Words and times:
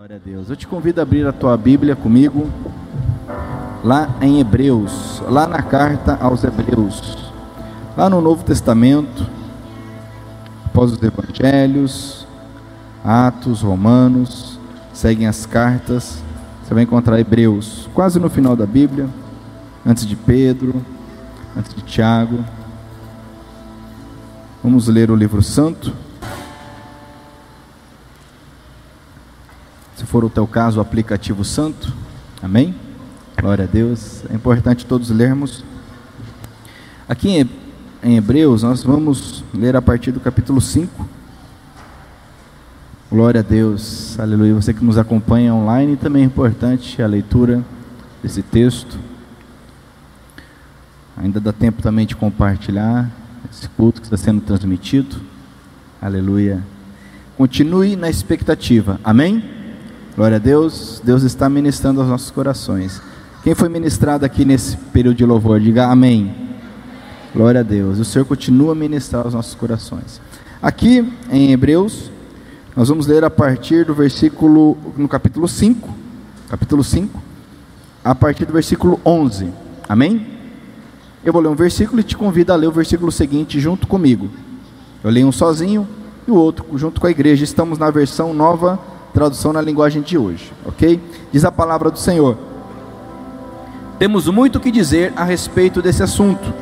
Glória 0.00 0.16
a 0.16 0.18
Deus. 0.18 0.48
Eu 0.48 0.56
te 0.56 0.66
convido 0.66 0.98
a 0.98 1.02
abrir 1.02 1.26
a 1.26 1.32
tua 1.32 1.54
Bíblia 1.58 1.94
comigo, 1.94 2.50
lá 3.84 4.08
em 4.22 4.40
Hebreus, 4.40 5.22
lá 5.28 5.46
na 5.46 5.60
carta 5.60 6.16
aos 6.22 6.42
Hebreus, 6.42 7.30
lá 7.94 8.08
no 8.08 8.18
Novo 8.22 8.42
Testamento, 8.42 9.26
após 10.64 10.92
os 10.92 11.02
Evangelhos, 11.02 12.26
Atos, 13.04 13.60
Romanos, 13.60 14.58
seguem 14.94 15.26
as 15.26 15.44
cartas, 15.44 16.22
você 16.64 16.72
vai 16.72 16.84
encontrar 16.84 17.20
Hebreus, 17.20 17.86
quase 17.92 18.18
no 18.18 18.30
final 18.30 18.56
da 18.56 18.64
Bíblia, 18.64 19.06
antes 19.84 20.06
de 20.06 20.16
Pedro, 20.16 20.82
antes 21.54 21.74
de 21.74 21.82
Tiago. 21.82 22.42
Vamos 24.64 24.88
ler 24.88 25.10
o 25.10 25.14
livro 25.14 25.42
santo. 25.42 25.92
For 30.10 30.24
o 30.24 30.28
teu 30.28 30.44
caso, 30.44 30.78
o 30.78 30.82
aplicativo 30.82 31.44
santo. 31.44 31.94
Amém? 32.42 32.74
Glória 33.40 33.64
a 33.64 33.68
Deus. 33.68 34.24
É 34.28 34.34
importante 34.34 34.84
todos 34.84 35.08
lermos. 35.08 35.64
Aqui 37.08 37.48
em 38.02 38.16
Hebreus, 38.16 38.64
nós 38.64 38.82
vamos 38.82 39.44
ler 39.54 39.76
a 39.76 39.80
partir 39.80 40.10
do 40.10 40.18
capítulo 40.18 40.60
5. 40.60 41.08
Glória 43.08 43.38
a 43.38 43.44
Deus. 43.44 44.18
Aleluia. 44.18 44.52
Você 44.54 44.74
que 44.74 44.84
nos 44.84 44.98
acompanha 44.98 45.54
online, 45.54 45.96
também 45.96 46.24
é 46.24 46.26
importante 46.26 47.00
a 47.00 47.06
leitura 47.06 47.64
desse 48.20 48.42
texto. 48.42 48.98
Ainda 51.16 51.38
dá 51.38 51.52
tempo 51.52 51.80
também 51.82 52.04
de 52.04 52.16
compartilhar 52.16 53.08
esse 53.48 53.68
culto 53.68 54.00
que 54.00 54.08
está 54.08 54.16
sendo 54.16 54.40
transmitido. 54.40 55.18
Aleluia. 56.02 56.60
Continue 57.36 57.94
na 57.94 58.10
expectativa. 58.10 58.98
Amém? 59.04 59.59
Glória 60.20 60.36
a 60.36 60.38
Deus. 60.38 61.00
Deus 61.02 61.22
está 61.22 61.48
ministrando 61.48 61.98
aos 61.98 62.10
nossos 62.10 62.30
corações. 62.30 63.00
Quem 63.42 63.54
foi 63.54 63.70
ministrado 63.70 64.22
aqui 64.22 64.44
nesse 64.44 64.76
período 64.76 65.16
de 65.16 65.24
louvor, 65.24 65.58
diga 65.58 65.86
amém. 65.86 66.30
Glória 67.34 67.60
a 67.60 67.62
Deus. 67.62 67.98
O 67.98 68.04
Senhor 68.04 68.26
continua 68.26 68.72
a 68.72 68.74
ministrar 68.74 69.24
aos 69.24 69.32
nossos 69.32 69.54
corações. 69.54 70.20
Aqui 70.60 71.10
em 71.30 71.52
Hebreus, 71.52 72.10
nós 72.76 72.90
vamos 72.90 73.06
ler 73.06 73.24
a 73.24 73.30
partir 73.30 73.86
do 73.86 73.94
versículo, 73.94 74.76
no 74.94 75.08
capítulo 75.08 75.48
5, 75.48 75.88
capítulo 76.50 76.84
5, 76.84 77.18
a 78.04 78.14
partir 78.14 78.44
do 78.44 78.52
versículo 78.52 79.00
11. 79.02 79.48
Amém? 79.88 80.26
Eu 81.24 81.32
vou 81.32 81.40
ler 81.40 81.48
um 81.48 81.54
versículo 81.54 81.98
e 81.98 82.04
te 82.04 82.14
convido 82.14 82.52
a 82.52 82.56
ler 82.56 82.66
o 82.66 82.72
versículo 82.72 83.10
seguinte 83.10 83.58
junto 83.58 83.86
comigo. 83.86 84.28
Eu 85.02 85.10
leio 85.10 85.26
um 85.26 85.32
sozinho 85.32 85.88
e 86.28 86.30
o 86.30 86.34
outro 86.34 86.66
junto 86.76 87.00
com 87.00 87.06
a 87.06 87.10
igreja. 87.10 87.42
Estamos 87.42 87.78
na 87.78 87.90
versão 87.90 88.34
nova 88.34 88.78
tradução 89.12 89.52
na 89.52 89.60
linguagem 89.60 90.02
de 90.02 90.16
hoje, 90.16 90.52
ok? 90.64 91.00
Diz 91.32 91.44
a 91.44 91.52
palavra 91.52 91.90
do 91.90 91.98
Senhor. 91.98 92.36
Temos 93.98 94.26
muito 94.28 94.56
o 94.56 94.60
que 94.60 94.70
dizer 94.70 95.12
a 95.16 95.24
respeito 95.24 95.82
desse 95.82 96.02
assunto, 96.02 96.54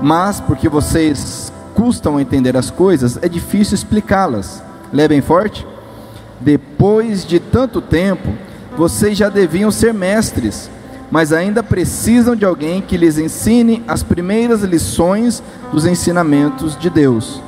mas 0.00 0.40
porque 0.40 0.68
vocês 0.68 1.52
custam 1.74 2.16
a 2.16 2.22
entender 2.22 2.56
as 2.56 2.70
coisas, 2.70 3.18
é 3.22 3.28
difícil 3.28 3.74
explicá-las. 3.74 4.62
Lê 4.92 5.06
bem 5.06 5.20
forte. 5.20 5.66
Depois 6.40 7.24
de 7.24 7.38
tanto 7.38 7.80
tempo, 7.80 8.32
vocês 8.76 9.16
já 9.16 9.28
deviam 9.28 9.70
ser 9.70 9.92
mestres, 9.92 10.70
mas 11.10 11.32
ainda 11.32 11.62
precisam 11.62 12.34
de 12.34 12.44
alguém 12.44 12.80
que 12.80 12.96
lhes 12.96 13.18
ensine 13.18 13.82
as 13.86 14.02
primeiras 14.02 14.62
lições 14.62 15.42
dos 15.72 15.84
ensinamentos 15.84 16.76
de 16.76 16.88
Deus. 16.88 17.42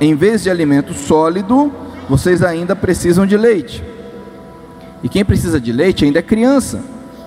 Em 0.00 0.14
vez 0.14 0.42
de 0.42 0.50
alimento 0.50 0.94
sólido, 0.94 1.72
vocês 2.08 2.42
ainda 2.42 2.76
precisam 2.76 3.26
de 3.26 3.36
leite. 3.36 3.82
E 5.02 5.08
quem 5.08 5.24
precisa 5.24 5.60
de 5.60 5.72
leite 5.72 6.04
ainda 6.04 6.18
é 6.18 6.22
criança 6.22 6.80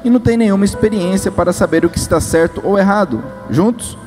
e 0.04 0.10
não 0.10 0.20
tem 0.20 0.38
nenhuma 0.38 0.66
experiência 0.66 1.32
para 1.32 1.54
saber 1.54 1.86
o 1.86 1.90
que 1.90 1.98
está 1.98 2.20
certo 2.20 2.62
ou 2.64 2.78
errado. 2.78 3.24
Juntos? 3.50 3.98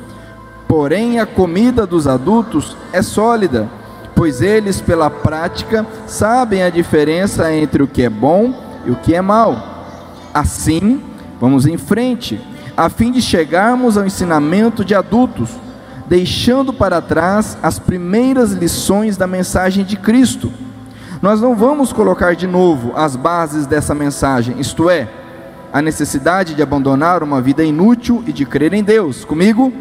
Porém, 0.67 1.19
a 1.19 1.25
comida 1.25 1.85
dos 1.85 2.07
adultos 2.07 2.75
é 2.93 3.01
sólida, 3.01 3.69
pois 4.15 4.41
eles, 4.41 4.79
pela 4.79 5.09
prática, 5.09 5.85
sabem 6.07 6.63
a 6.63 6.69
diferença 6.69 7.53
entre 7.53 7.83
o 7.83 7.87
que 7.87 8.03
é 8.03 8.09
bom 8.09 8.53
e 8.85 8.91
o 8.91 8.95
que 8.95 9.13
é 9.13 9.21
mal. 9.21 9.85
Assim, 10.33 11.03
vamos 11.39 11.65
em 11.65 11.77
frente, 11.77 12.39
a 12.75 12.89
fim 12.89 13.11
de 13.11 13.21
chegarmos 13.21 13.97
ao 13.97 14.05
ensinamento 14.05 14.85
de 14.85 14.95
adultos 14.95 15.49
deixando 16.11 16.73
para 16.73 17.01
trás 17.01 17.57
as 17.63 17.79
primeiras 17.79 18.51
lições 18.51 19.15
da 19.15 19.25
mensagem 19.25 19.85
de 19.85 19.95
Cristo. 19.95 20.51
Nós 21.21 21.39
não 21.39 21.55
vamos 21.55 21.93
colocar 21.93 22.35
de 22.35 22.45
novo 22.45 22.91
as 22.97 23.15
bases 23.15 23.65
dessa 23.65 23.95
mensagem, 23.95 24.59
isto 24.59 24.89
é, 24.89 25.07
a 25.71 25.81
necessidade 25.81 26.53
de 26.53 26.61
abandonar 26.61 27.23
uma 27.23 27.39
vida 27.39 27.63
inútil 27.63 28.21
e 28.27 28.33
de 28.33 28.45
crer 28.45 28.73
em 28.73 28.83
Deus. 28.83 29.23
Comigo? 29.23 29.71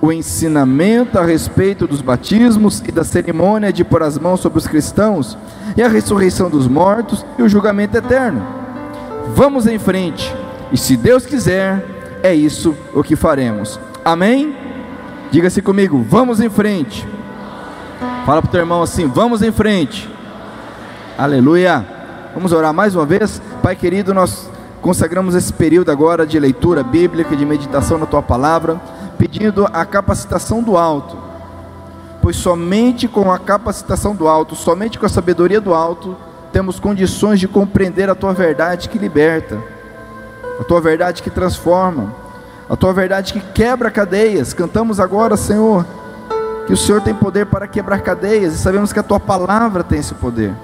O 0.00 0.10
ensinamento 0.10 1.18
a 1.18 1.26
respeito 1.26 1.86
dos 1.86 2.00
batismos 2.00 2.82
e 2.88 2.90
da 2.90 3.04
cerimônia 3.04 3.70
de 3.70 3.84
pôr 3.84 4.02
as 4.02 4.18
mãos 4.18 4.40
sobre 4.40 4.58
os 4.58 4.66
cristãos, 4.66 5.36
e 5.76 5.82
a 5.82 5.88
ressurreição 5.88 6.48
dos 6.48 6.66
mortos 6.66 7.22
e 7.38 7.42
o 7.42 7.48
julgamento 7.50 7.98
eterno. 7.98 8.42
Vamos 9.34 9.66
em 9.66 9.78
frente, 9.78 10.34
e 10.72 10.78
se 10.78 10.96
Deus 10.96 11.26
quiser, 11.26 11.84
é 12.22 12.34
isso 12.34 12.74
o 12.94 13.02
que 13.02 13.14
faremos. 13.14 13.78
Amém? 14.02 14.59
Diga-se 15.30 15.62
comigo, 15.62 16.04
vamos 16.08 16.40
em 16.40 16.50
frente. 16.50 17.06
Fala 18.26 18.42
para 18.42 18.48
o 18.48 18.50
teu 18.50 18.60
irmão 18.60 18.82
assim: 18.82 19.06
vamos 19.06 19.42
em 19.42 19.52
frente. 19.52 20.10
Aleluia. 21.16 21.86
Vamos 22.34 22.52
orar 22.52 22.74
mais 22.74 22.96
uma 22.96 23.06
vez. 23.06 23.40
Pai 23.62 23.76
querido, 23.76 24.12
nós 24.12 24.50
consagramos 24.82 25.36
esse 25.36 25.52
período 25.52 25.90
agora 25.90 26.26
de 26.26 26.38
leitura 26.38 26.82
bíblica, 26.82 27.36
de 27.36 27.46
meditação 27.46 27.96
na 27.96 28.06
tua 28.06 28.22
palavra, 28.22 28.80
pedindo 29.18 29.68
a 29.72 29.84
capacitação 29.84 30.62
do 30.62 30.76
alto. 30.76 31.16
Pois 32.20 32.36
somente 32.36 33.06
com 33.06 33.30
a 33.30 33.38
capacitação 33.38 34.16
do 34.16 34.26
alto, 34.26 34.56
somente 34.56 34.98
com 34.98 35.06
a 35.06 35.08
sabedoria 35.08 35.60
do 35.60 35.72
alto, 35.72 36.16
temos 36.52 36.80
condições 36.80 37.38
de 37.38 37.46
compreender 37.46 38.10
a 38.10 38.16
tua 38.16 38.32
verdade 38.32 38.88
que 38.88 38.98
liberta, 38.98 39.62
a 40.58 40.64
tua 40.64 40.80
verdade 40.80 41.22
que 41.22 41.30
transforma 41.30 42.19
a 42.70 42.76
tua 42.76 42.92
verdade 42.92 43.32
que 43.32 43.40
quebra 43.40 43.90
cadeias. 43.90 44.54
Cantamos 44.54 45.00
agora, 45.00 45.36
Senhor, 45.36 45.84
que 46.68 46.72
o 46.72 46.76
Senhor 46.76 47.00
tem 47.00 47.12
poder 47.12 47.46
para 47.46 47.66
quebrar 47.66 48.00
cadeias, 48.00 48.54
e 48.54 48.58
sabemos 48.58 48.92
que 48.92 49.00
a 49.00 49.02
tua 49.02 49.18
palavra 49.18 49.82
tem 49.82 49.98
esse 49.98 50.14
poder. 50.14 50.54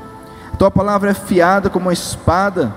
A 0.52 0.56
tua 0.56 0.70
palavra 0.70 1.10
é 1.10 1.14
fiada 1.14 1.68
como 1.68 1.86
uma 1.86 1.92
espada, 1.92 2.72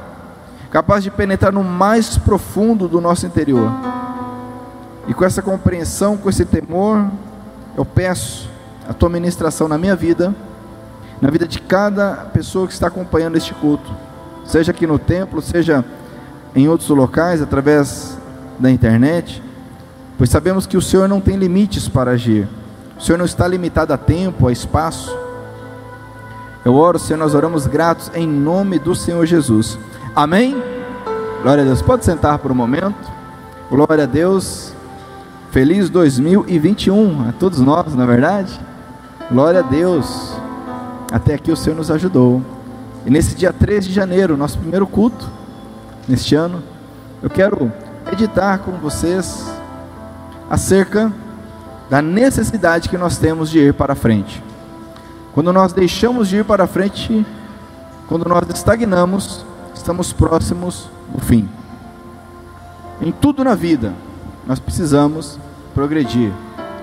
capaz 0.71 1.03
de 1.03 1.11
penetrar 1.11 1.53
no 1.53 1.63
mais 1.63 2.17
profundo 2.17 2.87
do 2.87 2.99
nosso 2.99 3.27
interior. 3.27 3.71
E 5.07 5.13
com 5.13 5.23
essa 5.23 5.43
compreensão, 5.43 6.17
com 6.17 6.27
esse 6.27 6.43
temor, 6.43 7.05
eu 7.77 7.85
peço 7.85 8.49
a 8.89 8.93
tua 8.93 9.09
ministração 9.09 9.67
na 9.67 9.77
minha 9.77 9.95
vida, 9.95 10.33
na 11.21 11.29
vida 11.29 11.47
de 11.47 11.61
cada 11.61 12.27
pessoa 12.33 12.65
que 12.65 12.73
está 12.73 12.87
acompanhando 12.87 13.37
este 13.37 13.53
culto, 13.53 13.91
seja 14.43 14.71
aqui 14.71 14.87
no 14.87 14.97
templo, 14.97 15.39
seja 15.39 15.85
em 16.55 16.67
outros 16.67 16.89
locais, 16.89 17.43
através 17.43 18.18
da 18.59 18.69
internet, 18.69 19.41
pois 20.17 20.29
sabemos 20.29 20.67
que 20.67 20.77
o 20.77 20.81
Senhor 20.81 21.07
não 21.07 21.21
tem 21.21 21.37
limites 21.37 21.87
para 21.87 22.11
agir. 22.11 22.47
O 22.97 23.01
Senhor 23.01 23.17
não 23.17 23.25
está 23.25 23.47
limitado 23.47 23.93
a 23.93 23.97
tempo, 23.97 24.47
a 24.47 24.51
espaço. 24.51 25.15
Eu 26.65 26.75
oro, 26.75 26.99
Senhor, 26.99 27.17
nós 27.17 27.33
oramos 27.33 27.65
gratos 27.65 28.11
em 28.13 28.27
nome 28.27 28.77
do 28.77 28.93
Senhor 28.93 29.25
Jesus. 29.25 29.79
Amém? 30.13 30.61
Glória 31.41 31.63
a 31.63 31.65
Deus. 31.65 31.81
Pode 31.81 32.03
sentar 32.03 32.37
por 32.39 32.51
um 32.51 32.55
momento. 32.55 33.09
Glória 33.69 34.03
a 34.03 34.07
Deus. 34.07 34.73
Feliz 35.51 35.89
2021 35.89 37.29
a 37.29 37.31
todos 37.31 37.59
nós, 37.59 37.95
na 37.95 38.03
é 38.03 38.07
verdade. 38.07 38.59
Glória 39.31 39.61
a 39.61 39.63
Deus. 39.63 40.35
Até 41.11 41.35
aqui 41.35 41.51
o 41.51 41.55
Senhor 41.55 41.75
nos 41.75 41.89
ajudou. 41.89 42.41
E 43.05 43.09
nesse 43.09 43.35
dia 43.35 43.53
3 43.53 43.85
de 43.85 43.93
janeiro, 43.93 44.35
nosso 44.35 44.57
primeiro 44.59 44.85
culto 44.85 45.25
neste 46.07 46.35
ano, 46.35 46.61
eu 47.23 47.29
quero 47.29 47.71
meditar 48.09 48.57
com 48.59 48.71
vocês 48.71 49.45
acerca 50.49 51.13
da 51.89 52.01
necessidade 52.01 52.89
que 52.89 52.97
nós 52.97 53.17
temos 53.17 53.51
de 53.51 53.59
ir 53.59 53.73
para 53.73 53.93
frente. 53.93 54.43
Quando 55.31 55.53
nós 55.53 55.73
deixamos 55.73 56.27
de 56.27 56.37
ir 56.37 56.45
para 56.45 56.65
frente, 56.65 57.25
quando 58.07 58.27
nós 58.27 58.43
estagnamos, 58.49 59.45
estamos 59.75 60.11
próximos 60.11 60.89
do 61.13 61.21
fim. 61.21 61.47
Em 62.99 63.11
tudo 63.11 63.43
na 63.43 63.53
vida, 63.53 63.93
nós 64.45 64.59
precisamos 64.59 65.39
progredir, 65.75 66.31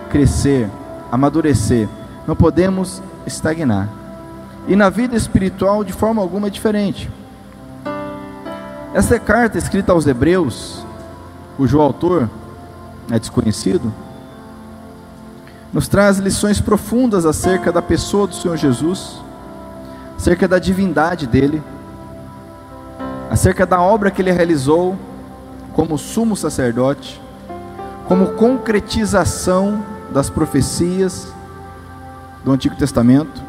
crescer, 0.09 0.71
amadurecer. 1.11 1.89
Não 2.27 2.37
podemos 2.37 3.03
estagnar. 3.27 3.89
E 4.69 4.77
na 4.77 4.89
vida 4.89 5.17
espiritual, 5.17 5.83
de 5.83 5.93
forma 5.93 6.23
alguma, 6.23 6.47
é 6.47 6.51
diferente. 6.51 7.11
Essa 8.95 9.19
carta 9.19 9.59
escrita 9.59 9.93
aos 9.93 10.07
Hebreus, 10.07 10.86
cujo 11.57 11.81
autor 11.81 12.29
é 13.11 13.19
desconhecido, 13.19 13.93
nos 15.73 15.89
traz 15.89 16.19
lições 16.19 16.61
profundas 16.61 17.25
acerca 17.27 17.73
da 17.73 17.83
pessoa 17.83 18.27
do 18.27 18.35
Senhor 18.35 18.57
Jesus, 18.57 19.23
acerca 20.17 20.47
da 20.47 20.59
divindade 20.59 21.27
dele, 21.27 21.63
acerca 23.31 23.67
da 23.67 23.81
obra 23.81 24.11
que 24.11 24.23
ele 24.23 24.33
realizou 24.33 24.97
como 25.73 25.99
sumo 25.99 26.37
sacerdote, 26.37 27.21
como 28.07 28.33
concretização 28.33 29.83
das 30.11 30.31
profecias 30.31 31.33
do 32.45 32.53
Antigo 32.53 32.77
Testamento. 32.77 33.43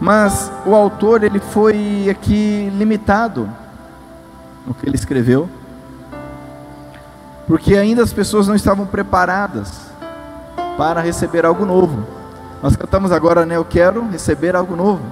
Mas 0.00 0.50
o 0.66 0.74
autor 0.74 1.22
ele 1.22 1.38
foi 1.38 2.08
aqui 2.10 2.70
limitado 2.76 3.48
no 4.66 4.74
que 4.74 4.86
ele 4.86 4.96
escreveu, 4.96 5.48
porque 7.50 7.76
ainda 7.76 8.00
as 8.00 8.12
pessoas 8.12 8.46
não 8.46 8.54
estavam 8.54 8.86
preparadas 8.86 9.90
para 10.78 11.00
receber 11.00 11.44
algo 11.44 11.66
novo. 11.66 12.06
Nós 12.62 12.76
cantamos 12.76 13.10
agora, 13.10 13.44
né? 13.44 13.56
Eu 13.56 13.64
quero 13.64 14.08
receber 14.08 14.54
algo 14.54 14.76
novo. 14.76 15.02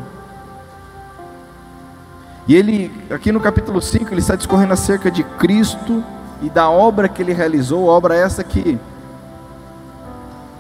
E 2.47 2.55
ele, 2.55 2.93
aqui 3.11 3.33
no 3.33 3.41
capítulo 3.41 3.83
5, 3.83 4.15
ele 4.15 4.21
está 4.21 4.37
discorrendo 4.37 4.73
acerca 4.73 5.11
de 5.11 5.25
Cristo 5.25 6.05
e 6.41 6.49
da 6.49 6.71
obra 6.71 7.09
que 7.09 7.21
ele 7.21 7.33
realizou, 7.33 7.87
obra 7.87 8.15
essa 8.15 8.45
que 8.45 8.79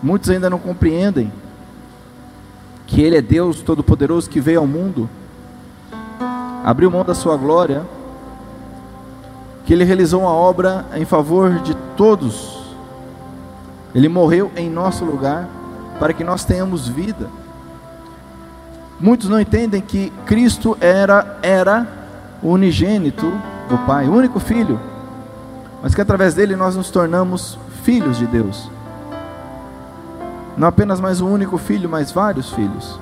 muitos 0.03 0.31
ainda 0.31 0.51
não 0.51 0.59
compreendem, 0.59 1.33
que 2.89 3.01
ele 3.01 3.17
é 3.17 3.23
Deus 3.23 3.63
Todo-Poderoso 3.63 4.29
que 4.29 4.41
veio 4.41 4.59
ao 4.59 4.67
mundo, 4.67 5.09
abriu 6.65 6.91
mão 6.91 7.05
da 7.05 7.15
sua 7.15 7.37
glória, 7.37 7.87
que 9.69 9.75
ele 9.75 9.85
realizou 9.85 10.23
uma 10.23 10.33
obra 10.33 10.87
em 10.95 11.05
favor 11.05 11.59
de 11.59 11.75
todos, 11.95 12.75
ele 13.95 14.09
morreu 14.09 14.51
em 14.57 14.71
nosso 14.71 15.05
lugar, 15.05 15.47
para 16.01 16.15
que 16.15 16.25
nós 16.25 16.43
tenhamos 16.43 16.89
vida. 16.89 17.29
Muitos 18.99 19.29
não 19.29 19.39
entendem 19.39 19.83
que 19.83 20.11
Cristo 20.25 20.75
era, 20.81 21.39
era 21.43 21.87
o 22.43 22.49
unigênito 22.49 23.31
do 23.69 23.77
Pai, 23.87 24.09
o 24.09 24.15
único 24.15 24.41
filho, 24.41 24.81
mas 25.83 25.95
que 25.95 26.01
através 26.01 26.33
dele 26.33 26.57
nós 26.57 26.75
nos 26.75 26.91
tornamos 26.91 27.59
filhos 27.83 28.17
de 28.17 28.27
Deus. 28.27 28.71
Não 30.57 30.67
apenas 30.67 30.99
mais 30.99 31.21
um 31.21 31.31
único 31.31 31.59
filho, 31.59 31.91
mas 31.91 32.11
vários 32.11 32.51
filhos. 32.55 32.99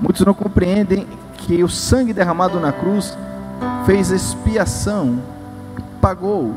Muitos 0.00 0.24
não 0.24 0.32
compreendem 0.32 1.06
que 1.36 1.62
o 1.62 1.68
sangue 1.68 2.14
derramado 2.14 2.58
na 2.58 2.72
cruz 2.72 3.14
fez 3.86 4.10
expiação, 4.10 5.20
pagou, 6.00 6.54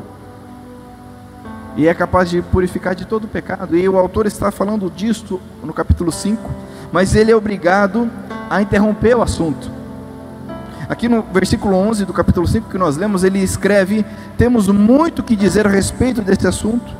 e 1.78 1.86
é 1.86 1.94
capaz 1.94 2.28
de 2.28 2.42
purificar 2.42 2.92
de 2.92 3.04
todo 3.04 3.28
pecado. 3.28 3.76
E 3.76 3.88
o 3.88 3.96
autor 3.96 4.26
está 4.26 4.50
falando 4.50 4.90
disto 4.90 5.40
no 5.62 5.72
capítulo 5.72 6.10
5, 6.10 6.50
mas 6.90 7.14
ele 7.14 7.30
é 7.30 7.36
obrigado 7.36 8.10
a 8.50 8.60
interromper 8.60 9.16
o 9.16 9.22
assunto. 9.22 9.70
Aqui 10.88 11.08
no 11.08 11.22
versículo 11.22 11.76
11 11.76 12.04
do 12.04 12.12
capítulo 12.12 12.48
5 12.48 12.68
que 12.68 12.76
nós 12.76 12.96
lemos, 12.96 13.22
ele 13.22 13.38
escreve: 13.38 14.04
Temos 14.36 14.66
muito 14.66 15.22
que 15.22 15.36
dizer 15.36 15.68
a 15.68 15.70
respeito 15.70 16.20
deste 16.20 16.48
assunto. 16.48 16.90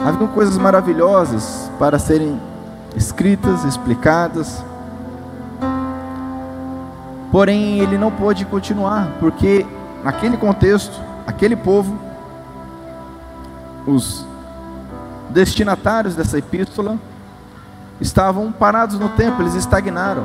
Havia 0.00 0.26
coisas 0.28 0.58
maravilhosas 0.58 1.70
para 1.78 2.00
serem 2.00 2.40
escritas, 2.96 3.64
explicadas. 3.64 4.64
Porém, 7.30 7.80
ele 7.80 7.98
não 7.98 8.10
pôde 8.10 8.44
continuar, 8.44 9.08
porque 9.20 9.66
naquele 10.02 10.36
contexto, 10.36 10.98
aquele 11.26 11.56
povo 11.56 11.98
os 13.86 14.24
destinatários 15.30 16.14
dessa 16.14 16.38
epístola 16.38 16.98
estavam 18.00 18.52
parados 18.52 18.98
no 18.98 19.08
tempo, 19.10 19.42
eles 19.42 19.54
estagnaram. 19.54 20.24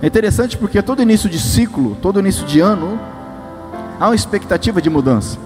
É 0.00 0.06
interessante 0.06 0.56
porque 0.56 0.82
todo 0.82 1.02
início 1.02 1.28
de 1.28 1.38
ciclo, 1.38 1.96
todo 2.02 2.18
início 2.20 2.44
de 2.46 2.60
ano, 2.60 2.98
há 4.00 4.08
uma 4.08 4.14
expectativa 4.14 4.80
de 4.82 4.90
mudança. 4.90 5.38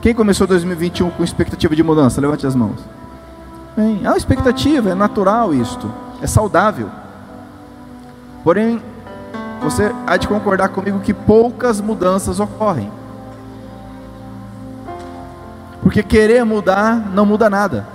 Quem 0.00 0.14
começou 0.14 0.46
2021 0.46 1.10
com 1.10 1.24
expectativa 1.24 1.74
de 1.74 1.82
mudança? 1.82 2.20
Levante 2.20 2.46
as 2.46 2.54
mãos. 2.54 2.80
Bem, 3.76 4.00
há 4.04 4.10
uma 4.10 4.16
expectativa, 4.16 4.90
é 4.90 4.94
natural 4.94 5.54
isto, 5.54 5.90
é 6.20 6.26
saudável. 6.26 6.90
Porém, 8.48 8.82
você 9.60 9.94
há 10.06 10.16
de 10.16 10.26
concordar 10.26 10.70
comigo 10.70 11.00
que 11.00 11.12
poucas 11.12 11.82
mudanças 11.82 12.40
ocorrem. 12.40 12.90
Porque 15.82 16.02
querer 16.02 16.42
mudar 16.46 16.96
não 17.12 17.26
muda 17.26 17.50
nada. 17.50 17.86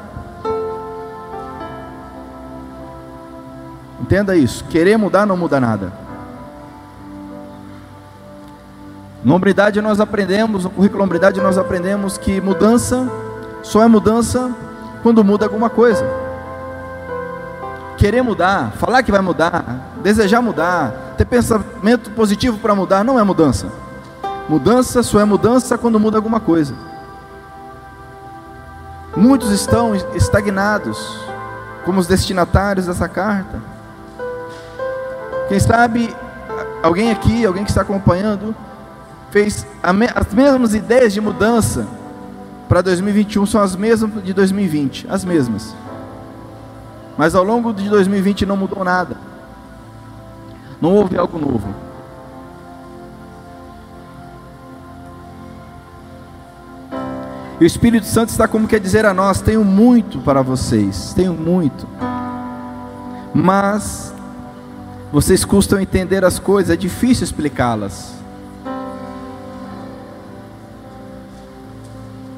Entenda 3.99 4.35
isso. 4.35 4.63
Querer 4.65 4.95
mudar 4.95 5.25
não 5.25 5.35
muda 5.35 5.59
nada. 5.59 5.91
Na 9.23 9.33
hombridade 9.33 9.81
nós 9.81 9.99
aprendemos, 9.99 10.65
no 10.65 10.69
currículo 10.69 11.03
hombridade 11.03 11.41
nós 11.41 11.57
aprendemos 11.57 12.15
que 12.15 12.39
mudança 12.39 13.11
só 13.63 13.81
é 13.81 13.87
mudança 13.87 14.55
quando 15.01 15.23
muda 15.23 15.47
alguma 15.47 15.71
coisa. 15.71 16.22
Querer 18.03 18.21
mudar, 18.21 18.73
falar 18.73 19.01
que 19.01 19.13
vai 19.13 19.21
mudar, 19.21 19.93
desejar 20.03 20.41
mudar, 20.41 21.13
ter 21.17 21.23
pensamento 21.23 22.11
positivo 22.11 22.57
para 22.57 22.75
mudar 22.75 23.01
não 23.01 23.17
é 23.17 23.23
mudança. 23.23 23.71
Mudança 24.49 25.01
só 25.01 25.21
é 25.21 25.23
mudança 25.23 25.77
quando 25.77 25.97
muda 25.97 26.17
alguma 26.17 26.41
coisa. 26.41 26.75
Muitos 29.15 29.51
estão 29.51 29.95
estagnados, 30.13 31.17
como 31.85 31.97
os 31.97 32.05
destinatários 32.05 32.87
dessa 32.87 33.07
carta. 33.07 33.61
Quem 35.47 35.61
sabe 35.61 36.13
alguém 36.83 37.09
aqui, 37.09 37.45
alguém 37.45 37.63
que 37.63 37.71
está 37.71 37.83
acompanhando, 37.83 38.53
fez 39.31 39.65
as 39.81 40.33
mesmas 40.33 40.75
ideias 40.75 41.13
de 41.13 41.21
mudança 41.21 41.87
para 42.67 42.81
2021 42.81 43.45
são 43.45 43.61
as 43.61 43.77
mesmas 43.77 44.21
de 44.21 44.33
2020, 44.33 45.07
as 45.09 45.23
mesmas. 45.23 45.73
Mas 47.17 47.35
ao 47.35 47.43
longo 47.43 47.73
de 47.73 47.89
2020 47.89 48.45
não 48.45 48.57
mudou 48.57 48.83
nada. 48.83 49.17
Não 50.81 50.93
houve 50.95 51.17
algo 51.17 51.37
novo. 51.37 51.73
E 57.59 57.63
o 57.63 57.67
Espírito 57.67 58.05
Santo 58.05 58.29
está 58.29 58.47
como 58.47 58.67
quer 58.67 58.79
dizer 58.79 59.05
a 59.05 59.13
nós: 59.13 59.41
tenho 59.41 59.63
muito 59.63 60.19
para 60.19 60.41
vocês, 60.41 61.13
tenho 61.13 61.33
muito. 61.33 61.87
Mas 63.33 64.13
vocês 65.11 65.45
custam 65.45 65.79
entender 65.79 66.25
as 66.25 66.39
coisas, 66.39 66.71
é 66.71 66.75
difícil 66.75 67.23
explicá-las. 67.23 68.13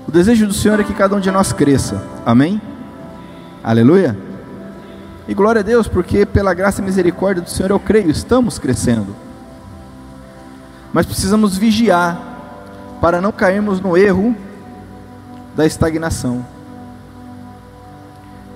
O 0.07 0.11
desejo 0.11 0.45
do 0.45 0.53
Senhor 0.53 0.79
é 0.79 0.83
que 0.83 0.93
cada 0.93 1.15
um 1.15 1.19
de 1.19 1.31
nós 1.31 1.51
cresça. 1.51 2.03
Amém? 2.25 2.61
Aleluia. 3.63 4.24
E 5.27 5.33
glória 5.33 5.61
a 5.61 5.63
Deus, 5.63 5.87
porque 5.87 6.25
pela 6.25 6.53
graça 6.53 6.81
e 6.81 6.85
misericórdia 6.85 7.41
do 7.41 7.49
Senhor 7.49 7.71
eu 7.71 7.79
creio, 7.79 8.09
estamos 8.11 8.59
crescendo. 8.59 9.15
Mas 10.93 11.05
precisamos 11.05 11.57
vigiar 11.57 12.17
para 13.01 13.19
não 13.19 13.31
cairmos 13.31 13.81
no 13.81 13.97
erro 13.97 14.35
da 15.55 15.65
estagnação. 15.65 16.45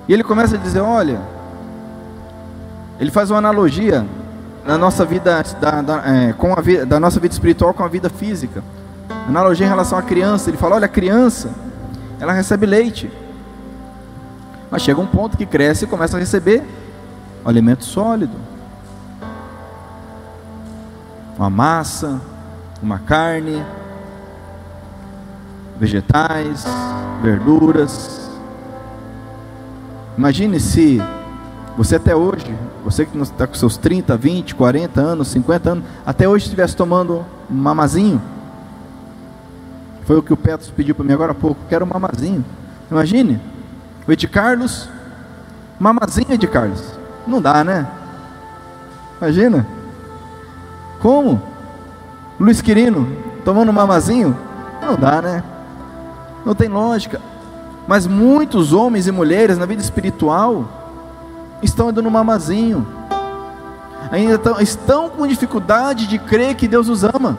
E 0.07 0.13
ele 0.13 0.23
começa 0.23 0.55
a 0.55 0.59
dizer: 0.59 0.79
olha, 0.79 1.19
ele 2.99 3.11
faz 3.11 3.31
uma 3.31 3.39
analogia 3.39 4.05
na 4.65 4.77
nossa 4.77 5.05
vida, 5.05 5.43
da, 5.59 5.81
da, 5.81 6.07
é, 6.07 6.33
com 6.33 6.53
a 6.53 6.61
vida, 6.61 6.85
da 6.85 6.99
nossa 6.99 7.19
vida 7.19 7.33
espiritual 7.33 7.73
com 7.73 7.83
a 7.83 7.87
vida 7.87 8.09
física. 8.09 8.63
Analogia 9.27 9.65
em 9.65 9.69
relação 9.69 9.97
à 9.97 10.01
criança. 10.01 10.49
Ele 10.49 10.57
fala: 10.57 10.75
olha, 10.75 10.85
a 10.85 10.89
criança, 10.89 11.49
ela 12.19 12.33
recebe 12.33 12.65
leite. 12.65 13.11
Mas 14.69 14.81
chega 14.81 14.99
um 15.01 15.07
ponto 15.07 15.37
que 15.37 15.45
cresce 15.45 15.85
e 15.85 15.87
começa 15.87 16.17
a 16.17 16.19
receber 16.19 16.63
alimento 17.43 17.83
sólido. 17.83 18.35
Uma 21.37 21.49
massa, 21.49 22.19
uma 22.81 22.99
carne, 22.99 23.63
vegetais, 25.79 26.65
verduras. 27.21 28.29
Imagine 30.17 30.59
se 30.59 31.01
você 31.77 31.95
até 31.95 32.13
hoje, 32.13 32.53
você 32.83 33.05
que 33.05 33.17
está 33.17 33.47
com 33.47 33.53
seus 33.53 33.77
30, 33.77 34.17
20, 34.17 34.53
40 34.53 34.99
anos, 34.99 35.29
50 35.29 35.69
anos, 35.69 35.85
até 36.05 36.27
hoje 36.27 36.43
estivesse 36.43 36.75
tomando 36.75 37.25
um 37.49 37.55
mamazinho. 37.55 38.21
Foi 40.03 40.17
o 40.17 40.23
que 40.23 40.33
o 40.33 40.37
Petros 40.37 40.69
pediu 40.71 40.93
para 40.93 41.05
mim 41.05 41.13
agora 41.13 41.31
há 41.31 41.35
pouco. 41.35 41.61
Quero 41.69 41.85
um 41.85 41.87
mamazinho. 41.87 42.43
Imagine. 42.91 43.39
Ed 44.11 44.27
Carlos, 44.27 44.89
mamazinho 45.79 46.33
Ed 46.33 46.47
Carlos. 46.47 46.81
Não 47.27 47.41
dá, 47.41 47.63
né? 47.63 47.87
Imagina. 49.21 49.67
Como? 51.01 51.41
Luiz 52.39 52.61
Quirino, 52.61 53.07
tomando 53.43 53.71
mamazinho? 53.73 54.37
Não 54.81 54.95
dá, 54.95 55.21
né? 55.21 55.43
Não 56.45 56.55
tem 56.55 56.69
lógica. 56.69 57.21
Mas 57.87 58.07
muitos 58.07 58.71
homens 58.71 59.07
e 59.07 59.11
mulheres 59.11 59.57
na 59.57 59.65
vida 59.65 59.81
espiritual 59.81 60.65
estão 61.61 61.89
indo 61.89 62.01
no 62.01 62.11
mamazinho. 62.11 62.87
ainda 64.11 64.39
estão 64.61 65.09
com 65.09 65.27
dificuldade 65.27 66.07
de 66.07 66.17
crer 66.17 66.55
que 66.55 66.67
Deus 66.67 66.87
os 66.87 67.03
ama, 67.03 67.37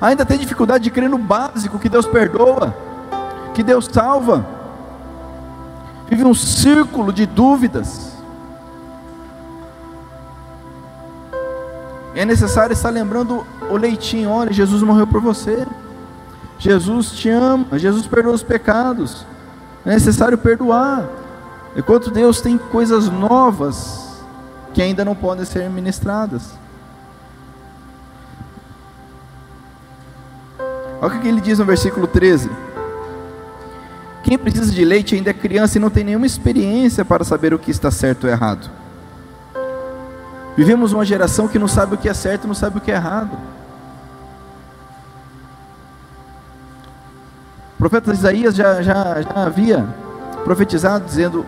ainda 0.00 0.24
tem 0.24 0.38
dificuldade 0.38 0.84
de 0.84 0.90
crer 0.90 1.08
no 1.08 1.18
básico, 1.18 1.78
que 1.78 1.88
Deus 1.88 2.06
perdoa, 2.06 2.74
que 3.54 3.62
Deus 3.62 3.88
salva, 3.90 4.44
vive 6.08 6.24
um 6.24 6.34
círculo 6.34 7.12
de 7.12 7.26
dúvidas. 7.26 8.12
É 12.14 12.24
necessário 12.24 12.72
estar 12.72 12.90
lembrando 12.90 13.46
o 13.70 13.76
leitinho: 13.76 14.30
olha, 14.30 14.52
Jesus 14.52 14.82
morreu 14.82 15.06
por 15.06 15.20
você, 15.20 15.66
Jesus 16.58 17.10
te 17.10 17.28
ama, 17.28 17.78
Jesus 17.78 18.06
perdoa 18.06 18.34
os 18.34 18.42
pecados, 18.42 19.26
é 19.84 19.90
necessário 19.90 20.38
perdoar. 20.38 21.06
Enquanto 21.76 22.10
Deus 22.10 22.40
tem 22.40 22.56
coisas 22.56 23.10
novas 23.10 24.06
que 24.72 24.80
ainda 24.80 25.04
não 25.04 25.14
podem 25.14 25.44
ser 25.44 25.68
ministradas. 25.68 26.54
Olha 31.00 31.16
o 31.16 31.20
que 31.20 31.28
ele 31.28 31.40
diz 31.40 31.58
no 31.58 31.64
versículo 31.66 32.06
13: 32.06 32.50
Quem 34.26 34.36
precisa 34.36 34.72
de 34.72 34.84
leite 34.84 35.14
ainda 35.14 35.30
é 35.30 35.32
criança 35.32 35.78
e 35.78 35.80
não 35.80 35.88
tem 35.88 36.02
nenhuma 36.02 36.26
experiência 36.26 37.04
para 37.04 37.22
saber 37.22 37.54
o 37.54 37.60
que 37.60 37.70
está 37.70 37.92
certo 37.92 38.24
ou 38.24 38.30
errado. 38.30 38.68
Vivemos 40.56 40.92
uma 40.92 41.04
geração 41.04 41.46
que 41.46 41.60
não 41.60 41.68
sabe 41.68 41.94
o 41.94 41.96
que 41.96 42.08
é 42.08 42.12
certo 42.12 42.42
e 42.42 42.46
não 42.48 42.54
sabe 42.54 42.78
o 42.78 42.80
que 42.80 42.90
é 42.90 42.96
errado. 42.96 43.38
O 47.74 47.78
profeta 47.78 48.12
Isaías 48.12 48.56
já, 48.56 48.82
já, 48.82 49.22
já 49.22 49.46
havia 49.46 49.86
profetizado, 50.42 51.04
dizendo: 51.04 51.46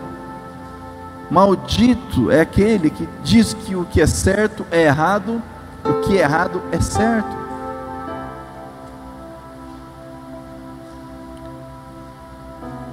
Maldito 1.29 2.31
é 2.31 2.39
aquele 2.39 2.89
que 2.89 3.09
diz 3.25 3.53
que 3.53 3.75
o 3.75 3.83
que 3.83 3.99
é 3.99 4.07
certo 4.07 4.65
é 4.71 4.83
errado, 4.83 5.41
o 5.83 5.95
que 6.07 6.17
é 6.17 6.21
errado 6.21 6.61
é 6.71 6.79
certo. 6.79 7.38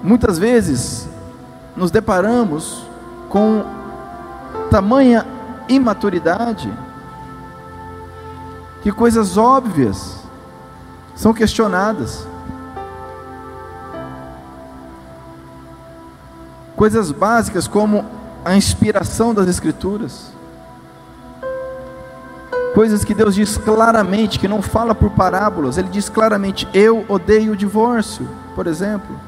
Muitas 0.06 0.38
vezes 0.38 1.08
nos 1.76 1.90
deparamos 1.90 2.86
com 3.28 3.64
tamanha 4.70 5.26
imaturidade 5.68 6.72
que 8.82 8.92
coisas 8.92 9.36
óbvias 9.36 10.20
são 11.16 11.34
questionadas. 11.34 12.24
Coisas 16.76 17.10
básicas 17.10 17.66
como 17.66 18.04
a 18.44 18.54
inspiração 18.54 19.34
das 19.34 19.48
Escrituras. 19.48 20.30
Coisas 22.76 23.04
que 23.04 23.12
Deus 23.12 23.34
diz 23.34 23.56
claramente, 23.56 24.38
que 24.38 24.46
não 24.46 24.62
fala 24.62 24.94
por 24.94 25.10
parábolas, 25.10 25.76
Ele 25.76 25.88
diz 25.88 26.08
claramente: 26.08 26.68
Eu 26.72 27.04
odeio 27.08 27.54
o 27.54 27.56
divórcio, 27.56 28.28
por 28.54 28.68
exemplo. 28.68 29.25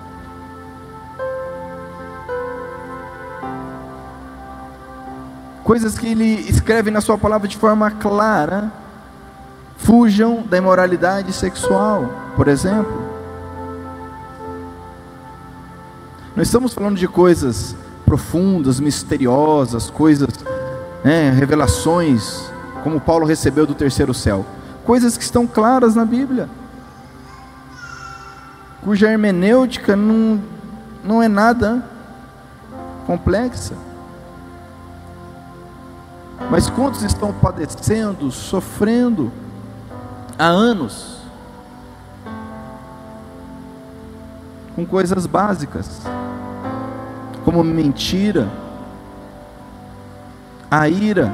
Coisas 5.68 5.98
que 5.98 6.06
Ele 6.06 6.25
escreve 6.48 6.90
na 6.90 7.02
Sua 7.02 7.18
palavra 7.18 7.46
de 7.46 7.54
forma 7.54 7.90
clara. 7.90 8.72
Fujam 9.76 10.42
da 10.42 10.56
imoralidade 10.56 11.30
sexual, 11.30 12.10
por 12.34 12.48
exemplo. 12.48 12.90
Não 16.34 16.42
estamos 16.42 16.72
falando 16.72 16.96
de 16.96 17.06
coisas 17.06 17.76
profundas, 18.06 18.80
misteriosas, 18.80 19.90
coisas, 19.90 20.30
né, 21.04 21.32
revelações, 21.32 22.50
como 22.82 22.98
Paulo 22.98 23.26
recebeu 23.26 23.66
do 23.66 23.75
terceiro 23.75 24.14
céu. 24.14 24.46
Coisas 24.87 25.18
que 25.18 25.25
estão 25.25 25.46
claras 25.46 25.94
na 25.94 26.06
Bíblia, 26.06 26.48
cuja 28.80 29.10
hermenêutica 29.10 29.94
não, 29.94 30.40
não 31.04 31.22
é 31.22 31.28
nada 31.28 31.84
complexa. 33.06 33.75
Mas 36.50 36.71
quantos 36.71 37.02
estão 37.02 37.33
padecendo, 37.33 38.30
sofrendo 38.30 39.30
há 40.38 40.47
anos 40.47 41.18
com 44.75 44.87
coisas 44.87 45.26
básicas? 45.26 46.02
como 47.49 47.64
mentira, 47.64 48.47
a 50.71 50.87
ira. 50.87 51.33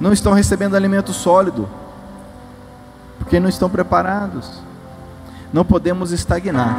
Não 0.00 0.12
estão 0.12 0.32
recebendo 0.32 0.76
alimento 0.76 1.12
sólido, 1.12 1.68
porque 3.18 3.40
não 3.40 3.48
estão 3.48 3.68
preparados. 3.68 4.60
Não 5.52 5.64
podemos 5.64 6.12
estagnar. 6.12 6.76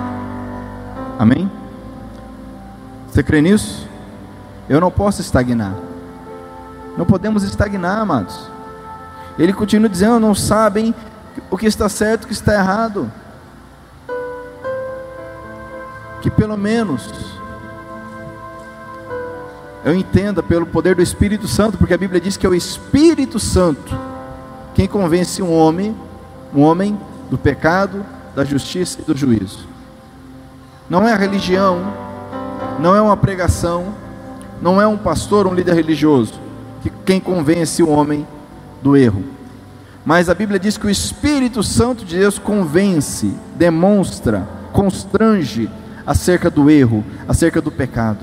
Amém? 1.20 1.45
Você 3.16 3.24
crê 3.24 3.42
nisso? 3.42 3.88
Eu 4.68 4.82
não 4.82 4.92
posso 4.92 5.22
estagnar. 5.22 5.74
Não 6.98 7.06
podemos 7.06 7.44
estagnar, 7.44 8.00
amados. 8.00 8.52
Ele 9.40 9.54
continua 9.54 9.88
dizendo: 9.88 10.20
não 10.20 10.36
sabem 10.36 10.94
o 11.50 11.58
que 11.58 11.66
está 11.66 11.88
certo, 11.88 12.26
o 12.26 12.28
que 12.28 12.34
está 12.34 12.54
errado 12.56 13.10
que 16.22 16.30
pelo 16.30 16.58
menos 16.58 17.10
eu 19.86 19.96
entenda 19.96 20.44
pelo 20.44 20.66
poder 20.66 20.94
do 20.96 21.02
Espírito 21.02 21.48
Santo, 21.48 21.78
porque 21.78 21.94
a 21.94 21.98
Bíblia 21.98 22.20
diz 22.20 22.36
que 22.36 22.46
é 22.46 22.50
o 22.50 22.56
Espírito 22.56 23.40
Santo 23.40 23.98
quem 24.74 24.90
convence 24.90 25.42
um 25.42 25.54
homem, 25.54 25.96
um 26.54 26.62
homem 26.62 27.00
do 27.30 27.38
pecado, 27.38 28.06
da 28.36 28.44
justiça 28.44 29.00
e 29.00 29.04
do 29.04 29.16
juízo. 29.16 29.66
Não 30.90 31.08
é 31.08 31.14
a 31.14 31.18
religião, 31.18 32.05
não 32.80 32.96
é 32.96 33.02
uma 33.02 33.18
pregação, 33.18 33.94
não 34.62 34.82
é 34.82 34.88
um 34.88 34.98
pastor, 34.98 35.48
um 35.48 35.54
líder 35.54 35.76
religioso, 35.76 36.34
que 36.82 36.90
quem 37.06 37.20
convence 37.20 37.82
o 37.82 37.90
homem 37.90 38.28
do 38.82 38.96
erro. 38.96 39.24
Mas 40.06 40.30
a 40.30 40.36
Bíblia 40.36 40.60
diz 40.60 40.78
que 40.78 40.86
o 40.86 40.90
Espírito 40.90 41.64
Santo 41.64 42.06
de 42.06 42.18
Deus 42.18 42.38
convence, 42.38 43.34
demonstra, 43.56 44.48
constrange, 44.72 45.70
acerca 46.06 46.50
do 46.50 46.70
erro, 46.70 47.04
acerca 47.28 47.60
do 47.60 47.72
pecado. 47.72 48.20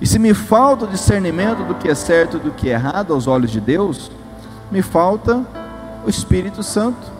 E 0.00 0.06
se 0.06 0.18
me 0.18 0.32
falta 0.32 0.86
o 0.86 0.88
discernimento 0.88 1.62
do 1.64 1.74
que 1.74 1.88
é 1.88 1.94
certo 1.94 2.38
e 2.38 2.40
do 2.40 2.50
que 2.50 2.70
é 2.70 2.72
errado 2.72 3.12
aos 3.12 3.26
olhos 3.26 3.50
de 3.50 3.60
Deus, 3.60 4.10
me 4.70 4.80
falta 4.80 5.44
o 6.04 6.08
Espírito 6.08 6.62
Santo. 6.62 7.11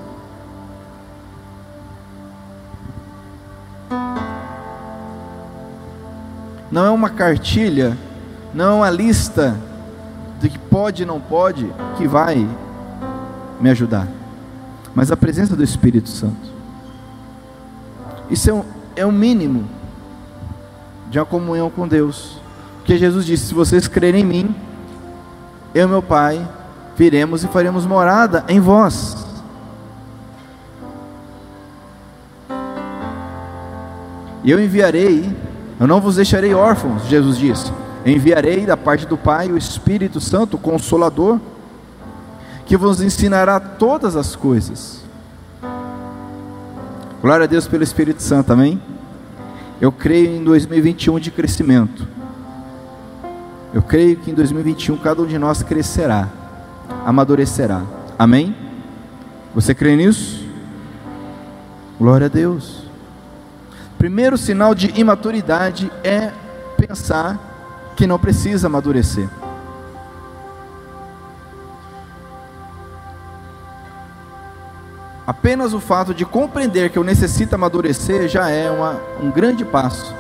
Não 6.73 6.87
é 6.87 6.91
uma 6.91 7.11
cartilha, 7.11 7.97
não 8.55 8.65
é 8.65 8.75
uma 8.77 8.91
lista 8.91 9.55
de 10.41 10.49
que 10.49 10.59
pode 10.59 11.03
e 11.03 11.07
não 11.07 11.21
pode 11.21 11.71
que 11.99 12.09
vai 12.09 12.49
me 13.61 13.71
ajudar, 13.71 14.09
mas 14.95 15.13
a 15.13 15.17
presença 15.17 15.55
do 15.55 15.63
Espírito 15.63 16.09
Santo. 16.09 16.51
Isso 18.31 18.49
é 18.49 18.53
o, 18.55 18.65
é 18.97 19.07
o 19.07 19.13
mínimo 19.13 19.69
de 21.11 21.19
uma 21.19 21.27
comunhão 21.27 21.69
com 21.69 21.87
Deus. 21.87 22.41
Porque 22.79 22.97
Jesus 22.97 23.27
disse: 23.27 23.49
Se 23.49 23.55
vocês 23.55 23.87
crerem 23.87 24.23
em 24.23 24.27
mim, 24.27 24.55
eu 25.75 25.87
e 25.87 25.91
meu 25.91 26.03
Pai 26.03 26.49
viremos 26.97 27.45
e 27.45 27.49
faremos 27.49 27.85
morada 27.85 28.45
em 28.49 28.59
vós. 28.59 29.27
E 34.43 34.51
eu 34.51 34.59
enviarei, 34.59 35.31
eu 35.83 35.89
não 35.89 36.01
vos 36.01 36.15
deixarei 36.15 36.55
órfãos, 36.55 37.09
Jesus 37.09 37.37
disse. 37.37 37.73
enviarei 38.07 38.65
da 38.65 38.77
parte 38.77 39.05
do 39.05 39.19
Pai 39.19 39.51
o 39.51 39.59
Espírito 39.59 40.21
Santo, 40.21 40.55
o 40.55 40.61
Consolador, 40.61 41.41
que 42.65 42.77
vos 42.77 43.01
ensinará 43.03 43.59
todas 43.59 44.15
as 44.15 44.37
coisas. 44.37 45.03
Glória 47.21 47.43
a 47.43 47.47
Deus 47.49 47.67
pelo 47.67 47.83
Espírito 47.83 48.23
Santo, 48.23 48.53
amém? 48.53 48.81
Eu 49.81 49.91
creio 49.91 50.37
em 50.37 50.45
2021 50.45 51.19
de 51.19 51.33
crescimento. 51.33 52.07
Eu 53.75 53.83
creio 53.83 54.17
que 54.19 54.31
em 54.31 54.35
2021 54.35 54.97
cada 54.99 55.21
um 55.21 55.27
de 55.27 55.37
nós 55.37 55.65
crescerá, 55.65 56.29
amadurecerá. 57.05 57.83
Amém? 58.17 58.55
Você 59.53 59.75
crê 59.75 59.97
nisso? 59.97 60.47
Glória 61.99 62.27
a 62.27 62.31
Deus. 62.31 62.92
Primeiro 64.03 64.37
sinal 64.37 64.75
de 64.75 64.89
imaturidade 64.99 65.89
é 66.03 66.33
pensar 66.77 67.39
que 67.95 68.05
não 68.05 68.19
precisa 68.19 68.67
amadurecer. 68.67 69.29
Apenas 75.25 75.73
o 75.73 75.79
fato 75.79 76.13
de 76.13 76.25
compreender 76.25 76.91
que 76.91 76.99
eu 76.99 77.05
necessito 77.05 77.55
amadurecer 77.55 78.27
já 78.27 78.51
é 78.51 78.69
uma, 78.69 79.01
um 79.23 79.31
grande 79.31 79.65
passo. 79.65 80.13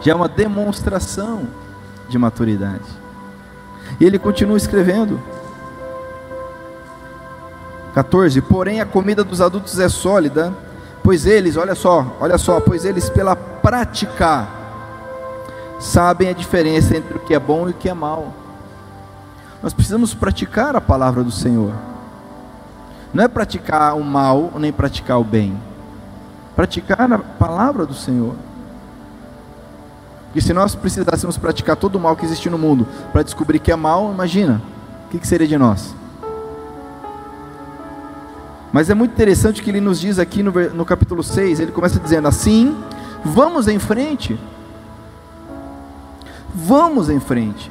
já 0.00 0.10
é 0.10 0.14
uma 0.16 0.28
demonstração 0.28 1.46
de 2.08 2.18
maturidade. 2.18 2.90
E 4.00 4.04
ele 4.04 4.18
continua 4.18 4.56
escrevendo. 4.56 5.20
14. 7.94 8.40
Porém, 8.40 8.80
a 8.80 8.84
comida 8.84 9.22
dos 9.22 9.40
adultos 9.40 9.78
é 9.78 9.88
sólida, 9.88 10.52
pois 11.02 11.26
eles, 11.26 11.56
olha 11.56 11.74
só, 11.74 12.16
olha 12.20 12.38
só, 12.38 12.60
pois 12.60 12.84
eles 12.84 13.08
pela 13.08 13.34
prática 13.34 14.46
sabem 15.78 16.28
a 16.28 16.32
diferença 16.32 16.96
entre 16.96 17.16
o 17.16 17.20
que 17.20 17.34
é 17.34 17.38
bom 17.38 17.68
e 17.68 17.70
o 17.70 17.74
que 17.74 17.88
é 17.88 17.94
mal. 17.94 18.34
Nós 19.62 19.72
precisamos 19.72 20.14
praticar 20.14 20.76
a 20.76 20.80
palavra 20.80 21.22
do 21.22 21.30
Senhor. 21.30 21.72
Não 23.12 23.24
é 23.24 23.28
praticar 23.28 23.96
o 23.96 24.04
mal 24.04 24.52
nem 24.58 24.72
praticar 24.72 25.18
o 25.18 25.24
bem. 25.24 25.56
Praticar 26.54 27.12
a 27.12 27.18
palavra 27.18 27.84
do 27.84 27.94
Senhor. 27.94 28.34
E 30.34 30.40
se 30.40 30.52
nós 30.52 30.74
precisássemos 30.74 31.36
praticar 31.36 31.76
todo 31.76 31.96
o 31.96 32.00
mal 32.00 32.14
que 32.14 32.24
existe 32.24 32.48
no 32.48 32.58
mundo 32.58 32.86
para 33.12 33.22
descobrir 33.22 33.58
que 33.58 33.72
é 33.72 33.76
mal, 33.76 34.12
imagina, 34.12 34.62
o 35.06 35.08
que, 35.10 35.18
que 35.18 35.26
seria 35.26 35.46
de 35.46 35.58
nós? 35.58 35.94
Mas 38.72 38.88
é 38.88 38.94
muito 38.94 39.12
interessante 39.12 39.62
que 39.62 39.70
ele 39.70 39.80
nos 39.80 40.00
diz 40.00 40.18
aqui 40.18 40.42
no, 40.42 40.52
no 40.72 40.84
capítulo 40.84 41.22
6, 41.22 41.60
ele 41.60 41.72
começa 41.72 41.98
dizendo 41.98 42.28
assim: 42.28 42.76
vamos 43.24 43.68
em 43.68 43.78
frente. 43.78 44.38
Vamos 46.54 47.08
em 47.08 47.20
frente. 47.20 47.70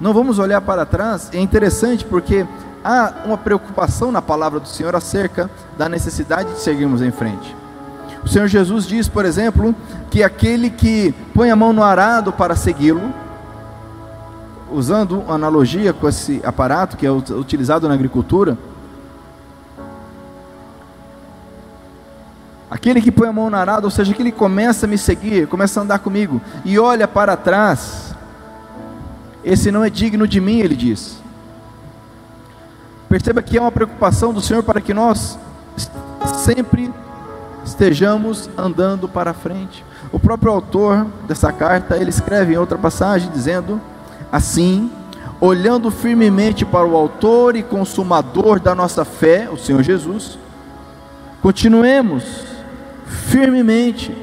Não 0.00 0.12
vamos 0.12 0.38
olhar 0.38 0.60
para 0.60 0.84
trás. 0.84 1.30
É 1.32 1.38
interessante 1.38 2.04
porque 2.04 2.46
há 2.84 3.22
uma 3.24 3.38
preocupação 3.38 4.10
na 4.10 4.20
palavra 4.20 4.58
do 4.58 4.68
Senhor 4.68 4.94
acerca 4.96 5.50
da 5.78 5.88
necessidade 5.88 6.52
de 6.52 6.60
seguirmos 6.60 7.00
em 7.00 7.10
frente. 7.10 7.54
O 8.24 8.28
Senhor 8.28 8.46
Jesus 8.48 8.86
diz, 8.86 9.08
por 9.08 9.24
exemplo, 9.24 9.74
que 10.10 10.22
aquele 10.22 10.70
que 10.70 11.14
põe 11.34 11.50
a 11.50 11.56
mão 11.56 11.72
no 11.72 11.82
arado 11.82 12.32
para 12.32 12.54
segui-lo, 12.54 13.12
usando 14.70 15.24
analogia 15.28 15.92
com 15.92 16.08
esse 16.08 16.40
aparato 16.44 16.96
que 16.96 17.06
é 17.06 17.10
utilizado 17.10 17.88
na 17.88 17.94
agricultura, 17.94 18.56
aquele 22.82 23.00
que 23.00 23.12
põe 23.12 23.28
a 23.28 23.32
mão 23.32 23.48
no 23.48 23.56
arado, 23.56 23.84
ou 23.84 23.92
seja, 23.92 24.12
que 24.12 24.20
ele 24.20 24.32
começa 24.32 24.86
a 24.86 24.88
me 24.88 24.98
seguir, 24.98 25.46
começa 25.46 25.78
a 25.78 25.84
andar 25.84 26.00
comigo 26.00 26.42
e 26.64 26.80
olha 26.80 27.06
para 27.06 27.36
trás, 27.36 28.12
esse 29.44 29.70
não 29.70 29.84
é 29.84 29.88
digno 29.88 30.26
de 30.26 30.40
mim, 30.40 30.58
ele 30.58 30.74
diz. 30.74 31.22
Perceba 33.08 33.40
que 33.40 33.56
é 33.56 33.60
uma 33.60 33.70
preocupação 33.70 34.32
do 34.32 34.40
Senhor 34.40 34.64
para 34.64 34.80
que 34.80 34.92
nós 34.92 35.38
sempre 36.44 36.92
estejamos 37.64 38.50
andando 38.58 39.08
para 39.08 39.32
frente. 39.32 39.84
O 40.10 40.18
próprio 40.18 40.50
autor 40.50 41.06
dessa 41.28 41.52
carta, 41.52 41.96
ele 41.96 42.10
escreve 42.10 42.54
em 42.54 42.56
outra 42.56 42.76
passagem 42.76 43.30
dizendo 43.30 43.80
assim: 44.32 44.90
olhando 45.40 45.88
firmemente 45.88 46.64
para 46.64 46.84
o 46.84 46.96
autor 46.96 47.54
e 47.54 47.62
consumador 47.62 48.58
da 48.58 48.74
nossa 48.74 49.04
fé, 49.04 49.48
o 49.52 49.56
Senhor 49.56 49.84
Jesus, 49.84 50.36
continuemos 51.40 52.50
firmemente. 53.12 54.16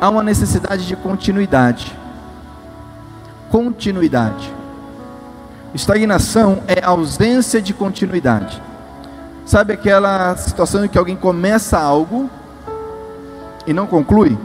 Há 0.00 0.08
uma 0.08 0.22
necessidade 0.22 0.86
de 0.86 0.96
continuidade. 0.96 1.96
Continuidade. 3.50 4.52
Estagnação 5.74 6.62
é 6.66 6.84
ausência 6.84 7.60
de 7.60 7.72
continuidade. 7.72 8.62
Sabe 9.46 9.72
aquela 9.72 10.36
situação 10.36 10.84
em 10.84 10.88
que 10.88 10.98
alguém 10.98 11.16
começa 11.16 11.78
algo 11.78 12.30
e 13.66 13.72
não 13.72 13.86
conclui? 13.86 14.38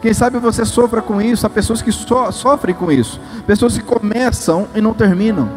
Quem 0.00 0.12
sabe 0.12 0.38
você 0.38 0.64
sofra 0.64 1.02
com 1.02 1.20
isso, 1.20 1.46
há 1.46 1.50
pessoas 1.50 1.82
que 1.82 1.90
so, 1.90 2.30
sofrem 2.32 2.74
com 2.74 2.92
isso, 2.92 3.20
pessoas 3.46 3.76
que 3.76 3.82
começam 3.82 4.68
e 4.74 4.80
não 4.80 4.94
terminam, 4.94 5.48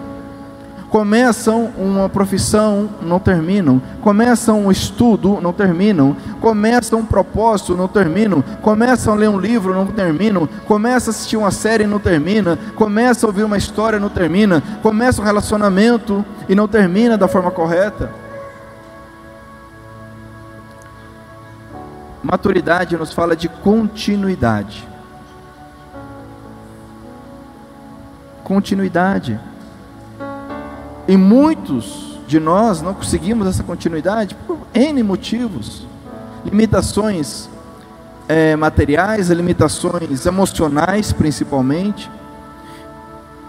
começam 0.89 1.71
uma 1.77 2.09
profissão, 2.09 2.89
não 3.01 3.19
terminam, 3.19 3.81
começam 4.01 4.65
um 4.65 4.71
estudo, 4.71 5.39
não 5.39 5.53
terminam, 5.53 6.15
começam 6.41 6.99
um 6.99 7.05
propósito, 7.05 7.75
não 7.75 7.87
terminam, 7.87 8.43
começam 8.61 9.13
a 9.13 9.15
ler 9.15 9.29
um 9.29 9.39
livro, 9.39 9.73
não 9.73 9.85
terminam, 9.85 10.47
começam 10.67 11.11
a 11.11 11.15
assistir 11.15 11.37
uma 11.37 11.51
série, 11.51 11.85
não 11.85 11.99
termina, 11.99 12.57
começam 12.75 13.27
a 13.27 13.31
ouvir 13.31 13.43
uma 13.43 13.57
história, 13.57 13.99
não 13.99 14.09
termina, 14.09 14.63
começa 14.81 15.21
um 15.21 15.25
relacionamento 15.25 16.25
e 16.47 16.55
não 16.55 16.67
termina 16.67 17.17
da 17.17 17.27
forma 17.27 17.51
correta. 17.51 18.11
Maturidade 22.23 22.97
nos 22.97 23.13
fala 23.13 23.35
de 23.35 23.47
continuidade. 23.47 24.87
Continuidade. 28.43 29.39
E 31.09 31.17
muitos 31.17 32.19
de 32.27 32.39
nós 32.39 32.83
não 32.83 32.93
conseguimos 32.93 33.47
essa 33.47 33.63
continuidade 33.63 34.35
por 34.45 34.59
N 34.75 35.01
motivos. 35.01 35.87
Limitações 36.45 37.49
é, 38.27 38.55
materiais, 38.55 39.31
limitações 39.31 40.23
emocionais 40.27 41.11
principalmente, 41.11 42.11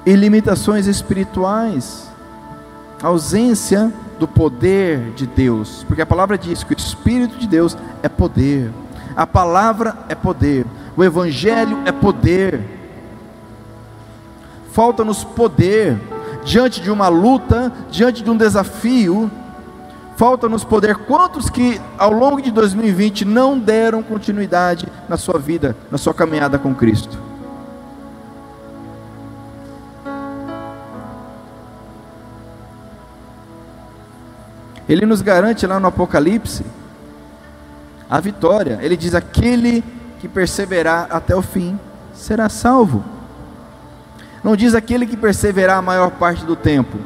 e 0.07 0.14
limitações 0.14 0.87
espirituais. 0.87 2.11
Ausência 3.03 3.92
do 4.18 4.27
poder 4.27 5.12
de 5.12 5.27
Deus, 5.27 5.85
porque 5.87 6.01
a 6.01 6.07
palavra 6.07 6.38
diz 6.38 6.64
que 6.64 6.73
o 6.73 6.77
Espírito 6.77 7.37
de 7.37 7.46
Deus 7.46 7.77
é 8.03 8.09
poder, 8.09 8.70
a 9.14 9.27
palavra 9.27 9.99
é 10.09 10.14
poder, 10.14 10.64
o 10.96 11.05
Evangelho 11.05 11.79
é 11.85 11.92
poder. 11.92 12.61
Falta-nos 14.73 15.25
poder 15.25 15.99
diante 16.44 16.81
de 16.81 16.90
uma 16.90 17.09
luta, 17.09 17.72
diante 17.90 18.22
de 18.22 18.31
um 18.31 18.37
desafio. 18.37 19.31
Falta-nos 20.16 20.64
poder. 20.64 20.96
Quantos 20.96 21.48
que 21.48 21.81
ao 21.96 22.12
longo 22.12 22.42
de 22.42 22.50
2020 22.50 23.24
não 23.24 23.59
deram 23.59 24.03
continuidade 24.03 24.87
na 25.09 25.16
sua 25.16 25.38
vida, 25.38 25.76
na 25.90 25.96
sua 25.96 26.12
caminhada 26.12 26.59
com 26.59 26.74
Cristo? 26.74 27.18
Ele 34.90 35.07
nos 35.07 35.22
garante 35.22 35.66
lá 35.66 35.79
no 35.79 35.87
Apocalipse 35.87 36.64
a 38.11 38.20
vitória. 38.20 38.81
Ele 38.83 38.96
diz: 38.96 39.14
aquele 39.14 39.85
que 40.18 40.29
perseverar 40.29 41.07
até 41.11 41.35
o 41.35 41.40
fim 41.40 41.79
será 42.12 42.48
salvo. 42.48 43.05
Não 44.42 44.57
diz 44.57 44.74
aquele 44.74 45.07
que 45.07 45.16
perseverar 45.16 45.79
a 45.79 45.83
maior 45.83 46.11
parte 46.11 46.44
do 46.44 46.57
tempo. 46.57 46.98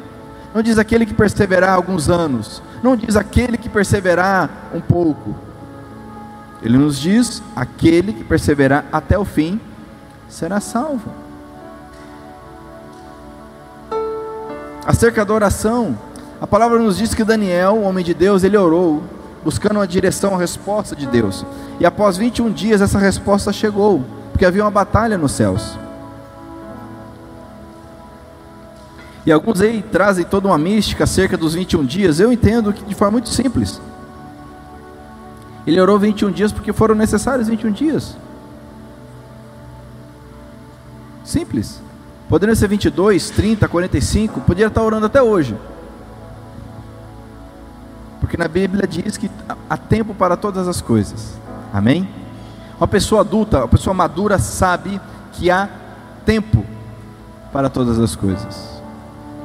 Não 0.55 0.63
diz 0.63 0.79
aquele 0.79 1.05
que 1.05 1.15
perseverar 1.15 1.75
alguns 1.75 2.09
anos. 2.09 2.63
Não 2.83 2.97
diz 2.97 3.17
aquele 3.17 3.59
que 3.59 3.69
perseverar 3.69 4.49
um 4.73 4.81
pouco. 4.81 5.35
Ele 6.63 6.79
nos 6.79 6.99
diz: 6.99 7.43
aquele 7.57 8.13
que 8.13 8.23
perseverar 8.23 8.85
até 8.93 9.19
o 9.19 9.25
fim 9.25 9.61
será 10.29 10.61
salvo. 10.61 11.11
Acerca 14.87 15.25
da 15.25 15.35
oração, 15.35 15.99
a 16.41 16.47
palavra 16.47 16.79
nos 16.79 16.99
diz 16.99 17.15
que 17.15 17.25
Daniel, 17.25 17.73
o 17.73 17.83
homem 17.83 18.05
de 18.05 18.15
Deus, 18.15 18.45
ele 18.45 18.57
orou, 18.57 19.03
buscando 19.43 19.77
uma 19.77 19.87
direção, 19.87 20.31
uma 20.31 20.39
resposta 20.39 20.95
de 20.95 21.07
Deus. 21.07 21.45
E 21.81 21.87
após 21.87 22.17
21 22.17 22.53
dias, 22.53 22.81
essa 22.81 22.99
resposta 22.99 23.53
chegou, 23.53 24.05
porque 24.31 24.45
havia 24.45 24.63
uma 24.63 24.71
batalha 24.71 25.17
nos 25.17 25.33
céus. 25.33 25.79
E 29.27 29.33
alguns 29.33 29.61
aí 29.61 29.83
trazem 29.83 30.25
toda 30.25 30.49
uma 30.49 30.59
mística 30.59 31.05
acerca 31.05 31.37
dos 31.37 31.55
21 31.55 31.85
dias. 31.85 32.21
Eu 32.21 32.33
entendo 32.33 32.73
que 32.73 32.85
de 32.85 32.95
forma 32.95 33.13
muito 33.13 33.31
simples. 33.31 33.81
Ele 35.67 35.81
orou 35.81 35.99
21 35.99 36.31
dias 36.31 36.53
porque 36.53 36.73
foram 36.73 36.95
necessários 36.95 37.49
21 37.49 37.73
dias. 37.73 38.17
Simples. 41.25 41.81
Poderiam 42.29 42.55
ser 42.55 42.69
22, 42.69 43.31
30, 43.31 43.69
45, 43.69 44.41
poderia 44.43 44.67
estar 44.67 44.83
orando 44.83 45.07
até 45.07 45.23
hoje. 45.23 45.57
Porque 48.21 48.37
na 48.37 48.49
Bíblia 48.49 48.87
diz 48.87 49.17
que 49.17 49.31
há 49.69 49.77
tempo 49.77 50.15
para 50.15 50.37
todas 50.37 50.69
as 50.69 50.81
coisas. 50.81 51.35
Amém? 51.73 52.09
Uma 52.79 52.89
pessoa 52.89 53.23
adulta, 53.23 53.59
uma 53.59 53.69
pessoa 53.69 53.95
madura 53.95 54.39
sabe 54.39 55.01
que 55.33 55.51
há 55.51 55.69
tempo 56.27 56.65
para 57.53 57.71
todas 57.71 57.99
as 57.99 58.17
coisas. 58.17 58.74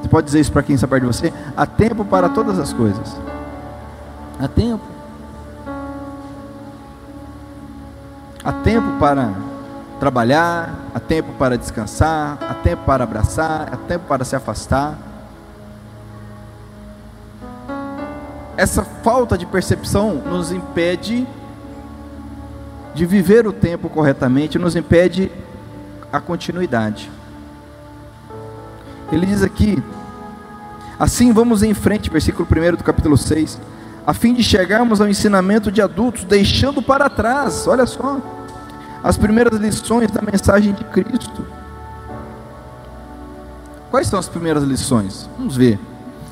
Você 0.01 0.07
pode 0.07 0.25
dizer 0.25 0.39
isso 0.39 0.51
para 0.51 0.63
quem 0.63 0.75
está 0.75 0.88
perto 0.88 1.01
de 1.01 1.07
você? 1.07 1.33
Há 1.55 1.65
tempo 1.65 2.05
para 2.05 2.29
todas 2.29 2.57
as 2.57 2.73
coisas. 2.73 3.15
Há 4.39 4.47
tempo. 4.47 4.83
Há 8.43 8.51
tempo 8.51 8.99
para 8.99 9.33
trabalhar, 9.99 10.73
há 10.95 10.99
tempo 10.99 11.33
para 11.33 11.57
descansar, 11.57 12.38
há 12.49 12.53
tempo 12.53 12.83
para 12.85 13.03
abraçar, 13.03 13.69
há 13.73 13.77
tempo 13.77 14.05
para 14.07 14.23
se 14.23 14.35
afastar. 14.35 14.97
essa 18.59 18.83
falta 18.83 19.38
de 19.38 19.45
percepção 19.45 20.15
nos 20.15 20.51
impede 20.51 21.25
de 22.93 23.05
viver 23.05 23.47
o 23.47 23.53
tempo 23.53 23.88
corretamente, 23.88 24.59
nos 24.59 24.75
impede 24.75 25.31
a 26.12 26.19
continuidade. 26.19 27.09
Ele 29.12 29.26
diz 29.26 29.43
aqui: 29.43 29.82
assim 31.00 31.32
vamos 31.32 31.63
em 31.63 31.74
frente, 31.74 32.10
versículo 32.10 32.48
1 32.50 32.78
do 32.78 32.84
capítulo 32.84 33.17
6, 33.17 33.60
a 34.06 34.13
fim 34.13 34.34
de 34.34 34.43
chegarmos 34.43 35.02
ao 35.02 35.08
ensinamento 35.08 35.72
de 35.72 35.82
adultos, 35.82 36.24
deixando 36.24 36.82
para 36.82 37.10
trás, 37.10 37.67
olha 37.67 37.86
só, 37.86 38.19
as 39.04 39.17
primeiras 39.17 39.60
lições 39.60 40.12
da 40.12 40.22
mensagem 40.22 40.74
de 40.74 40.84
Cristo. 40.86 41.45
Quais 43.91 44.08
são 44.08 44.19
as 44.19 44.30
primeiras 44.30 44.63
lições? 44.63 45.28
Vamos 45.38 45.58
ver. 45.58 45.80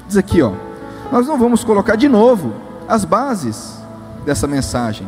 Diz 0.08 0.16
aqui, 0.16 0.42
ó 0.42 0.54
nós 1.12 1.26
não 1.28 1.38
vamos 1.38 1.64
colocar 1.64 1.96
de 1.96 2.10
novo 2.10 2.54
as 2.88 3.06
bases 3.06 3.78
dessa 4.26 4.48
mensagem. 4.48 5.08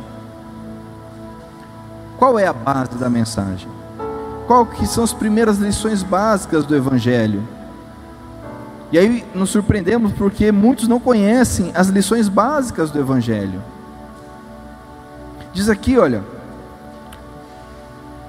Qual 2.18 2.38
é 2.38 2.48
a 2.48 2.54
base 2.54 2.96
da 2.98 3.10
mensagem? 3.10 3.70
Qual 4.48 4.66
que 4.66 4.86
são 4.88 5.04
as 5.04 5.14
primeiras 5.14 5.58
lições 5.58 6.04
básicas 6.04 6.66
do 6.66 6.76
evangelho? 6.76 7.44
E 8.92 8.98
aí 8.98 9.26
nos 9.36 9.52
surpreendemos 9.52 10.12
porque 10.14 10.52
muitos 10.52 10.88
não 10.88 11.00
conhecem 11.00 11.72
as 11.76 11.88
lições 11.88 12.28
básicas 12.28 12.90
do 12.90 13.00
evangelho. 13.00 13.62
Diz 15.54 15.70
aqui, 15.70 15.98
olha, 15.98 16.24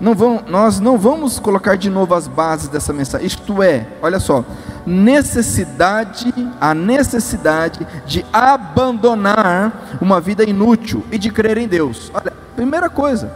não 0.01 0.15
vão, 0.15 0.43
nós 0.49 0.81
não 0.81 0.97
vamos 0.97 1.39
colocar 1.39 1.77
de 1.77 1.91
novo 1.91 2.15
as 2.15 2.27
bases 2.27 2.69
dessa 2.69 2.93
mensagem. 2.93 3.27
Isto 3.27 3.63
é, 3.63 3.87
olha 4.01 4.19
só, 4.19 4.45
necessidade, 4.87 6.33
a 6.59 6.75
necessidade 6.75 7.87
de 8.07 8.25
abandonar 8.33 9.99
uma 10.01 10.21
vida 10.21 10.43
inútil 10.43 11.05
e 11.13 11.19
de 11.19 11.31
crer 11.31 11.59
em 11.59 11.69
Deus. 11.69 12.11
Olha, 12.15 12.33
primeira 12.57 12.89
coisa. 12.89 13.31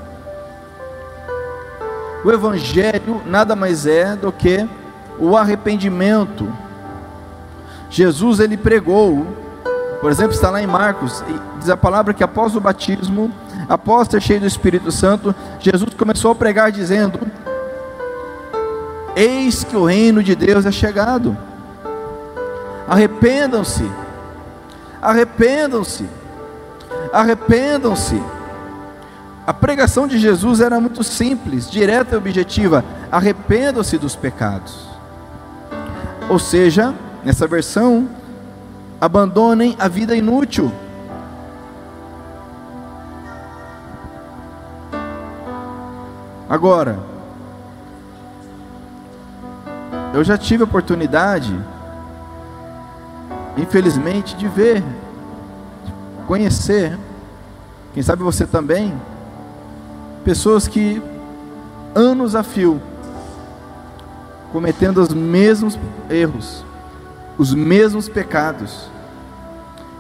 O 2.25 2.33
evangelho 2.33 3.21
nada 3.27 3.55
mais 3.55 3.87
é 3.87 4.17
do 4.17 4.33
que 4.33 4.67
o 5.19 5.37
arrependimento. 5.37 6.51
Jesus 7.95 8.41
ele 8.41 8.57
pregou, 8.57 9.25
por 10.01 10.11
exemplo, 10.11 10.33
está 10.33 10.51
lá 10.51 10.61
em 10.61 10.67
Marcos, 10.67 11.23
diz 11.61 11.71
a 11.71 11.77
palavra 11.77 12.13
que 12.13 12.25
após 12.25 12.57
o 12.57 12.61
batismo 12.61 13.33
após 13.69 14.09
ser 14.09 14.21
cheio 14.21 14.41
do 14.41 14.47
Espírito 14.47 14.91
Santo, 14.91 15.33
Jesus 15.61 15.95
começou 15.95 16.33
a 16.33 16.35
pregar 16.35 16.73
dizendo: 16.73 17.21
Eis 19.15 19.63
que 19.63 19.77
o 19.77 19.85
reino 19.85 20.25
de 20.25 20.35
Deus 20.35 20.67
é 20.67 20.73
chegado. 20.73 21.37
Arrependam-se, 22.89 23.89
arrependam-se, 25.01 26.09
arrependam-se. 27.13 28.21
A 29.47 29.55
pregação 29.55 30.09
de 30.09 30.19
Jesus 30.19 30.61
era 30.61 30.81
muito 30.81 31.05
simples, 31.05 31.71
direta 31.71 32.17
e 32.17 32.19
objetiva: 32.19 32.85
arrependam-se 33.09 33.97
dos 33.99 34.17
pecados. 34.17 34.89
Ou 36.29 36.41
seja, 36.41 36.93
nessa 37.25 37.47
versão, 37.47 38.09
abandonem 39.01 39.75
a 39.79 39.89
vida 39.89 40.15
inútil. 40.15 40.71
Agora, 46.49 46.99
eu 50.13 50.23
já 50.23 50.37
tive 50.37 50.63
a 50.63 50.67
oportunidade, 50.67 51.59
infelizmente, 53.57 54.37
de 54.37 54.47
ver, 54.47 54.83
de 54.83 55.93
conhecer, 56.27 56.97
quem 57.95 58.03
sabe 58.03 58.23
você 58.23 58.47
também, 58.47 58.95
pessoas 60.25 60.69
que 60.69 61.03
anos 61.95 62.35
a 62.35 62.43
fio 62.43 62.81
cometendo 64.53 64.99
os 64.99 65.09
mesmos 65.09 65.77
erros, 66.09 66.65
os 67.37 67.55
mesmos 67.55 68.09
pecados, 68.09 68.89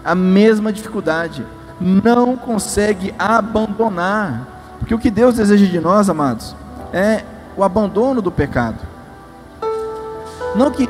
a 0.05 0.15
mesma 0.15 0.73
dificuldade, 0.73 1.47
não 1.81 2.37
consegue 2.37 3.15
abandonar 3.19 4.55
porque 4.85 4.95
o 4.95 4.99
que 4.99 5.11
Deus 5.11 5.37
deseja 5.37 5.65
de 5.65 5.81
nós, 5.81 6.11
amados, 6.11 6.55
é 6.93 7.25
o 7.57 7.65
abandono 7.65 8.21
do 8.21 8.31
pecado. 8.31 8.79
Não 10.55 10.71
que 10.71 10.87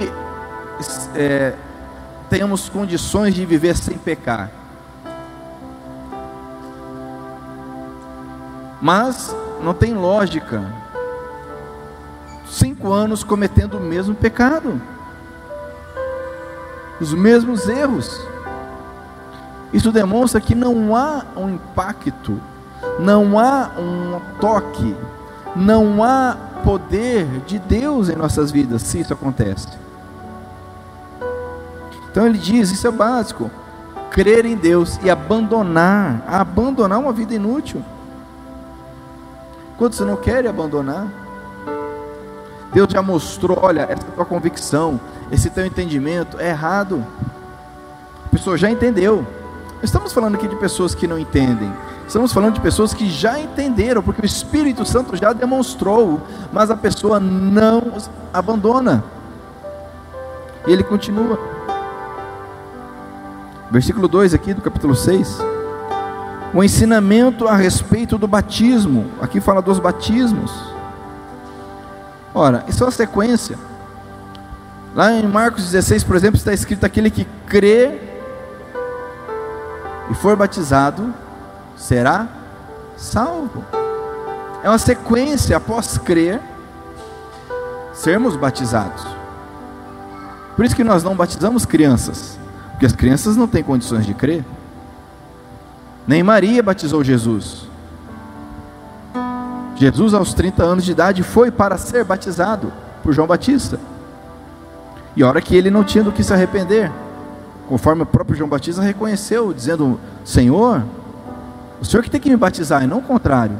é, 1.14 1.54
tenhamos 2.28 2.68
condições 2.68 3.34
de 3.34 3.46
viver 3.46 3.76
sem 3.76 3.96
pecar, 3.96 4.50
mas 8.82 9.32
não 9.62 9.72
tem 9.72 9.94
lógica. 9.94 10.64
Cinco 12.50 12.92
anos 12.92 13.22
cometendo 13.22 13.78
o 13.78 13.80
mesmo 13.80 14.12
pecado, 14.12 14.82
os 17.12 17.14
mesmos 17.14 17.68
erros. 17.68 18.20
Isso 19.72 19.90
demonstra 19.90 20.40
que 20.40 20.54
não 20.54 20.94
há 20.94 21.24
um 21.36 21.50
impacto 21.50 22.40
não 22.98 23.38
há 23.38 23.70
um 23.78 24.20
toque, 24.40 24.96
não 25.56 26.02
há 26.02 26.36
poder 26.62 27.26
de 27.46 27.58
Deus 27.58 28.08
em 28.08 28.16
nossas 28.16 28.50
vidas 28.50 28.82
se 28.82 29.00
isso 29.00 29.12
acontece. 29.12 29.68
Então 32.10 32.26
ele 32.26 32.38
diz: 32.38 32.70
isso 32.70 32.86
é 32.86 32.90
básico. 32.90 33.50
Crer 34.10 34.44
em 34.44 34.54
Deus 34.54 34.98
e 35.02 35.10
abandonar, 35.10 36.22
abandonar 36.28 37.00
uma 37.00 37.12
vida 37.12 37.34
inútil. 37.34 37.82
Quando 39.76 39.94
você 39.94 40.04
não 40.04 40.16
quer 40.16 40.46
abandonar, 40.46 41.08
Deus 42.74 42.88
já 42.92 43.00
mostrou: 43.00 43.60
olha, 43.62 43.82
essa 43.88 44.02
tua 44.02 44.24
convicção, 44.24 45.00
esse 45.30 45.48
teu 45.48 45.64
entendimento 45.64 46.38
é 46.40 46.50
errado. 46.50 47.06
A 48.26 48.28
pessoa 48.28 48.58
já 48.58 48.68
entendeu. 48.68 49.24
Estamos 49.80 50.12
falando 50.12 50.34
aqui 50.34 50.48
de 50.48 50.56
pessoas 50.56 50.94
que 50.94 51.06
não 51.06 51.18
entendem. 51.18 51.72
Estamos 52.06 52.32
falando 52.32 52.54
de 52.54 52.60
pessoas 52.60 52.92
que 52.92 53.08
já 53.08 53.38
entenderam, 53.38 54.02
porque 54.02 54.20
o 54.20 54.26
Espírito 54.26 54.84
Santo 54.84 55.16
já 55.16 55.32
demonstrou, 55.32 56.20
mas 56.52 56.70
a 56.70 56.76
pessoa 56.76 57.20
não 57.20 57.92
abandona. 58.32 59.04
E 60.66 60.72
ele 60.72 60.82
continua. 60.82 61.38
Versículo 63.70 64.08
2 64.08 64.34
aqui 64.34 64.52
do 64.52 64.60
capítulo 64.60 64.94
6. 64.94 65.38
O 66.52 66.62
ensinamento 66.62 67.46
a 67.46 67.54
respeito 67.54 68.18
do 68.18 68.26
batismo. 68.26 69.06
Aqui 69.20 69.40
fala 69.40 69.62
dos 69.62 69.78
batismos. 69.78 70.73
Ora, 72.34 72.64
isso 72.66 72.82
é 72.82 72.86
uma 72.86 72.92
sequência. 72.92 73.56
Lá 74.94 75.12
em 75.12 75.26
Marcos 75.26 75.70
16, 75.70 76.02
por 76.02 76.16
exemplo, 76.16 76.36
está 76.36 76.52
escrito: 76.52 76.84
aquele 76.84 77.10
que 77.10 77.26
crê 77.46 78.00
e 80.10 80.14
for 80.14 80.36
batizado 80.36 81.14
será 81.76 82.26
salvo. 82.96 83.64
É 84.62 84.68
uma 84.68 84.78
sequência 84.78 85.56
após 85.56 85.96
crer, 85.98 86.40
sermos 87.92 88.36
batizados. 88.36 89.06
Por 90.56 90.64
isso 90.64 90.74
que 90.74 90.84
nós 90.84 91.02
não 91.02 91.14
batizamos 91.14 91.64
crianças, 91.64 92.38
porque 92.70 92.86
as 92.86 92.92
crianças 92.92 93.36
não 93.36 93.46
têm 93.46 93.62
condições 93.62 94.06
de 94.06 94.14
crer. 94.14 94.44
Nem 96.06 96.22
Maria 96.22 96.62
batizou 96.62 97.02
Jesus. 97.02 97.68
Jesus, 99.76 100.14
aos 100.14 100.32
30 100.34 100.62
anos 100.62 100.84
de 100.84 100.92
idade, 100.92 101.22
foi 101.22 101.50
para 101.50 101.76
ser 101.76 102.04
batizado 102.04 102.72
por 103.02 103.12
João 103.12 103.26
Batista. 103.26 103.78
E 105.16 105.22
a 105.22 105.28
hora 105.28 105.40
que 105.40 105.56
ele 105.56 105.70
não 105.70 105.84
tinha 105.84 106.04
do 106.04 106.12
que 106.12 106.22
se 106.22 106.32
arrepender, 106.32 106.90
conforme 107.68 108.02
o 108.02 108.06
próprio 108.06 108.36
João 108.36 108.48
Batista 108.48 108.82
reconheceu, 108.82 109.52
dizendo: 109.52 109.98
Senhor, 110.24 110.84
o 111.80 111.84
Senhor 111.84 112.02
que 112.02 112.10
tem 112.10 112.20
que 112.20 112.30
me 112.30 112.36
batizar 112.36 112.82
e 112.82 112.86
não 112.86 112.98
o 112.98 113.02
contrário. 113.02 113.56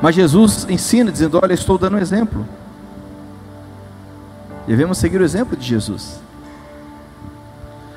Mas 0.00 0.14
Jesus 0.14 0.66
ensina 0.68 1.10
dizendo: 1.10 1.38
Olha, 1.42 1.52
estou 1.52 1.76
dando 1.76 1.96
um 1.96 2.00
exemplo. 2.00 2.46
Devemos 4.66 4.98
seguir 4.98 5.20
o 5.20 5.24
exemplo 5.24 5.56
de 5.56 5.66
Jesus. 5.66 6.20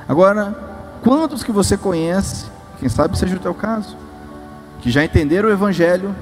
Agora, 0.07 0.55
quantos 1.03 1.43
que 1.43 1.51
você 1.51 1.77
conhece, 1.77 2.45
quem 2.79 2.89
sabe 2.89 3.17
seja 3.17 3.35
o 3.35 3.39
teu 3.39 3.53
caso, 3.53 3.95
que 4.81 4.91
já 4.91 5.03
entenderam 5.03 5.49
o 5.49 5.51
Evangelho, 5.51 6.13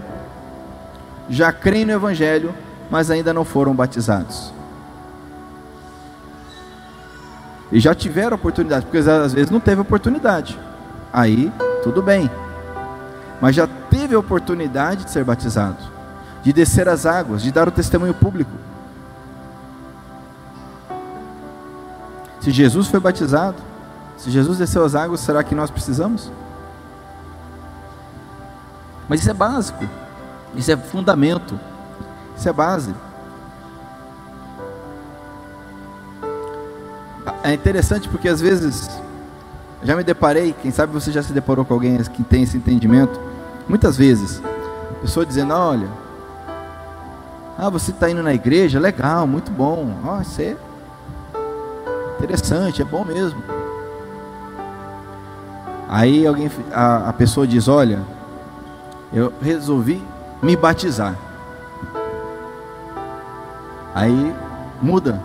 já 1.29 1.51
creem 1.51 1.85
no 1.85 1.91
Evangelho, 1.91 2.53
mas 2.89 3.09
ainda 3.09 3.33
não 3.33 3.43
foram 3.43 3.73
batizados? 3.75 4.53
E 7.71 7.79
já 7.79 7.95
tiveram 7.95 8.35
oportunidade, 8.35 8.85
porque 8.85 8.97
às 8.97 9.33
vezes 9.33 9.49
não 9.49 9.59
teve 9.59 9.81
oportunidade. 9.81 10.57
Aí 11.11 11.51
tudo 11.83 12.01
bem. 12.01 12.29
Mas 13.41 13.55
já 13.55 13.67
teve 13.89 14.15
oportunidade 14.15 15.05
de 15.05 15.11
ser 15.11 15.23
batizado, 15.23 15.77
de 16.43 16.53
descer 16.53 16.87
as 16.87 17.05
águas, 17.05 17.41
de 17.41 17.51
dar 17.51 17.67
o 17.67 17.71
testemunho 17.71 18.13
público. 18.13 18.51
Se 22.39 22.51
Jesus 22.51 22.87
foi 22.87 22.99
batizado, 22.99 23.57
Se 24.17 24.31
Jesus 24.31 24.57
desceu 24.57 24.83
as 24.83 24.95
águas, 24.95 25.19
será 25.19 25.43
que 25.43 25.53
nós 25.53 25.69
precisamos? 25.69 26.31
Mas 29.07 29.21
isso 29.21 29.29
é 29.29 29.33
básico, 29.33 29.85
isso 30.55 30.71
é 30.71 30.77
fundamento, 30.77 31.59
isso 32.37 32.47
é 32.47 32.53
base. 32.53 32.93
É 37.43 37.53
interessante 37.53 38.09
porque 38.09 38.27
às 38.27 38.41
vezes 38.41 38.89
já 39.83 39.95
me 39.95 40.03
deparei, 40.03 40.55
quem 40.61 40.71
sabe 40.71 40.91
você 40.91 41.11
já 41.11 41.21
se 41.21 41.31
deparou 41.31 41.63
com 41.63 41.73
alguém 41.73 41.97
que 42.03 42.23
tem 42.23 42.43
esse 42.43 42.57
entendimento. 42.57 43.19
Muitas 43.67 43.97
vezes, 43.97 44.41
pessoa 45.01 45.25
dizendo: 45.25 45.53
Olha, 45.53 45.87
ah, 47.57 47.69
você 47.69 47.91
está 47.91 48.09
indo 48.09 48.23
na 48.23 48.33
igreja, 48.33 48.79
legal, 48.79 49.27
muito 49.27 49.51
bom. 49.51 49.95
Oh, 50.03 50.21
isso 50.21 50.41
é 50.41 50.55
interessante, 52.19 52.81
é 52.81 52.85
bom 52.85 53.05
mesmo. 53.05 53.41
Aí 55.87 56.25
alguém, 56.25 56.49
a, 56.73 57.09
a 57.09 57.13
pessoa 57.13 57.45
diz: 57.45 57.67
Olha, 57.67 58.01
eu 59.13 59.31
resolvi 59.41 60.03
me 60.45 60.55
batizar. 60.55 61.15
Aí 63.95 64.35
muda 64.79 65.19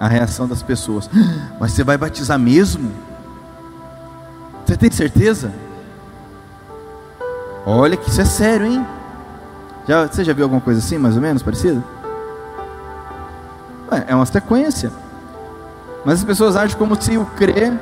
a 0.00 0.08
reação 0.08 0.48
das 0.48 0.62
pessoas. 0.62 1.10
Mas 1.60 1.72
você 1.72 1.84
vai 1.84 1.98
batizar 1.98 2.38
mesmo? 2.38 2.90
Você 4.64 4.76
tem 4.76 4.90
certeza? 4.90 5.52
Olha 7.66 7.96
que 7.96 8.08
isso 8.08 8.20
é 8.20 8.24
sério, 8.24 8.66
hein? 8.66 8.86
Já, 9.86 10.06
você 10.06 10.24
já 10.24 10.32
viu 10.32 10.44
alguma 10.44 10.60
coisa 10.60 10.80
assim, 10.80 10.96
mais 10.96 11.16
ou 11.16 11.20
menos, 11.20 11.42
parecida? 11.42 11.84
Ué, 13.92 14.04
é 14.08 14.14
uma 14.14 14.26
sequência. 14.26 14.90
Mas 16.04 16.20
as 16.20 16.24
pessoas 16.24 16.56
agem 16.56 16.76
como 16.76 17.00
se 17.00 17.18
o 17.18 17.26
crer 17.26 17.78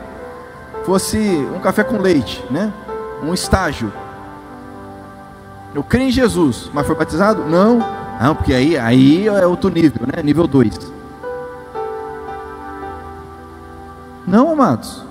fosse 0.84 1.18
um 1.54 1.60
café 1.60 1.84
com 1.84 1.98
leite, 1.98 2.44
né? 2.50 2.72
Um 3.22 3.32
estágio. 3.32 3.92
Eu 5.74 5.82
creio 5.82 6.08
em 6.08 6.12
Jesus, 6.12 6.70
mas 6.72 6.86
foi 6.86 6.96
batizado? 6.96 7.44
Não. 7.44 7.78
Não, 8.20 8.34
porque 8.34 8.54
aí, 8.54 8.78
aí 8.78 9.28
é 9.28 9.46
outro 9.46 9.70
nível, 9.70 10.06
né? 10.06 10.22
Nível 10.22 10.46
2. 10.46 10.92
Não, 14.26 14.50
amados. 14.50 15.04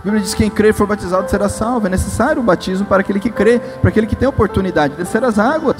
A 0.00 0.02
Bíblia 0.02 0.22
diz 0.22 0.32
que 0.32 0.42
quem 0.42 0.50
crê 0.50 0.70
e 0.70 0.72
for 0.72 0.86
batizado 0.86 1.30
será 1.30 1.48
salvo. 1.48 1.86
É 1.86 1.90
necessário 1.90 2.40
o 2.40 2.44
batismo 2.44 2.86
para 2.86 3.02
aquele 3.02 3.20
que 3.20 3.30
crê, 3.30 3.58
para 3.58 3.90
aquele 3.90 4.06
que 4.06 4.16
tem 4.16 4.26
a 4.26 4.30
oportunidade 4.30 4.94
de 4.94 5.02
descer 5.02 5.22
as 5.22 5.38
águas. 5.38 5.76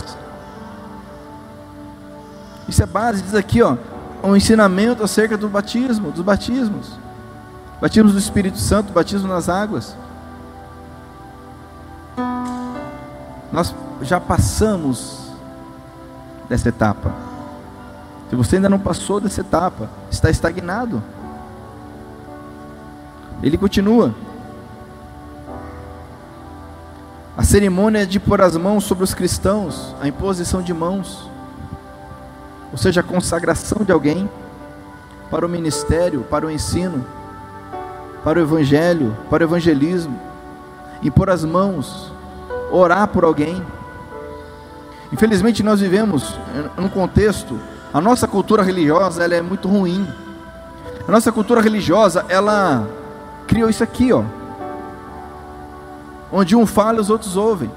Isso 2.68 2.82
é 2.82 2.86
base, 2.86 3.22
diz 3.22 3.34
aqui, 3.34 3.62
ó, 3.62 3.76
um 4.22 4.36
ensinamento 4.36 5.02
acerca 5.02 5.36
do 5.36 5.48
batismo, 5.48 6.12
dos 6.12 6.22
batismos. 6.22 6.98
Batismo 7.80 8.12
do 8.12 8.18
Espírito 8.18 8.58
Santo, 8.58 8.92
batismo 8.92 9.26
nas 9.26 9.48
águas. 9.48 9.96
Nós 13.52 13.74
já 14.02 14.20
passamos 14.20 15.30
dessa 16.48 16.68
etapa. 16.68 17.12
Se 18.28 18.36
você 18.36 18.56
ainda 18.56 18.68
não 18.68 18.78
passou 18.78 19.20
dessa 19.20 19.40
etapa, 19.40 19.90
está 20.10 20.30
estagnado. 20.30 21.02
Ele 23.42 23.58
continua. 23.58 24.14
A 27.36 27.42
cerimônia 27.42 28.06
de 28.06 28.20
pôr 28.20 28.40
as 28.40 28.56
mãos 28.56 28.84
sobre 28.84 29.02
os 29.02 29.14
cristãos, 29.14 29.94
a 30.00 30.06
imposição 30.06 30.62
de 30.62 30.74
mãos, 30.74 31.28
ou 32.70 32.78
seja, 32.78 33.00
a 33.00 33.04
consagração 33.04 33.84
de 33.84 33.90
alguém 33.90 34.30
para 35.30 35.46
o 35.46 35.48
ministério, 35.48 36.22
para 36.22 36.46
o 36.46 36.50
ensino, 36.50 37.04
para 38.22 38.38
o 38.38 38.42
evangelho, 38.42 39.16
para 39.30 39.42
o 39.42 39.46
evangelismo, 39.46 40.18
impor 41.02 41.30
as 41.30 41.44
mãos, 41.44 42.12
orar 42.70 43.08
por 43.08 43.24
alguém. 43.24 43.62
Infelizmente 45.12 45.62
nós 45.62 45.80
vivemos 45.80 46.38
num 46.76 46.88
contexto, 46.88 47.58
a 47.92 48.00
nossa 48.00 48.28
cultura 48.28 48.62
religiosa 48.62 49.24
ela 49.24 49.34
é 49.34 49.42
muito 49.42 49.68
ruim. 49.68 50.06
A 51.06 51.10
nossa 51.10 51.32
cultura 51.32 51.60
religiosa 51.60 52.24
ela 52.28 52.86
criou 53.46 53.68
isso 53.68 53.82
aqui, 53.82 54.12
ó. 54.12 54.22
Onde 56.32 56.54
um 56.54 56.64
fala 56.64 57.00
os 57.00 57.10
outros 57.10 57.36
ouvem. 57.36 57.70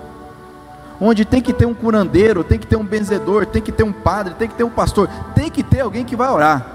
Onde 1.01 1.25
tem 1.25 1.41
que 1.41 1.51
ter 1.51 1.65
um 1.65 1.73
curandeiro, 1.73 2.43
tem 2.43 2.59
que 2.59 2.67
ter 2.67 2.75
um 2.75 2.85
benzedor, 2.85 3.47
tem 3.47 3.61
que 3.61 3.71
ter 3.71 3.83
um 3.83 3.91
padre, 3.91 4.35
tem 4.35 4.47
que 4.47 4.53
ter 4.53 4.63
um 4.63 4.69
pastor, 4.69 5.09
tem 5.33 5.49
que 5.49 5.63
ter 5.63 5.81
alguém 5.81 6.05
que 6.05 6.15
vai 6.15 6.29
orar. 6.29 6.72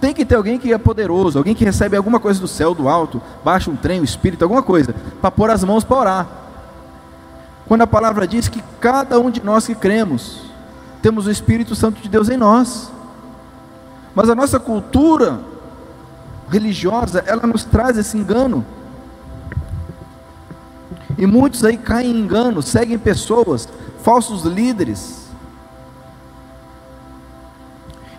Tem 0.00 0.14
que 0.14 0.24
ter 0.24 0.36
alguém 0.36 0.58
que 0.58 0.72
é 0.72 0.78
poderoso, 0.78 1.38
alguém 1.38 1.54
que 1.54 1.64
recebe 1.64 1.96
alguma 1.96 2.18
coisa 2.18 2.40
do 2.40 2.48
céu, 2.48 2.74
do 2.74 2.88
alto, 2.88 3.20
baixa 3.44 3.70
um 3.70 3.76
trem, 3.76 4.00
um 4.00 4.04
espírito, 4.04 4.42
alguma 4.42 4.62
coisa, 4.62 4.94
para 5.20 5.30
pôr 5.30 5.50
as 5.50 5.62
mãos 5.62 5.84
para 5.84 5.96
orar. 5.98 6.28
Quando 7.66 7.82
a 7.82 7.86
palavra 7.86 8.26
diz 8.26 8.48
que 8.48 8.62
cada 8.80 9.20
um 9.20 9.30
de 9.30 9.42
nós 9.44 9.66
que 9.66 9.74
cremos, 9.74 10.42
temos 11.02 11.26
o 11.26 11.30
Espírito 11.30 11.74
Santo 11.74 12.00
de 12.00 12.08
Deus 12.08 12.28
em 12.28 12.36
nós. 12.36 12.90
Mas 14.14 14.28
a 14.28 14.34
nossa 14.34 14.58
cultura 14.58 15.40
religiosa, 16.50 17.22
ela 17.26 17.46
nos 17.46 17.62
traz 17.62 17.96
esse 17.96 18.16
engano. 18.16 18.64
E 21.16 21.26
muitos 21.26 21.64
aí 21.64 21.76
caem 21.76 22.10
em 22.10 22.20
engano, 22.20 22.62
seguem 22.62 22.98
pessoas, 22.98 23.68
falsos 24.02 24.42
líderes. 24.44 25.19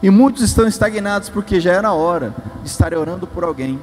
E 0.02 0.10
muitos 0.10 0.42
estão 0.42 0.68
estagnados 0.68 1.30
porque 1.30 1.60
já 1.60 1.74
era 1.74 1.94
hora 1.94 2.34
de 2.64 2.70
estar 2.70 2.94
orando 2.94 3.28
por 3.28 3.44
alguém, 3.44 3.80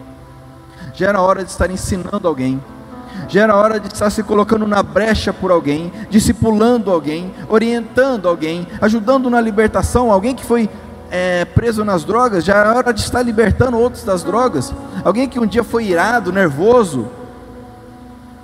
já 0.92 1.08
era 1.08 1.20
hora 1.20 1.44
de 1.44 1.50
estar 1.50 1.70
ensinando 1.70 2.26
alguém, 2.26 2.60
já 3.28 3.42
era 3.42 3.54
hora 3.54 3.78
de 3.78 3.86
estar 3.86 4.10
se 4.10 4.22
colocando 4.22 4.66
na 4.66 4.82
brecha 4.82 5.32
por 5.32 5.50
alguém, 5.50 5.92
discipulando 6.10 6.90
alguém, 6.90 7.32
orientando 7.48 8.28
alguém, 8.28 8.66
ajudando 8.80 9.30
na 9.30 9.40
libertação, 9.40 10.10
alguém 10.10 10.34
que 10.34 10.44
foi 10.44 10.68
é, 11.10 11.44
preso 11.44 11.84
nas 11.84 12.04
drogas, 12.04 12.44
já 12.44 12.56
é 12.56 12.68
hora 12.68 12.92
de 12.92 13.00
estar 13.00 13.22
libertando 13.22 13.78
outros 13.78 14.04
das 14.04 14.22
drogas. 14.22 14.74
Alguém 15.04 15.28
que 15.28 15.40
um 15.40 15.46
dia 15.46 15.64
foi 15.64 15.86
irado, 15.86 16.32
nervoso, 16.32 17.08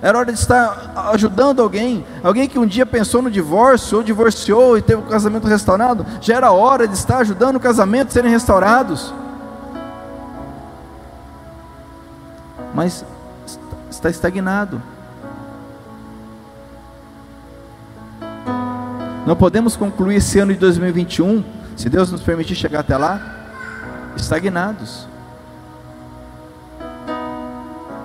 era 0.01 0.19
hora 0.19 0.31
de 0.31 0.37
estar 0.37 0.91
ajudando 1.13 1.61
alguém. 1.61 2.05
Alguém 2.23 2.47
que 2.47 2.59
um 2.59 2.65
dia 2.65 2.85
pensou 2.85 3.21
no 3.21 3.31
divórcio, 3.31 3.97
ou 3.97 4.03
divorciou 4.03 4.77
e 4.77 4.81
teve 4.81 5.01
o 5.01 5.05
casamento 5.05 5.47
restaurado, 5.47 6.05
já 6.21 6.35
era 6.35 6.51
hora 6.51 6.87
de 6.87 6.93
estar 6.93 7.17
ajudando 7.19 7.55
o 7.55 7.59
casamento 7.59 8.09
a 8.09 8.11
serem 8.11 8.31
restaurados. 8.31 9.13
Mas 12.73 13.05
está 13.89 14.09
estagnado. 14.09 14.81
Não 19.25 19.35
podemos 19.35 19.75
concluir 19.75 20.17
esse 20.17 20.37
ano 20.37 20.53
de 20.53 20.59
2021 20.59 21.43
se 21.75 21.89
Deus 21.89 22.11
nos 22.11 22.21
permitir 22.21 22.55
chegar 22.55 22.81
até 22.81 22.95
lá, 22.95 23.19
estagnados. 24.15 25.07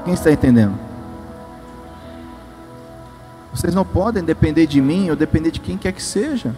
Quem 0.05 0.15
está 0.15 0.33
entendendo? 0.33 0.90
Vocês 3.53 3.75
não 3.75 3.85
podem 3.85 4.23
depender 4.23 4.67
de 4.67 4.81
mim 4.81 5.11
ou 5.11 5.17
depender 5.17 5.51
de 5.51 5.61
quem 5.61 5.77
quer 5.77 5.93
que 5.93 6.03
seja. 6.03 6.55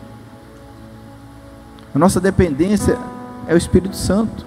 A 1.95 1.99
nossa 1.99 2.21
dependência 2.21 2.99
é 3.47 3.55
o 3.55 3.57
Espírito 3.57 3.97
Santo. 3.97 4.47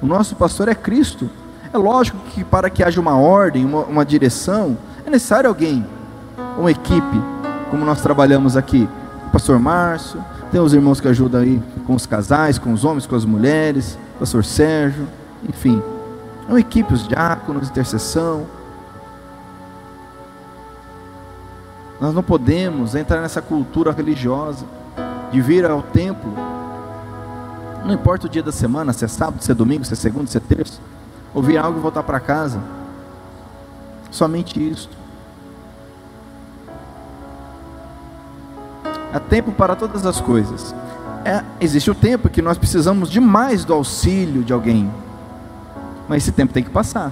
O 0.00 0.06
nosso 0.06 0.36
pastor 0.36 0.68
é 0.68 0.74
Cristo. 0.74 1.28
É 1.72 1.78
lógico 1.78 2.18
que 2.30 2.44
para 2.44 2.70
que 2.70 2.82
haja 2.82 3.00
uma 3.00 3.16
ordem, 3.16 3.64
uma, 3.64 3.82
uma 3.84 4.04
direção, 4.04 4.76
é 5.04 5.10
necessário 5.10 5.48
alguém, 5.48 5.84
uma 6.58 6.70
equipe, 6.70 7.22
como 7.70 7.84
nós 7.84 8.00
trabalhamos 8.00 8.56
aqui. 8.56 8.88
O 9.26 9.30
pastor 9.30 9.58
Márcio, 9.58 10.24
tem 10.50 10.60
os 10.60 10.72
irmãos 10.72 11.00
que 11.00 11.08
ajudam 11.08 11.40
aí 11.40 11.60
com 11.86 11.94
os 11.94 12.06
casais, 12.06 12.58
com 12.58 12.72
os 12.72 12.84
homens, 12.84 13.06
com 13.06 13.16
as 13.16 13.24
mulheres, 13.24 13.98
o 14.16 14.20
pastor 14.20 14.44
Sérgio, 14.44 15.06
enfim. 15.48 15.82
É 16.48 16.52
uma 16.52 16.60
equipe, 16.60 16.94
os 16.94 17.06
diáconos, 17.06 17.68
intercessão. 17.68 18.46
Nós 22.00 22.14
não 22.14 22.22
podemos 22.22 22.94
entrar 22.94 23.20
nessa 23.20 23.40
cultura 23.40 23.90
religiosa 23.90 24.66
de 25.30 25.40
vir 25.40 25.64
ao 25.64 25.82
templo. 25.82 26.32
Não 27.84 27.94
importa 27.94 28.26
o 28.26 28.30
dia 28.30 28.42
da 28.42 28.52
semana, 28.52 28.92
se 28.92 29.04
é 29.04 29.08
sábado, 29.08 29.42
se 29.42 29.50
é 29.50 29.54
domingo, 29.54 29.84
se 29.84 29.92
é 29.92 29.96
segunda, 29.96 30.26
se 30.26 30.36
é 30.36 30.40
terça. 30.40 30.78
Ouvir 31.34 31.56
algo 31.56 31.78
e 31.78 31.82
voltar 31.82 32.02
para 32.02 32.20
casa. 32.20 32.60
Somente 34.10 34.60
isto. 34.60 34.96
Há 39.12 39.20
tempo 39.20 39.52
para 39.52 39.74
todas 39.74 40.04
as 40.04 40.20
coisas. 40.20 40.74
É, 41.24 41.42
existe 41.60 41.90
o 41.90 41.94
tempo 41.94 42.28
que 42.28 42.42
nós 42.42 42.58
precisamos 42.58 43.10
demais 43.10 43.64
do 43.64 43.72
auxílio 43.72 44.44
de 44.44 44.52
alguém. 44.52 44.92
Mas 46.08 46.22
esse 46.22 46.32
tempo 46.32 46.52
tem 46.52 46.62
que 46.62 46.70
passar. 46.70 47.10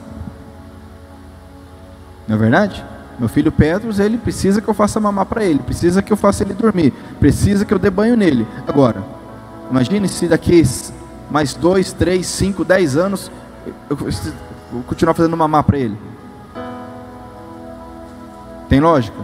Não 2.28 2.36
é 2.36 2.38
verdade? 2.38 2.84
Meu 3.18 3.28
filho 3.28 3.52
Pedro, 3.52 3.90
ele 4.02 4.18
precisa 4.18 4.60
que 4.60 4.68
eu 4.68 4.74
faça 4.74 4.98
mamar 4.98 5.26
para 5.26 5.44
ele, 5.44 5.60
precisa 5.60 6.02
que 6.02 6.12
eu 6.12 6.16
faça 6.16 6.42
ele 6.42 6.52
dormir, 6.52 6.92
precisa 7.20 7.64
que 7.64 7.72
eu 7.72 7.78
dê 7.78 7.88
banho 7.88 8.16
nele. 8.16 8.46
Agora, 8.66 9.04
imagine 9.70 10.08
se 10.08 10.26
daqui 10.26 10.62
mais 11.30 11.54
dois, 11.54 11.92
três, 11.92 12.26
cinco, 12.26 12.64
dez 12.64 12.96
anos, 12.96 13.30
eu 13.88 13.96
vou 13.96 14.82
continuar 14.82 15.14
fazendo 15.14 15.36
mamar 15.36 15.62
para 15.62 15.78
ele. 15.78 15.96
Tem 18.68 18.80
lógica? 18.80 19.16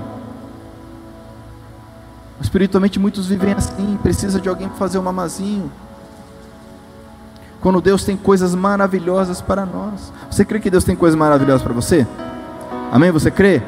Espiritualmente 2.40 2.98
muitos 2.98 3.26
vivem 3.26 3.53
assim, 3.53 3.98
precisa 4.03 4.40
de 4.40 4.48
alguém 4.48 4.68
para 4.68 4.79
fazer 4.79 4.98
um 4.98 5.03
mamazinho. 5.03 5.70
Quando 7.61 7.81
Deus 7.81 8.05
tem 8.05 8.16
coisas 8.16 8.55
maravilhosas 8.55 9.42
para 9.42 9.66
nós. 9.66 10.12
Você 10.31 10.44
crê 10.44 10.59
que 10.61 10.70
Deus 10.70 10.85
tem 10.85 10.96
coisas 10.96 11.18
maravilhosas 11.18 11.62
para 11.62 11.74
você? 11.74 12.07
Amém? 12.90 13.11
Você 13.11 13.31
crê? 13.31 13.61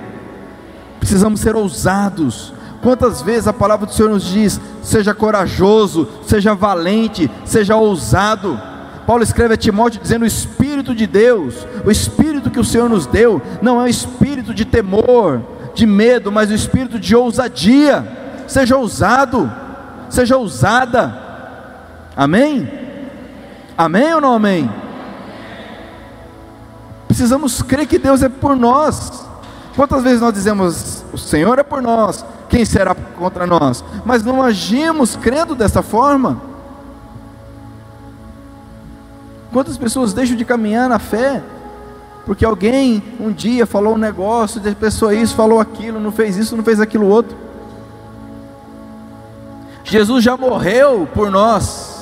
Precisamos 1.02 1.40
ser 1.40 1.56
ousados. 1.56 2.54
Quantas 2.80 3.22
vezes 3.22 3.48
a 3.48 3.52
palavra 3.52 3.86
do 3.86 3.92
Senhor 3.92 4.08
nos 4.08 4.22
diz: 4.22 4.60
seja 4.84 5.12
corajoso, 5.12 6.08
seja 6.24 6.54
valente, 6.54 7.28
seja 7.44 7.74
ousado. 7.74 8.56
Paulo 9.04 9.24
escreve 9.24 9.54
a 9.54 9.56
Timóteo 9.56 10.00
dizendo: 10.00 10.22
o 10.22 10.26
Espírito 10.26 10.94
de 10.94 11.08
Deus, 11.08 11.66
o 11.84 11.90
Espírito 11.90 12.52
que 12.52 12.60
o 12.60 12.64
Senhor 12.64 12.88
nos 12.88 13.04
deu, 13.04 13.42
não 13.60 13.80
é 13.80 13.84
um 13.84 13.88
espírito 13.88 14.54
de 14.54 14.64
temor, 14.64 15.42
de 15.74 15.86
medo, 15.86 16.30
mas 16.30 16.50
o 16.50 16.52
um 16.52 16.54
espírito 16.54 17.00
de 17.00 17.16
ousadia. 17.16 18.06
Seja 18.46 18.76
ousado, 18.76 19.50
seja 20.08 20.36
ousada. 20.36 21.18
Amém? 22.16 22.70
Amém 23.76 24.14
ou 24.14 24.20
não 24.20 24.34
amém? 24.34 24.70
Precisamos 27.08 27.60
crer 27.60 27.88
que 27.88 27.98
Deus 27.98 28.22
é 28.22 28.28
por 28.28 28.54
nós. 28.54 29.31
Quantas 29.74 30.02
vezes 30.02 30.20
nós 30.20 30.34
dizemos, 30.34 31.04
o 31.12 31.18
Senhor 31.18 31.58
é 31.58 31.62
por 31.62 31.80
nós, 31.80 32.24
quem 32.48 32.64
será 32.64 32.94
contra 32.94 33.46
nós? 33.46 33.82
Mas 34.04 34.22
não 34.22 34.42
agimos 34.42 35.16
crendo 35.16 35.54
dessa 35.54 35.82
forma. 35.82 36.42
Quantas 39.52 39.78
pessoas 39.78 40.12
deixam 40.12 40.36
de 40.36 40.44
caminhar 40.44 40.88
na 40.88 40.98
fé? 40.98 41.42
Porque 42.26 42.44
alguém 42.44 43.02
um 43.18 43.32
dia 43.32 43.66
falou 43.66 43.94
um 43.94 43.98
negócio, 43.98 44.60
de 44.60 44.74
pessoa 44.74 45.14
isso, 45.14 45.34
falou 45.34 45.58
aquilo, 45.58 45.98
não 45.98 46.12
fez 46.12 46.36
isso, 46.36 46.56
não 46.56 46.62
fez 46.62 46.80
aquilo 46.80 47.06
outro. 47.06 47.36
Jesus 49.84 50.22
já 50.22 50.36
morreu 50.36 51.08
por 51.12 51.30
nós. 51.30 51.92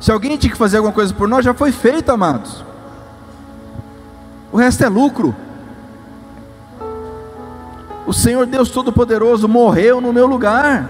Se 0.00 0.12
alguém 0.12 0.36
tinha 0.36 0.52
que 0.52 0.58
fazer 0.58 0.76
alguma 0.76 0.92
coisa 0.92 1.14
por 1.14 1.26
nós, 1.26 1.44
já 1.44 1.54
foi 1.54 1.72
feito, 1.72 2.10
amados. 2.10 2.64
O 4.52 4.56
resto 4.58 4.84
é 4.84 4.88
lucro. 4.88 5.34
O 8.06 8.12
Senhor 8.12 8.46
Deus 8.46 8.70
Todo-Poderoso 8.70 9.48
morreu 9.48 10.00
no 10.00 10.12
meu 10.12 10.26
lugar. 10.26 10.88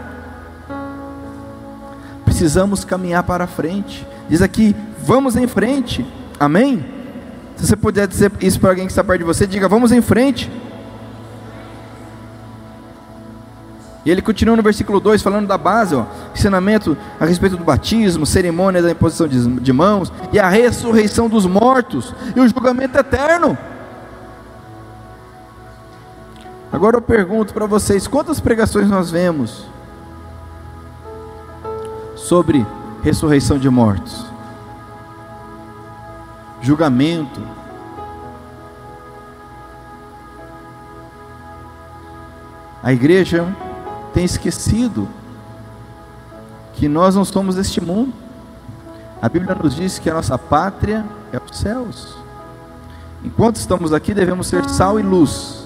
Precisamos 2.24 2.85
caminhar 2.85 3.22
para 3.22 3.46
frente. 3.46 4.07
Diz 4.29 4.42
aqui, 4.42 4.74
vamos 4.98 5.37
em 5.37 5.46
frente. 5.46 6.05
Amém? 6.38 6.85
Se 7.57 7.66
você 7.66 7.77
puder 7.77 8.09
dizer 8.09 8.33
isso 8.40 8.59
para 8.59 8.70
alguém 8.70 8.87
que 8.87 8.92
está 8.92 9.05
perto 9.05 9.20
de 9.20 9.24
você, 9.24 9.46
diga: 9.46 9.68
vamos 9.68 9.92
em 9.92 10.00
frente. 10.00 10.50
E 14.05 14.11
ele 14.11 14.20
continua 14.20 14.55
no 14.55 14.62
versículo 14.62 15.00
2 15.00 15.22
falando 15.22 15.46
da 15.46 15.57
base, 15.57 15.94
ó, 15.94 16.05
ensinamento 16.35 16.96
a 17.18 17.24
respeito 17.24 17.57
do 17.57 17.64
batismo, 17.64 18.27
cerimônia 18.27 18.83
da 18.83 18.90
imposição 18.90 19.27
de, 19.27 19.46
de 19.61 19.72
mãos 19.72 20.12
e 20.31 20.38
a 20.38 20.48
ressurreição 20.48 21.29
dos 21.29 21.46
mortos 21.46 22.14
e 22.37 22.40
o 22.40 22.46
julgamento 22.46 22.98
eterno. 22.98 23.57
Agora 26.74 26.96
eu 26.96 27.00
pergunto 27.00 27.54
para 27.54 27.66
vocês: 27.66 28.08
quantas 28.08 28.40
pregações 28.40 28.88
nós 28.88 29.08
vemos 29.08 29.64
sobre 32.16 32.66
ressurreição 33.00 33.60
de 33.60 33.70
mortos? 33.70 34.26
Julgamento. 36.60 37.40
A 42.82 42.92
igreja 42.92 43.46
tem 44.12 44.24
esquecido 44.24 45.08
que 46.72 46.88
nós 46.88 47.14
não 47.14 47.24
somos 47.24 47.54
deste 47.54 47.80
mundo. 47.80 48.12
A 49.22 49.28
Bíblia 49.28 49.54
nos 49.54 49.76
diz 49.76 50.00
que 50.00 50.10
a 50.10 50.14
nossa 50.14 50.37
pátria 50.37 51.06
é 51.32 51.38
os 51.38 51.56
céus. 51.56 52.16
Enquanto 53.22 53.56
estamos 53.56 53.92
aqui, 53.92 54.12
devemos 54.12 54.48
ser 54.48 54.68
sal 54.68 54.98
e 54.98 55.04
luz. 55.04 55.63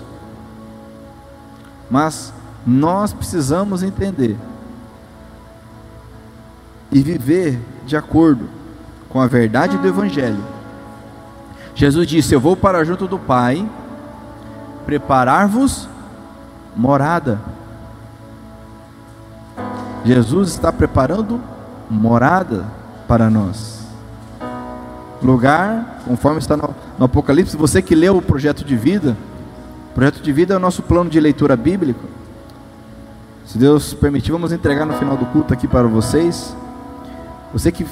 Mas 1.91 2.33
nós 2.67 3.13
precisamos 3.13 3.83
entender 3.83 4.37
e 6.91 7.03
viver 7.03 7.61
de 7.87 7.97
acordo 7.97 8.49
com 9.09 9.21
a 9.21 9.27
verdade 9.27 9.79
do 9.79 9.89
Evangelho. 9.89 10.43
Jesus 11.75 12.07
disse: 12.07 12.35
Eu 12.35 12.41
vou 12.41 12.57
para 12.57 12.85
junto 12.85 13.07
do 13.07 13.19
Pai, 13.19 13.69
preparar-vos 14.85 15.89
morada. 16.77 17.41
Jesus 20.05 20.51
está 20.51 20.73
preparando 20.73 21.41
morada 21.91 22.67
para 23.07 23.29
nós. 23.29 23.87
Lugar, 25.23 26.01
conforme 26.05 26.39
está 26.39 26.57
no, 26.57 26.75
no, 26.99 27.05
Apocalipse, 27.05 27.57
você 27.57 27.83
que 27.83 27.95
leu 27.95 28.17
o 28.17 28.23
projeto 28.23 28.65
de 28.65 28.77
vida, 28.77 29.17
projeto 29.99 30.23
de 30.23 30.33
vida 30.33 30.55
é 30.55 30.57
o 30.57 30.61
nosso 30.61 30.81
plano 30.81 31.11
de 31.11 31.19
leitura 31.19 31.57
bíblica. 31.57 31.99
Se 33.45 33.59
Deus 33.59 33.93
permitir, 33.93 34.31
vamos 34.31 34.53
entregar 34.53 34.87
no 34.87 34.95
final 34.95 35.17
do 35.17 35.27
culto 35.27 35.53
aqui 35.53 35.67
para 35.67 35.89
vocês. 35.89 36.57
Você 37.53 37.73
que 37.73 37.85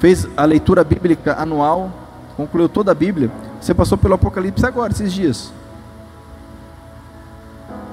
fez 0.00 0.26
a 0.36 0.44
leitura 0.44 0.82
bíblica 0.82 1.40
anual, 1.40 1.92
concluiu 2.36 2.68
toda 2.68 2.90
a 2.90 2.94
Bíblia, 2.96 3.30
você 3.60 3.72
passou 3.72 3.96
pelo 3.96 4.14
Apocalipse 4.14 4.66
agora, 4.66 4.92
esses 4.92 5.12
dias. 5.12 5.52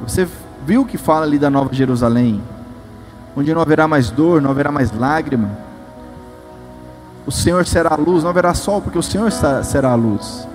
Você 0.02 0.28
viu 0.66 0.84
que 0.84 0.98
fala 0.98 1.28
ali 1.28 1.38
da 1.38 1.52
Nova 1.52 1.72
Jerusalém, 1.72 2.42
onde 3.38 3.54
não 3.54 3.62
haverá 3.62 3.88
mais 3.88 4.10
dor, 4.10 4.42
não 4.42 4.50
haverá 4.50 4.72
mais 4.72 4.92
lágrima. 4.92 5.52
O 7.24 7.32
Senhor 7.32 7.68
será 7.68 7.94
a 7.94 7.98
luz, 7.98 8.24
não 8.24 8.32
haverá 8.32 8.56
sol, 8.56 8.82
porque 8.82 8.98
o 8.98 9.04
Senhor 9.04 9.32
será 9.32 9.92
a 9.92 9.96
luz. 9.96 10.48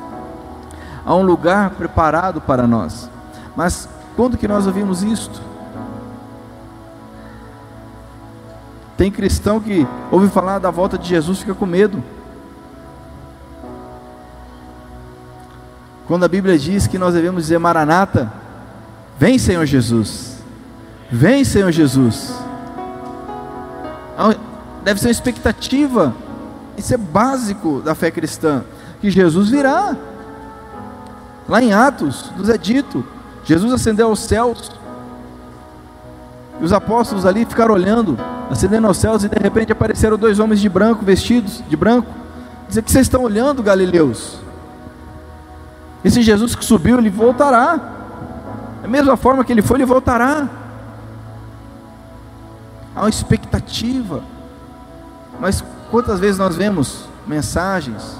Há 1.04 1.14
um 1.14 1.22
lugar 1.22 1.70
preparado 1.70 2.40
para 2.40 2.66
nós. 2.66 3.10
Mas 3.54 3.88
quando 4.16 4.38
que 4.38 4.48
nós 4.48 4.66
ouvimos 4.66 5.02
isto? 5.02 5.40
Tem 8.96 9.10
cristão 9.10 9.60
que 9.60 9.86
ouve 10.10 10.28
falar 10.28 10.58
da 10.58 10.70
volta 10.70 10.96
de 10.96 11.08
Jesus 11.08 11.40
fica 11.40 11.54
com 11.54 11.66
medo. 11.66 12.02
Quando 16.06 16.24
a 16.24 16.28
Bíblia 16.28 16.58
diz 16.58 16.86
que 16.86 16.98
nós 16.98 17.14
devemos 17.14 17.44
dizer 17.44 17.58
Maranata, 17.58 18.32
vem 19.18 19.38
Senhor 19.38 19.64
Jesus, 19.66 20.36
vem 21.10 21.44
Senhor 21.44 21.72
Jesus. 21.72 22.34
Deve 24.84 25.00
ser 25.00 25.08
uma 25.08 25.12
expectativa, 25.12 26.14
isso 26.76 26.92
é 26.94 26.96
básico 26.96 27.80
da 27.80 27.94
fé 27.94 28.10
cristã, 28.10 28.62
que 29.00 29.10
Jesus 29.10 29.48
virá. 29.48 29.96
Lá 31.48 31.62
em 31.62 31.72
Atos, 31.72 32.32
nos 32.36 32.48
é 32.48 32.56
dito, 32.56 33.04
Jesus 33.44 33.72
ascendeu 33.72 34.08
aos 34.08 34.20
céus, 34.20 34.70
e 36.60 36.64
os 36.64 36.72
apóstolos 36.72 37.26
ali 37.26 37.44
ficaram 37.44 37.74
olhando, 37.74 38.18
ascendendo 38.50 38.86
aos 38.86 38.96
céus, 38.96 39.24
e 39.24 39.28
de 39.28 39.38
repente 39.38 39.72
apareceram 39.72 40.16
dois 40.16 40.38
homens 40.38 40.60
de 40.60 40.68
branco, 40.68 41.04
vestidos 41.04 41.62
de 41.68 41.76
branco, 41.76 42.10
dizer 42.68 42.82
que 42.82 42.90
vocês 42.90 43.06
estão 43.06 43.22
olhando, 43.22 43.62
Galileus. 43.62 44.38
Esse 46.04 46.22
Jesus 46.22 46.54
que 46.54 46.64
subiu, 46.64 46.98
ele 46.98 47.10
voltará. 47.10 47.78
Da 48.82 48.88
mesma 48.88 49.16
forma 49.16 49.44
que 49.44 49.52
ele 49.52 49.62
foi, 49.62 49.78
ele 49.78 49.86
voltará 49.86 50.48
há 52.94 53.00
uma 53.00 53.08
expectativa. 53.08 54.22
Mas 55.40 55.64
quantas 55.90 56.20
vezes 56.20 56.38
nós 56.38 56.56
vemos 56.56 57.06
mensagens, 57.26 58.16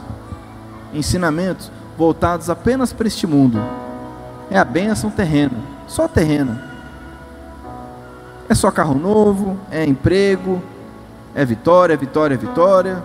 ensinamentos 0.93 1.71
voltados 1.97 2.51
apenas 2.51 2.93
para 2.93 3.07
este 3.07 3.27
mundo? 3.27 3.59
É 4.51 4.59
a 4.59 4.65
bênção 4.65 5.11
terrena, 5.11 5.57
só 5.87 6.07
terrena. 6.07 6.63
É 8.49 8.55
só 8.55 8.71
carro 8.71 8.95
novo, 8.95 9.59
é 9.71 9.85
emprego, 9.85 10.63
é 11.35 11.45
vitória, 11.45 11.97
vitória, 11.97 12.37
vitória. 12.37 13.03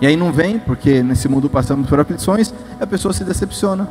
E 0.00 0.06
aí 0.06 0.14
não 0.14 0.30
vem, 0.30 0.58
porque 0.58 1.02
nesse 1.02 1.26
mundo 1.26 1.48
passamos 1.48 1.88
por 1.88 1.98
aflições, 1.98 2.52
a 2.78 2.86
pessoa 2.86 3.14
se 3.14 3.24
decepciona. 3.24 3.88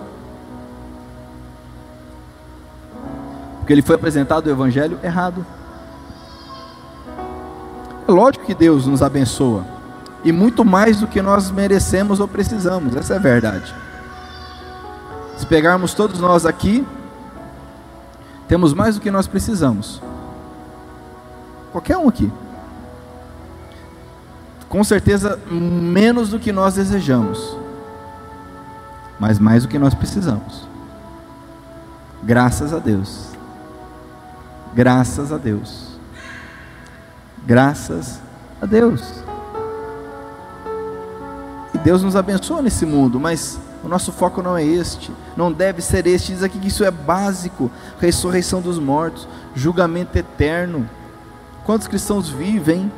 Porque 3.58 3.74
ele 3.74 3.82
foi 3.82 3.96
apresentado 3.96 4.46
o 4.46 4.52
evangelho 4.52 5.00
errado. 5.04 5.44
É 8.08 8.12
lógico 8.12 8.46
que 8.46 8.54
Deus 8.54 8.86
nos 8.86 9.02
abençoa. 9.02 9.75
E 10.26 10.32
muito 10.32 10.66
mais 10.66 11.00
do 11.00 11.08
que 11.08 11.22
nós 11.22 11.52
merecemos 11.52 12.20
ou 12.20 12.28
precisamos. 12.28 12.96
Essa 12.96 13.14
é 13.14 13.18
a 13.18 13.20
verdade. 13.20 13.74
Se 15.38 15.46
pegarmos 15.46 15.94
todos 15.94 16.20
nós 16.20 16.48
aqui, 16.48 16.86
temos 18.48 18.74
mais 18.74 18.96
do 18.96 19.02
que 19.02 19.12
nós 19.12 19.28
precisamos. 19.28 20.02
Qualquer 21.72 21.98
um 21.98 22.10
aqui. 22.10 22.32
Com 24.68 24.84
certeza, 24.84 25.40
menos 25.50 26.30
do 26.30 26.40
que 26.40 26.52
nós 26.52 26.74
desejamos, 26.74 27.56
mas 29.20 29.38
mais 29.38 29.64
do 29.64 29.70
que 29.70 29.78
nós 29.78 29.94
precisamos. 29.94 30.68
Graças 32.24 32.74
a 32.74 32.80
Deus. 32.80 33.30
Graças 34.74 35.32
a 35.32 35.38
Deus. 35.38 35.98
Graças 37.46 38.20
a 38.60 38.66
Deus. 38.66 39.25
Deus 41.86 42.02
nos 42.02 42.16
abençoa 42.16 42.64
nesse 42.64 42.84
mundo, 42.84 43.20
mas 43.20 43.60
o 43.84 43.88
nosso 43.88 44.12
foco 44.12 44.42
não 44.42 44.58
é 44.58 44.64
este, 44.64 45.12
não 45.38 45.52
deve 45.52 45.84
ser 45.84 46.08
este. 46.08 46.34
Diz 46.34 46.42
aqui 46.42 46.58
que 46.58 46.70
isso 46.70 46.84
é 46.84 46.90
básico: 46.90 47.70
ressurreição 48.00 48.60
dos 48.60 48.80
mortos, 48.80 49.28
julgamento 49.54 50.18
eterno. 50.18 50.90
Quantos 51.64 51.88
cristãos 51.88 52.28
vivem 52.28 52.92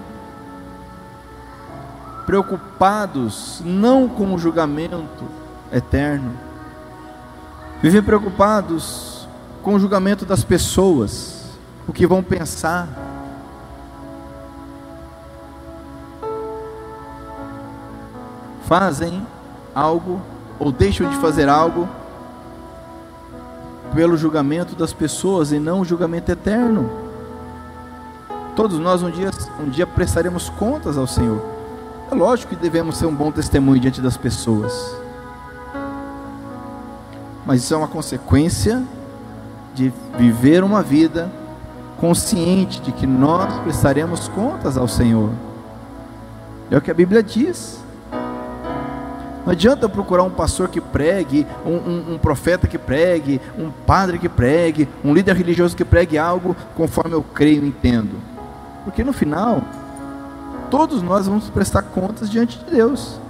preocupados 2.25 3.61
não 3.65 4.07
com 4.07 4.33
o 4.33 4.37
julgamento 4.37 5.25
eterno, 5.69 6.31
vivem 7.81 8.01
preocupados 8.01 9.27
com 9.61 9.75
o 9.75 9.79
julgamento 9.81 10.25
das 10.25 10.45
pessoas, 10.45 11.43
o 11.85 11.91
que 11.91 12.07
vão 12.07 12.23
pensar. 12.23 12.87
Fazem 18.67 19.25
algo 19.73 20.21
ou 20.59 20.71
deixam 20.71 21.09
de 21.09 21.15
fazer 21.17 21.47
algo 21.47 21.87
pelo 23.95 24.17
julgamento 24.17 24.75
das 24.75 24.91
pessoas 24.91 25.51
e 25.51 25.59
não 25.59 25.79
o 25.79 25.85
julgamento 25.85 26.31
eterno. 26.31 26.89
Todos 28.55 28.77
nós 28.77 29.01
um 29.01 29.09
dia, 29.09 29.31
um 29.59 29.69
dia 29.69 29.87
prestaremos 29.87 30.49
contas 30.49 30.97
ao 30.97 31.07
Senhor. 31.07 31.41
É 32.11 32.15
lógico 32.15 32.55
que 32.55 32.61
devemos 32.61 32.97
ser 32.97 33.05
um 33.05 33.15
bom 33.15 33.31
testemunho 33.31 33.79
diante 33.79 34.01
das 34.01 34.17
pessoas. 34.17 34.73
Mas 37.45 37.63
isso 37.63 37.73
é 37.73 37.77
uma 37.77 37.87
consequência 37.87 38.83
de 39.73 39.93
viver 40.17 40.63
uma 40.63 40.83
vida 40.83 41.31
consciente 42.01 42.81
de 42.81 42.91
que 42.91 43.07
nós 43.07 43.59
prestaremos 43.61 44.27
contas 44.27 44.77
ao 44.77 44.87
Senhor. 44.87 45.31
É 46.69 46.77
o 46.77 46.81
que 46.81 46.91
a 46.91 46.93
Bíblia 46.93 47.23
diz. 47.23 47.86
Não 49.47 49.53
adianta 49.53 49.87
procurar 49.87 50.23
um 50.23 50.29
pastor 50.29 50.67
que 50.67 50.81
pregue, 50.81 51.47
um, 51.65 51.69
um, 51.69 52.13
um, 52.13 52.17
profeta 52.17 52.67
que 52.67 52.77
pregue, 52.77 53.39
um 53.57 53.71
padre 53.71 54.19
que 54.19 54.27
pregue, 54.27 54.89
um 55.05 55.13
líder 55.13 55.37
religioso 55.37 55.73
que 55.73 55.85
pregue 55.85 56.17
algo 56.17 56.53
conforme 56.75 57.15
eu 57.15 57.23
creio 57.23 57.63
e 57.63 57.69
entendo. 57.69 58.17
Porque 58.83 59.05
no 59.05 59.13
final, 59.13 59.61
todos 60.69 61.01
nós 61.01 61.27
vamos 61.27 61.49
prestar 61.49 61.83
contas 61.83 62.29
diante 62.29 62.59
de 62.59 62.71
Deus. 62.71 63.21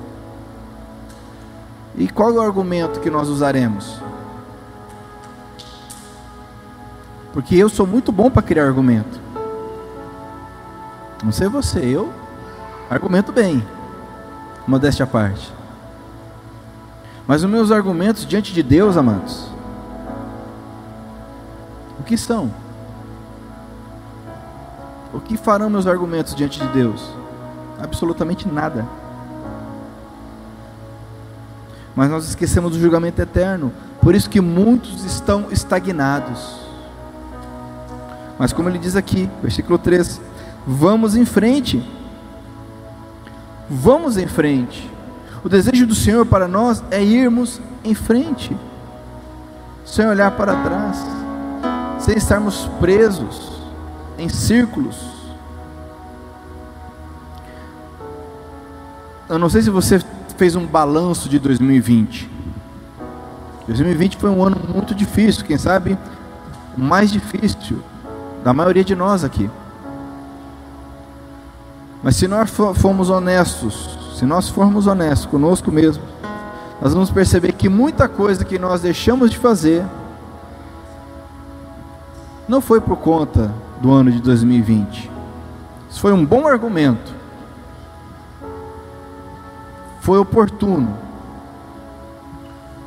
E 1.95 2.09
qual 2.09 2.31
é 2.31 2.39
o 2.39 2.41
argumento 2.41 2.99
que 2.99 3.11
nós 3.11 3.29
usaremos? 3.29 4.01
Porque 7.31 7.55
eu 7.55 7.69
sou 7.69 7.85
muito 7.85 8.11
bom 8.11 8.31
para 8.31 8.41
criar 8.41 8.65
argumento. 8.65 9.19
Não 11.23 11.31
sei 11.31 11.47
você, 11.47 11.77
eu 11.77 12.11
argumento 12.89 13.31
bem. 13.31 13.63
Modéstia 14.65 15.03
à 15.03 15.07
parte. 15.07 15.56
Mas 17.27 17.43
os 17.43 17.49
meus 17.49 17.71
argumentos 17.71 18.25
diante 18.25 18.53
de 18.53 18.63
Deus, 18.63 18.95
amados, 18.95 19.49
o 21.99 22.03
que 22.03 22.17
são? 22.17 22.49
O 25.13 25.19
que 25.19 25.35
farão 25.35 25.69
meus 25.69 25.87
argumentos 25.87 26.33
diante 26.33 26.59
de 26.59 26.67
Deus? 26.69 27.11
Absolutamente 27.81 28.47
nada. 28.47 28.87
Mas 31.93 32.09
nós 32.09 32.27
esquecemos 32.29 32.71
do 32.71 32.79
julgamento 32.79 33.21
eterno, 33.21 33.73
por 34.01 34.15
isso 34.15 34.29
que 34.29 34.39
muitos 34.39 35.03
estão 35.03 35.47
estagnados. 35.51 36.61
Mas 38.39 38.53
como 38.53 38.69
ele 38.69 38.77
diz 38.77 38.95
aqui, 38.95 39.29
versículo 39.41 39.77
3, 39.77 40.21
vamos 40.65 41.15
em 41.15 41.25
frente. 41.25 41.83
Vamos 43.69 44.15
em 44.15 44.27
frente. 44.27 44.96
O 45.47 45.49
desejo 45.49 45.87
do 45.87 45.95
Senhor 45.95 46.25
para 46.25 46.45
nós 46.45 46.83
é 46.91 47.01
irmos 47.01 47.61
em 47.81 47.95
frente, 47.95 48.53
sem 49.85 50.05
olhar 50.05 50.31
para 50.31 50.53
trás, 50.61 50.97
sem 51.99 52.17
estarmos 52.17 52.69
presos 52.81 53.61
em 54.17 54.27
círculos. 54.27 54.97
Eu 59.29 59.39
não 59.39 59.49
sei 59.49 59.61
se 59.61 59.69
você 59.69 60.03
fez 60.37 60.53
um 60.53 60.65
balanço 60.65 61.29
de 61.29 61.39
2020. 61.39 62.29
2020 63.67 64.17
foi 64.17 64.29
um 64.29 64.43
ano 64.43 64.57
muito 64.67 64.93
difícil, 64.93 65.45
quem 65.45 65.57
sabe 65.57 65.97
o 66.77 66.81
mais 66.81 67.09
difícil 67.09 67.81
da 68.43 68.51
maioria 68.51 68.83
de 68.83 68.97
nós 68.97 69.23
aqui. 69.23 69.49
Mas 72.03 72.17
se 72.17 72.27
nós 72.27 72.49
formos 72.49 73.09
honestos 73.09 73.96
se 74.17 74.25
nós 74.25 74.49
formos 74.49 74.87
honestos 74.87 75.27
conosco 75.27 75.71
mesmo, 75.71 76.03
nós 76.81 76.91
vamos 76.91 77.11
perceber 77.11 77.51
que 77.51 77.69
muita 77.69 78.09
coisa 78.09 78.43
que 78.43 78.57
nós 78.57 78.81
deixamos 78.81 79.29
de 79.29 79.37
fazer 79.37 79.85
não 82.47 82.59
foi 82.59 82.81
por 82.81 82.97
conta 82.97 83.53
do 83.79 83.91
ano 83.91 84.11
de 84.11 84.19
2020. 84.19 85.11
Isso 85.87 85.99
foi 85.99 86.13
um 86.13 86.25
bom 86.25 86.47
argumento. 86.47 87.13
Foi 89.99 90.17
oportuno. 90.17 90.97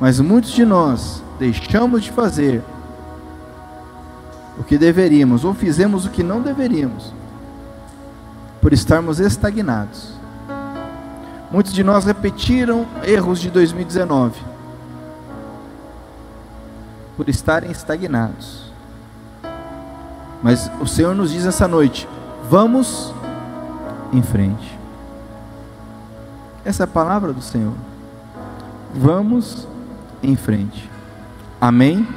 Mas 0.01 0.19
muitos 0.19 0.51
de 0.51 0.65
nós 0.65 1.23
deixamos 1.39 2.03
de 2.03 2.11
fazer 2.11 2.61
o 4.59 4.65
que 4.65 4.77
deveríamos, 4.77 5.45
ou 5.45 5.53
fizemos 5.53 6.05
o 6.05 6.09
que 6.09 6.23
não 6.23 6.41
deveríamos, 6.41 7.13
por 8.59 8.73
estarmos 8.73 9.21
estagnados. 9.21 10.20
Muitos 11.51 11.73
de 11.73 11.83
nós 11.83 12.05
repetiram 12.05 12.87
erros 13.03 13.39
de 13.39 13.49
2019 13.49 14.39
por 17.17 17.27
estarem 17.27 17.69
estagnados. 17.69 18.71
Mas 20.41 20.71
o 20.79 20.87
Senhor 20.87 21.13
nos 21.13 21.31
diz 21.31 21.45
essa 21.45 21.67
noite: 21.67 22.07
vamos 22.49 23.13
em 24.13 24.21
frente. 24.21 24.79
Essa 26.63 26.83
é 26.83 26.85
a 26.85 26.87
palavra 26.87 27.33
do 27.33 27.41
Senhor. 27.41 27.73
Vamos 28.93 29.67
em 30.23 30.35
frente. 30.35 30.89
Amém? 31.59 32.07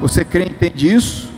Você 0.00 0.24
crê 0.24 0.44
e 0.44 0.50
entende 0.50 0.92
isso? 0.94 1.30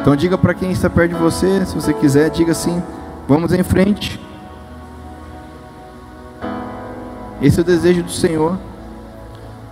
Então 0.00 0.16
diga 0.16 0.36
para 0.36 0.54
quem 0.54 0.72
está 0.72 0.90
perto 0.90 1.14
de 1.14 1.20
você, 1.20 1.64
se 1.64 1.74
você 1.74 1.92
quiser, 1.92 2.30
diga 2.30 2.52
assim: 2.52 2.82
vamos 3.28 3.52
em 3.52 3.62
frente. 3.62 4.20
Esse 7.42 7.58
é 7.58 7.62
o 7.62 7.64
desejo 7.64 8.04
do 8.04 8.10
Senhor. 8.12 8.56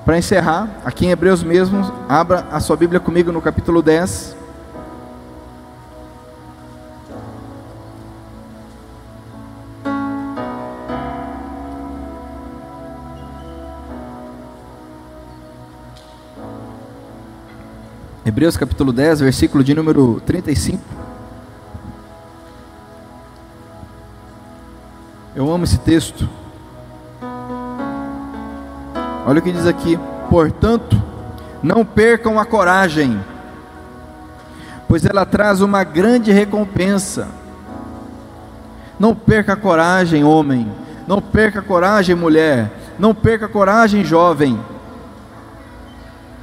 Para 0.04 0.18
encerrar, 0.18 0.68
aqui 0.84 1.06
em 1.06 1.10
Hebreus 1.10 1.44
mesmo, 1.44 1.80
abra 2.08 2.44
a 2.50 2.58
sua 2.58 2.76
Bíblia 2.76 2.98
comigo 2.98 3.30
no 3.30 3.40
capítulo 3.40 3.80
10. 3.80 4.36
Hebreus 18.26 18.56
capítulo 18.56 18.92
10, 18.92 19.20
versículo 19.20 19.62
de 19.62 19.74
número 19.74 20.20
35. 20.26 20.82
Eu 25.36 25.52
amo 25.52 25.62
esse 25.62 25.78
texto. 25.78 26.39
Olha 29.30 29.38
o 29.38 29.42
que 29.42 29.52
diz 29.52 29.64
aqui: 29.64 29.96
portanto, 30.28 31.00
não 31.62 31.84
percam 31.84 32.36
a 32.40 32.44
coragem, 32.44 33.16
pois 34.88 35.04
ela 35.04 35.24
traz 35.24 35.60
uma 35.60 35.84
grande 35.84 36.32
recompensa. 36.32 37.28
Não 38.98 39.14
perca 39.14 39.52
a 39.52 39.56
coragem, 39.56 40.24
homem. 40.24 40.66
Não 41.06 41.22
perca 41.22 41.60
a 41.60 41.62
coragem, 41.62 42.16
mulher. 42.16 42.72
Não 42.98 43.14
perca 43.14 43.46
a 43.46 43.48
coragem, 43.48 44.04
jovem. 44.04 44.58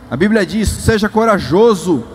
A 0.10 0.16
Bíblia 0.16 0.46
diz: 0.46 0.70
seja 0.70 1.10
corajoso. 1.10 2.06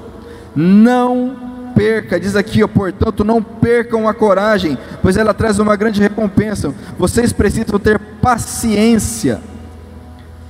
Não 0.56 1.36
perca, 1.74 2.18
diz 2.18 2.34
aqui, 2.34 2.64
ó, 2.64 2.66
portanto, 2.66 3.22
não 3.24 3.42
percam 3.42 4.08
a 4.08 4.14
coragem, 4.14 4.78
pois 5.02 5.18
ela 5.18 5.34
traz 5.34 5.58
uma 5.58 5.76
grande 5.76 6.00
recompensa. 6.00 6.72
Vocês 6.98 7.30
precisam 7.30 7.78
ter 7.78 7.98
paciência 7.98 9.51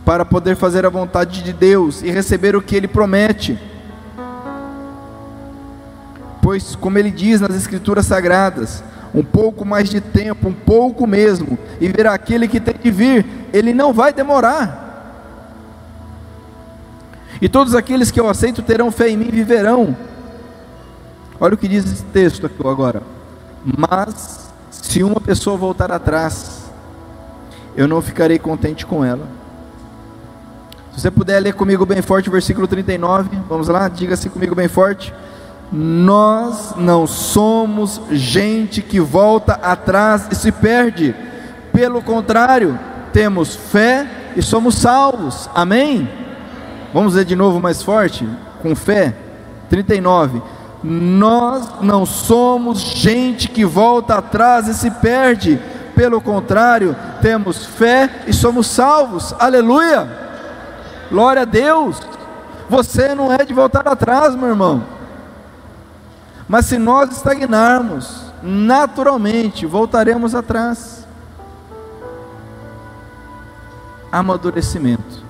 para 0.05 0.25
poder 0.25 0.57
fazer 0.57 0.85
a 0.85 0.89
vontade 0.89 1.43
de 1.43 1.53
Deus 1.53 2.03
e 2.03 2.11
receber 2.11 2.57
o 2.57 2.63
que 2.63 2.75
Ele 2.75 2.89
promete. 2.89 3.59
Pois, 6.43 6.75
como 6.75 6.99
Ele 6.99 7.11
diz 7.11 7.41
nas 7.41 7.55
Escrituras 7.55 8.07
Sagradas, 8.07 8.83
um 9.15 9.23
pouco 9.23 9.65
mais 9.65 9.91
de 9.91 10.01
tempo, 10.01 10.49
um 10.49 10.53
pouco 10.53 11.07
mesmo, 11.07 11.59
e 11.81 11.89
virá 11.89 12.15
aquele 12.15 12.49
que 12.49 12.59
tem 12.59 12.75
de 12.75 12.91
vir, 12.91 13.27
ele 13.53 13.75
não 13.75 13.93
vai 13.93 14.13
demorar. 14.13 14.81
E 17.41 17.49
todos 17.49 17.75
aqueles 17.75 18.11
que 18.11 18.21
eu 18.21 18.29
aceito 18.29 18.63
terão 18.63 18.91
fé 18.91 19.11
em 19.11 19.17
mim 19.17 19.29
e 19.29 19.33
viverão. 19.33 19.97
Olha 21.39 21.55
o 21.55 21.59
que 21.59 21.69
diz 21.69 21.85
esse 21.85 22.05
texto 22.05 22.47
aqui 22.47 22.67
agora. 22.67 23.03
Mas 23.65 24.49
se 24.71 25.03
uma 25.03 25.21
pessoa 25.21 25.57
voltar 25.57 25.91
atrás, 25.91 26.63
eu 27.77 27.89
não 27.89 28.01
ficarei 28.01 28.39
contente 28.39 28.87
com 28.87 29.05
ela. 29.05 29.27
Se 30.93 31.01
você 31.01 31.11
puder 31.11 31.41
ler 31.41 31.55
comigo 31.55 31.87
bem 31.87 32.03
forte 32.03 32.29
o 32.29 32.33
versículo 32.33 32.67
39, 32.67 33.31
vamos 33.49 33.67
lá, 33.69 33.89
diga-se 33.89 34.29
comigo 34.29 34.55
bem 34.55 34.69
forte. 34.69 35.13
Nós 35.73 36.75
não 36.77 37.07
somos 37.07 37.99
gente 38.11 38.83
que 38.83 39.01
volta 39.01 39.55
atrás 39.55 40.29
e 40.31 40.35
se 40.35 40.53
perde. 40.53 41.15
Pelo 41.73 42.03
contrário, 42.03 42.79
temos 43.11 43.55
fé 43.55 44.07
e 44.37 44.43
somos 44.43 44.75
salvos. 44.75 45.49
Amém? 45.55 46.07
Vamos 46.93 47.15
ler 47.15 47.25
de 47.25 47.35
novo 47.35 47.59
mais 47.59 47.83
forte, 47.83 48.29
com 48.61 48.77
fé. 48.77 49.15
39. 49.71 50.43
Nós 50.85 51.81
não 51.81 52.05
somos 52.05 52.81
gente 52.81 53.49
que 53.49 53.65
volta 53.65 54.17
atrás 54.17 54.69
e 54.69 54.75
se 54.75 54.91
perde. 54.91 55.59
Pelo 55.95 56.21
contrário, 56.21 56.95
temos 57.23 57.65
fé 57.65 58.11
e 58.27 58.33
somos 58.35 58.67
salvos. 58.67 59.35
Aleluia! 59.39 60.32
Glória 61.13 61.43
a 61.43 61.45
Deus! 61.45 62.01
Você 62.71 63.15
não 63.15 63.31
é 63.31 63.45
de 63.45 63.53
voltar 63.53 63.87
atrás, 63.87 64.35
meu 64.35 64.49
irmão. 64.49 64.83
Mas 66.49 66.65
se 66.65 66.79
nós 66.79 67.11
estagnarmos, 67.15 68.33
naturalmente 68.43 69.67
voltaremos 69.67 70.35
atrás. 70.35 71.07
Amadurecimento. 74.11 75.23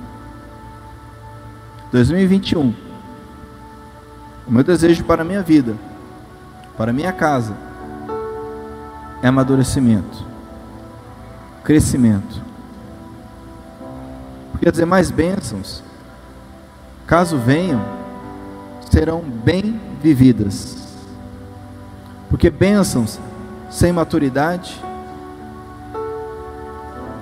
2021. 1.90 2.72
O 4.46 4.52
meu 4.52 4.62
desejo 4.62 5.02
para 5.02 5.22
a 5.22 5.24
minha 5.24 5.42
vida, 5.42 5.74
para 6.78 6.92
a 6.92 6.94
minha 6.94 7.12
casa, 7.12 7.56
é 9.20 9.26
amadurecimento, 9.26 10.24
crescimento. 11.64 12.51
Porque 14.62 14.70
as 14.70 14.76
demais 14.76 15.10
bênçãos, 15.10 15.82
caso 17.04 17.36
venham, 17.36 17.84
serão 18.88 19.20
bem 19.20 19.80
vividas. 20.00 20.86
Porque 22.30 22.48
bênçãos 22.48 23.18
sem 23.68 23.92
maturidade, 23.92 24.80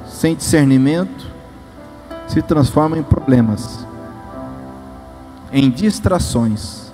sem 0.06 0.36
discernimento, 0.36 1.28
se 2.28 2.42
transformam 2.42 2.98
em 2.98 3.02
problemas, 3.02 3.86
em 5.50 5.70
distrações. 5.70 6.92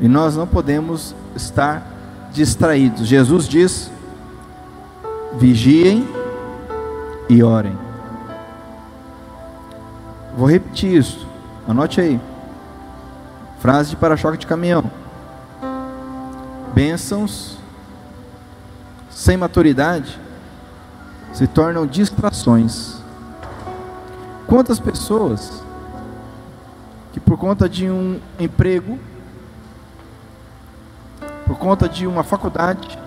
E 0.00 0.06
nós 0.06 0.36
não 0.36 0.46
podemos 0.46 1.16
estar 1.34 1.84
distraídos. 2.32 3.08
Jesus 3.08 3.48
diz: 3.48 3.90
vigiem 5.36 6.06
e 7.28 7.42
orem. 7.42 7.76
Vou 10.36 10.48
repetir 10.48 10.96
isso, 10.96 11.26
anote 11.66 12.00
aí. 12.00 12.20
Frase 13.60 13.90
de 13.90 13.96
para-choque 13.96 14.38
de 14.38 14.46
caminhão. 14.46 14.90
Bênçãos 16.74 17.58
sem 19.10 19.36
maturidade 19.36 20.18
se 21.32 21.46
tornam 21.46 21.86
distrações. 21.86 23.02
Quantas 24.46 24.78
pessoas 24.78 25.62
que 27.12 27.18
por 27.18 27.36
conta 27.36 27.68
de 27.68 27.90
um 27.90 28.20
emprego, 28.38 28.98
por 31.46 31.58
conta 31.58 31.88
de 31.88 32.06
uma 32.06 32.22
faculdade, 32.22 32.98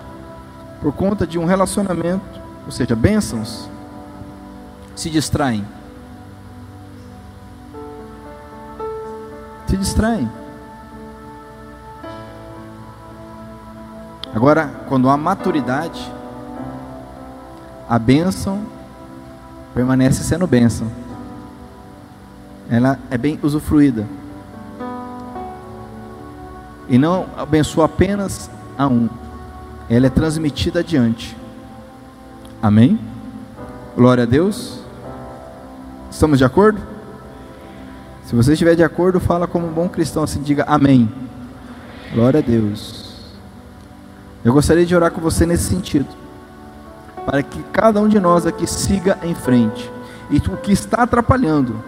por 0.82 0.92
conta 0.92 1.26
de 1.26 1.38
um 1.38 1.46
relacionamento, 1.46 2.40
ou 2.66 2.70
seja, 2.70 2.94
bênçãos, 2.94 3.68
se 4.94 5.10
distraem. 5.10 5.64
Se 9.66 9.76
distraem. 9.76 10.30
Agora, 14.34 14.70
quando 14.88 15.10
há 15.10 15.16
maturidade, 15.16 16.10
a 17.88 17.98
bênção 17.98 18.62
permanece 19.74 20.24
sendo 20.24 20.46
bênção. 20.46 20.86
Ela 22.70 22.98
é 23.10 23.18
bem 23.18 23.38
usufruída. 23.42 24.06
E 26.88 26.98
não 26.98 27.26
abençoa 27.36 27.84
apenas 27.84 28.50
a 28.78 28.86
um. 28.86 29.08
Ela 29.88 30.06
é 30.06 30.10
transmitida 30.10 30.80
adiante. 30.80 31.36
Amém? 32.62 32.98
Glória 33.94 34.22
a 34.22 34.26
Deus. 34.26 34.81
Estamos 36.12 36.38
de 36.38 36.44
acordo? 36.44 36.78
Se 38.26 38.36
você 38.36 38.52
estiver 38.52 38.76
de 38.76 38.84
acordo, 38.84 39.18
fala 39.18 39.46
como 39.46 39.66
um 39.66 39.72
bom 39.72 39.88
cristão, 39.88 40.22
assim, 40.22 40.42
diga 40.42 40.62
amém. 40.68 41.10
Glória 42.12 42.38
a 42.38 42.42
Deus. 42.42 43.16
Eu 44.44 44.52
gostaria 44.52 44.84
de 44.84 44.94
orar 44.94 45.10
com 45.10 45.22
você 45.22 45.46
nesse 45.46 45.64
sentido, 45.64 46.06
para 47.24 47.42
que 47.42 47.62
cada 47.72 47.98
um 47.98 48.08
de 48.08 48.20
nós 48.20 48.46
aqui 48.46 48.66
siga 48.66 49.18
em 49.22 49.34
frente, 49.34 49.90
e 50.30 50.36
o 50.36 50.56
que 50.58 50.72
está 50.72 51.02
atrapalhando, 51.02 51.82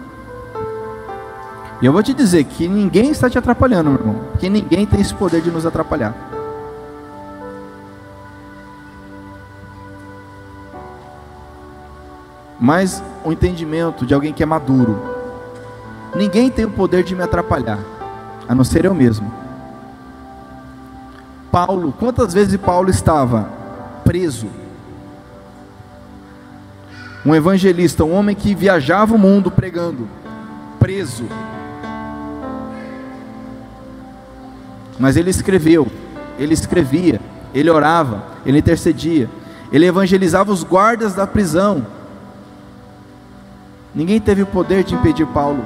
e 1.83 1.87
eu 1.87 1.93
vou 1.93 2.03
te 2.03 2.15
dizer 2.15 2.45
que 2.45 2.67
ninguém 2.67 3.11
está 3.11 3.29
te 3.29 3.37
atrapalhando, 3.37 3.91
meu 3.91 4.01
irmão, 4.01 4.15
porque 4.31 4.49
ninguém 4.49 4.87
tem 4.87 5.01
esse 5.01 5.13
poder 5.13 5.43
de 5.43 5.51
nos 5.51 5.67
atrapalhar. 5.67 6.34
Mas 12.65 13.03
o 13.23 13.31
entendimento 13.31 14.07
de 14.07 14.15
alguém 14.15 14.33
que 14.33 14.43
é 14.43 14.47
maduro, 14.47 14.99
ninguém 16.17 16.51
tem 16.51 16.65
o 16.65 16.71
poder 16.71 17.05
de 17.05 17.15
me 17.15 17.23
atrapalhar, 17.23 17.79
a 18.49 18.55
não 18.55 18.65
ser 18.65 18.87
eu 18.87 18.95
mesmo. 18.95 19.31
Paulo, 21.53 21.93
quantas 21.93 22.33
vezes 22.33 22.57
Paulo 22.57 22.89
estava 22.89 23.51
preso? 24.03 24.47
Um 27.23 27.35
evangelista, 27.35 28.03
um 28.03 28.15
homem 28.15 28.35
que 28.35 28.55
viajava 28.55 29.15
o 29.15 29.19
mundo 29.19 29.51
pregando, 29.51 30.09
preso. 30.81 31.27
Mas 34.99 35.19
ele 35.19 35.29
escreveu, 35.29 35.87
ele 36.39 36.55
escrevia, 36.55 37.21
ele 37.53 37.69
orava, 37.69 38.25
ele 38.47 38.59
intercedia, 38.59 39.29
ele 39.71 39.85
evangelizava 39.85 40.51
os 40.51 40.65
guardas 40.65 41.13
da 41.13 41.27
prisão. 41.27 41.87
Ninguém 43.95 44.21
teve 44.21 44.43
o 44.43 44.47
poder 44.47 44.83
de 44.83 44.95
impedir 44.95 45.27
Paulo. 45.27 45.65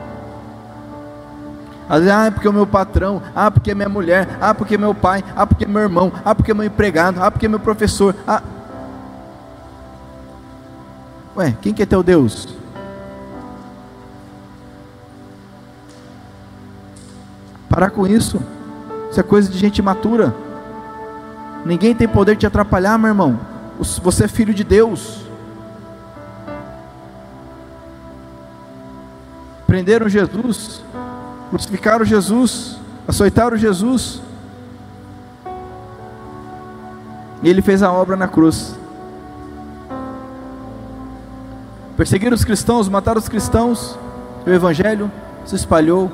Ah, 1.88 2.26
é 2.26 2.30
porque 2.30 2.46
o 2.46 2.52
meu 2.52 2.66
patrão, 2.66 3.22
ah, 3.34 3.50
porque 3.50 3.74
minha 3.74 3.88
mulher, 3.88 4.28
ah, 4.40 4.54
porque 4.54 4.76
meu 4.76 4.94
pai, 4.94 5.24
ah, 5.34 5.46
porque 5.46 5.64
meu 5.64 5.80
irmão, 5.80 6.12
ah, 6.22 6.34
porque 6.34 6.52
meu 6.52 6.66
empregado, 6.66 7.22
ah, 7.22 7.30
porque 7.30 7.48
meu 7.48 7.58
professor. 7.58 8.14
Ah. 8.26 8.42
Ué, 11.34 11.56
quem 11.62 11.72
que 11.72 11.82
é 11.82 11.86
teu 11.86 12.02
Deus? 12.02 12.48
Parar 17.70 17.90
com 17.90 18.06
isso. 18.06 18.42
Isso 19.10 19.20
é 19.20 19.22
coisa 19.22 19.50
de 19.50 19.56
gente 19.56 19.80
matura. 19.80 20.34
Ninguém 21.64 21.94
tem 21.94 22.06
poder 22.06 22.34
de 22.34 22.40
te 22.40 22.46
atrapalhar, 22.46 22.98
meu 22.98 23.08
irmão. 23.08 23.40
Você 23.78 24.24
é 24.24 24.28
filho 24.28 24.52
de 24.52 24.64
Deus. 24.64 25.27
Prenderam 29.68 30.08
Jesus, 30.08 30.82
crucificaram 31.50 32.02
Jesus, 32.02 32.78
açoitaram 33.06 33.54
Jesus. 33.54 34.22
E 37.42 37.50
ele 37.50 37.60
fez 37.60 37.82
a 37.82 37.92
obra 37.92 38.16
na 38.16 38.26
cruz. 38.26 38.74
Perseguiram 41.98 42.34
os 42.34 42.46
cristãos, 42.46 42.88
mataram 42.88 43.18
os 43.18 43.28
cristãos, 43.28 43.98
o 44.46 44.50
evangelho 44.50 45.12
se 45.44 45.54
espalhou. 45.54 46.10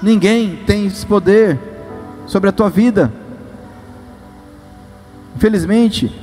Ninguém 0.00 0.54
tem 0.64 0.86
esse 0.86 1.04
poder 1.04 1.58
sobre 2.28 2.48
a 2.48 2.52
tua 2.52 2.70
vida. 2.70 3.12
Infelizmente, 5.34 6.16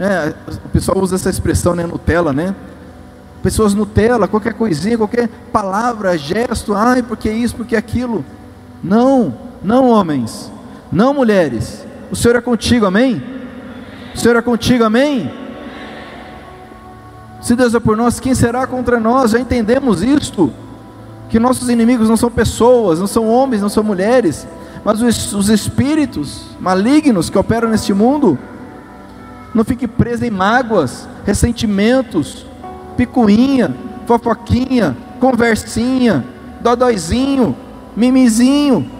é, 0.00 0.34
o 0.64 0.68
pessoal 0.70 0.98
usa 0.98 1.14
essa 1.14 1.30
expressão, 1.30 1.76
né, 1.76 1.86
Nutella, 1.86 2.32
né? 2.32 2.56
Pessoas 3.44 3.74
Nutella, 3.74 4.26
qualquer 4.26 4.54
coisinha, 4.54 4.96
qualquer 4.96 5.28
palavra, 5.52 6.16
gesto, 6.16 6.72
ai, 6.72 7.02
porque 7.02 7.30
isso, 7.30 7.54
porque 7.54 7.76
aquilo. 7.76 8.24
Não, 8.82 9.34
não, 9.62 9.90
homens. 9.90 10.50
Não, 10.90 11.12
mulheres, 11.12 11.84
o 12.10 12.16
Senhor 12.16 12.36
é 12.36 12.40
contigo, 12.40 12.86
amém? 12.86 13.22
O 14.14 14.18
Senhor 14.18 14.34
é 14.34 14.40
contigo, 14.40 14.82
amém? 14.82 15.30
Se 17.42 17.54
Deus 17.54 17.74
é 17.74 17.80
por 17.80 17.98
nós, 17.98 18.18
quem 18.18 18.34
será 18.34 18.66
contra 18.66 18.98
nós? 18.98 19.32
Já 19.32 19.38
entendemos 19.38 20.02
isto. 20.02 20.50
Que 21.28 21.38
nossos 21.38 21.68
inimigos 21.68 22.08
não 22.08 22.16
são 22.16 22.30
pessoas, 22.30 22.98
não 22.98 23.06
são 23.06 23.28
homens, 23.28 23.60
não 23.60 23.68
são 23.68 23.84
mulheres, 23.84 24.46
mas 24.82 25.02
os, 25.02 25.34
os 25.34 25.50
espíritos 25.50 26.46
malignos 26.58 27.28
que 27.28 27.36
operam 27.36 27.68
neste 27.68 27.92
mundo. 27.92 28.38
Não 29.52 29.64
fique 29.64 29.86
preso 29.86 30.24
em 30.24 30.30
mágoas, 30.30 31.06
ressentimentos, 31.26 32.46
picuinha, 32.96 33.74
fofoquinha, 34.06 34.96
conversinha, 35.20 36.24
dodóizinho, 36.60 37.56
mimizinho. 37.96 38.90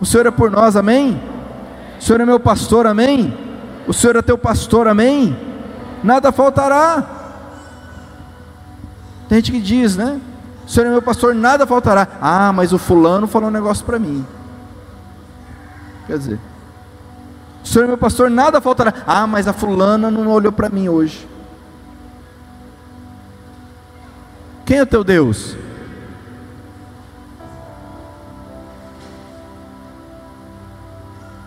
O 0.00 0.06
Senhor 0.06 0.26
é 0.26 0.30
por 0.30 0.50
nós, 0.50 0.76
amém? 0.76 1.20
O 1.98 2.02
Senhor 2.02 2.20
é 2.20 2.24
meu 2.24 2.38
pastor, 2.38 2.86
amém? 2.86 3.36
O 3.86 3.92
Senhor 3.92 4.16
é 4.16 4.22
teu 4.22 4.38
pastor, 4.38 4.86
amém? 4.86 5.36
Nada 6.02 6.30
faltará. 6.30 7.04
Tem 9.28 9.38
gente 9.38 9.52
que 9.52 9.60
diz, 9.60 9.96
né? 9.96 10.20
O 10.66 10.70
Senhor 10.70 10.86
é 10.86 10.90
meu 10.90 11.02
pastor, 11.02 11.34
nada 11.34 11.66
faltará. 11.66 12.06
Ah, 12.20 12.52
mas 12.52 12.72
o 12.72 12.78
fulano 12.78 13.26
falou 13.26 13.48
um 13.48 13.52
negócio 13.52 13.84
para 13.84 13.98
mim. 13.98 14.24
Quer 16.06 16.18
dizer, 16.18 16.40
o 17.64 17.66
Senhor 17.66 17.84
é 17.84 17.88
meu 17.88 17.98
pastor, 17.98 18.30
nada 18.30 18.60
faltará. 18.60 18.94
Ah, 19.06 19.26
mas 19.26 19.48
a 19.48 19.52
fulana 19.52 20.10
não 20.10 20.28
olhou 20.28 20.52
para 20.52 20.68
mim 20.68 20.88
hoje. 20.88 21.26
Quem 24.68 24.80
é 24.80 24.84
teu 24.84 25.02
Deus? 25.02 25.56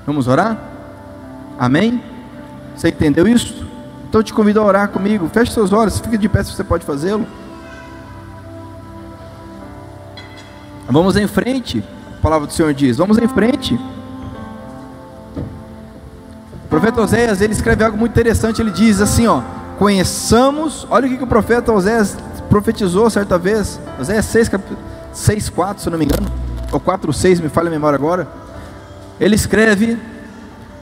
Vamos 0.08 0.28
orar? 0.28 0.58
Amém? 1.60 2.04
Você 2.76 2.90
entendeu 2.90 3.28
isso? 3.28 3.64
Então 4.10 4.22
eu 4.22 4.24
te 4.24 4.34
convido 4.34 4.60
a 4.60 4.64
orar 4.64 4.90
comigo. 4.90 5.30
Feche 5.32 5.52
seus 5.52 5.72
olhos, 5.72 6.00
fique 6.00 6.18
de 6.18 6.28
pé 6.28 6.44
se 6.44 6.52
você 6.52 6.64
pode 6.64 6.84
fazê-lo. 6.84 7.28
Vamos 10.90 11.16
em 11.16 11.28
frente. 11.28 11.84
A 12.18 12.22
palavra 12.24 12.48
do 12.48 12.54
Senhor 12.54 12.74
diz: 12.74 12.98
Vamos 12.98 13.20
em 13.20 13.28
frente. 13.28 13.80
O 16.66 16.68
profeta 16.68 17.04
Oséias, 17.04 17.40
ele 17.40 17.54
escreve 17.54 17.84
algo 17.84 18.00
muito 18.00 18.14
interessante, 18.14 18.64
ele 18.64 18.72
diz 18.72 19.00
assim, 19.00 19.28
ó: 19.28 19.44
Conheçamos, 19.78 20.88
olha 20.90 21.06
o 21.06 21.10
que, 21.12 21.18
que 21.18 21.24
o 21.24 21.28
profeta 21.28 21.72
Oséias 21.72 22.18
profetizou 22.52 23.10
certa 23.10 23.38
vez, 23.38 23.80
Oséias 23.98 24.26
6, 24.26 24.50
cap... 24.50 24.64
6, 25.14 25.50
4, 25.50 25.82
se 25.82 25.88
eu 25.88 25.92
não 25.92 25.98
me 25.98 26.04
engano, 26.04 26.28
ou 26.72 26.80
4, 26.80 27.12
6, 27.12 27.40
me 27.40 27.48
falha 27.48 27.70
a 27.70 27.72
memória 27.72 27.96
agora. 27.96 28.28
Ele 29.20 29.36
escreve: 29.36 29.98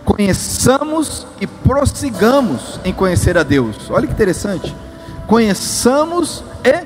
Conheçamos 0.03 1.27
e 1.39 1.45
prossigamos 1.45 2.79
em 2.83 2.91
conhecer 2.91 3.37
a 3.37 3.43
Deus. 3.43 3.89
Olha 3.89 4.07
que 4.07 4.13
interessante. 4.13 4.75
Conheçamos 5.27 6.43
e 6.63 6.85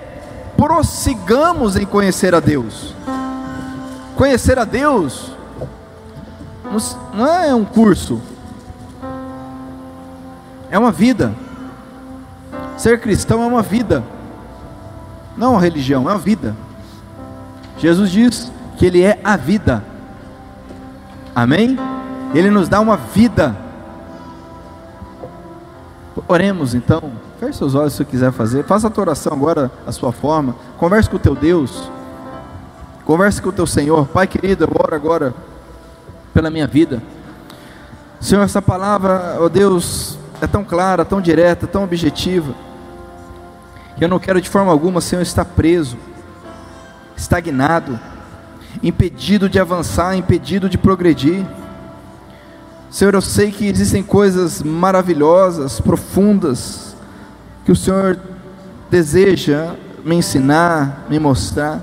prossigamos 0.57 1.77
em 1.77 1.85
conhecer 1.85 2.35
a 2.35 2.41
Deus. 2.41 2.93
Conhecer 4.17 4.59
a 4.59 4.65
Deus 4.65 5.31
não 7.13 7.27
é 7.27 7.55
um 7.55 7.63
curso, 7.63 8.21
é 10.69 10.77
uma 10.77 10.91
vida. 10.91 11.33
Ser 12.77 12.99
cristão 12.99 13.41
é 13.43 13.45
uma 13.45 13.61
vida, 13.61 14.03
não 15.37 15.53
uma 15.53 15.61
religião, 15.61 16.09
é 16.09 16.11
uma 16.13 16.19
vida. 16.19 16.55
Jesus 17.77 18.11
diz 18.11 18.51
que 18.77 18.85
Ele 18.85 19.01
é 19.01 19.19
a 19.23 19.35
vida, 19.35 19.83
amém? 21.35 21.77
Ele 22.33 22.49
nos 22.49 22.69
dá 22.69 22.79
uma 22.79 22.97
vida. 22.97 23.55
Oremos 26.27 26.73
então, 26.73 27.11
feche 27.39 27.57
seus 27.57 27.75
olhos 27.75 27.93
se 27.93 27.97
você 27.97 28.05
quiser 28.05 28.31
fazer, 28.31 28.63
faça 28.63 28.87
a 28.87 28.89
tua 28.89 29.03
oração 29.03 29.33
agora, 29.33 29.71
a 29.85 29.91
sua 29.91 30.11
forma, 30.11 30.55
converse 30.77 31.09
com 31.09 31.17
o 31.17 31.19
teu 31.19 31.35
Deus, 31.35 31.91
converse 33.03 33.41
com 33.41 33.49
o 33.49 33.53
teu 33.53 33.67
Senhor, 33.67 34.07
Pai 34.07 34.25
querido, 34.25 34.63
eu 34.63 34.69
oro 34.73 34.95
agora 34.95 35.33
pela 36.33 36.49
minha 36.49 36.65
vida. 36.65 37.01
Senhor, 38.19 38.41
essa 38.41 38.61
palavra, 38.61 39.37
ó 39.39 39.45
oh 39.45 39.49
Deus, 39.49 40.17
é 40.41 40.47
tão 40.47 40.63
clara, 40.63 41.03
tão 41.03 41.19
direta, 41.19 41.67
tão 41.67 41.83
objetiva, 41.83 42.53
eu 43.99 44.07
não 44.07 44.19
quero 44.19 44.41
de 44.41 44.49
forma 44.49 44.71
alguma, 44.71 45.01
Senhor, 45.01 45.21
estar 45.21 45.45
preso, 45.45 45.97
estagnado, 47.15 47.99
impedido 48.81 49.47
de 49.47 49.59
avançar, 49.59 50.15
impedido 50.15 50.69
de 50.69 50.77
progredir. 50.77 51.45
Senhor, 52.89 53.13
eu 53.13 53.21
sei 53.21 53.51
que 53.51 53.67
existem 53.67 54.03
coisas 54.03 54.61
maravilhosas, 54.61 55.79
profundas, 55.79 56.95
que 57.65 57.71
o 57.71 57.75
Senhor 57.75 58.19
deseja 58.89 59.75
me 60.03 60.15
ensinar, 60.15 61.05
me 61.09 61.19
mostrar. 61.19 61.81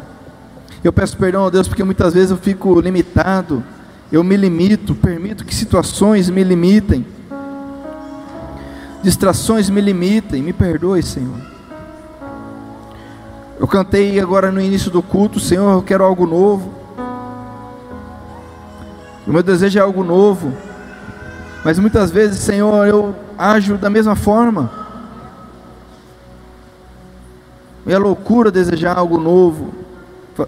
Eu 0.83 0.93
peço 0.93 1.17
perdão 1.17 1.47
a 1.47 1.51
Deus 1.51 1.69
porque 1.69 1.85
muitas 1.85 2.15
vezes 2.15 2.31
eu 2.31 2.37
fico 2.37 2.81
limitado, 2.81 3.63
eu 4.11 4.23
me 4.23 4.37
limito, 4.37 4.95
permito 4.95 5.45
que 5.45 5.55
situações 5.55 6.29
me 6.29 6.43
limitem 6.43 7.05
distrações 9.03 9.71
me 9.71 9.81
limitem, 9.81 10.43
me 10.43 10.53
perdoe, 10.53 11.03
Senhor. 11.03 11.39
Eu 13.61 13.69
cantei 13.69 14.19
agora 14.19 14.51
no 14.51 14.59
início 14.59 14.91
do 14.91 15.03
culto, 15.03 15.39
Senhor, 15.39 15.71
eu 15.71 15.83
quero 15.83 16.03
algo 16.03 16.27
novo. 16.27 16.73
O 19.27 19.31
meu 19.31 19.43
desejo 19.43 19.79
é 19.79 19.83
algo 19.83 20.03
novo. 20.03 20.51
Mas 21.63 21.79
muitas 21.79 22.11
vezes, 22.11 22.41
Senhor, 22.41 22.87
eu 22.87 23.15
ajo 23.37 23.77
da 23.77 23.91
mesma 23.91 24.17
forma. 24.17 24.71
É 27.87 27.99
loucura 27.99 28.51
desejar 28.51 28.97
algo 28.97 29.21
novo, 29.21 29.75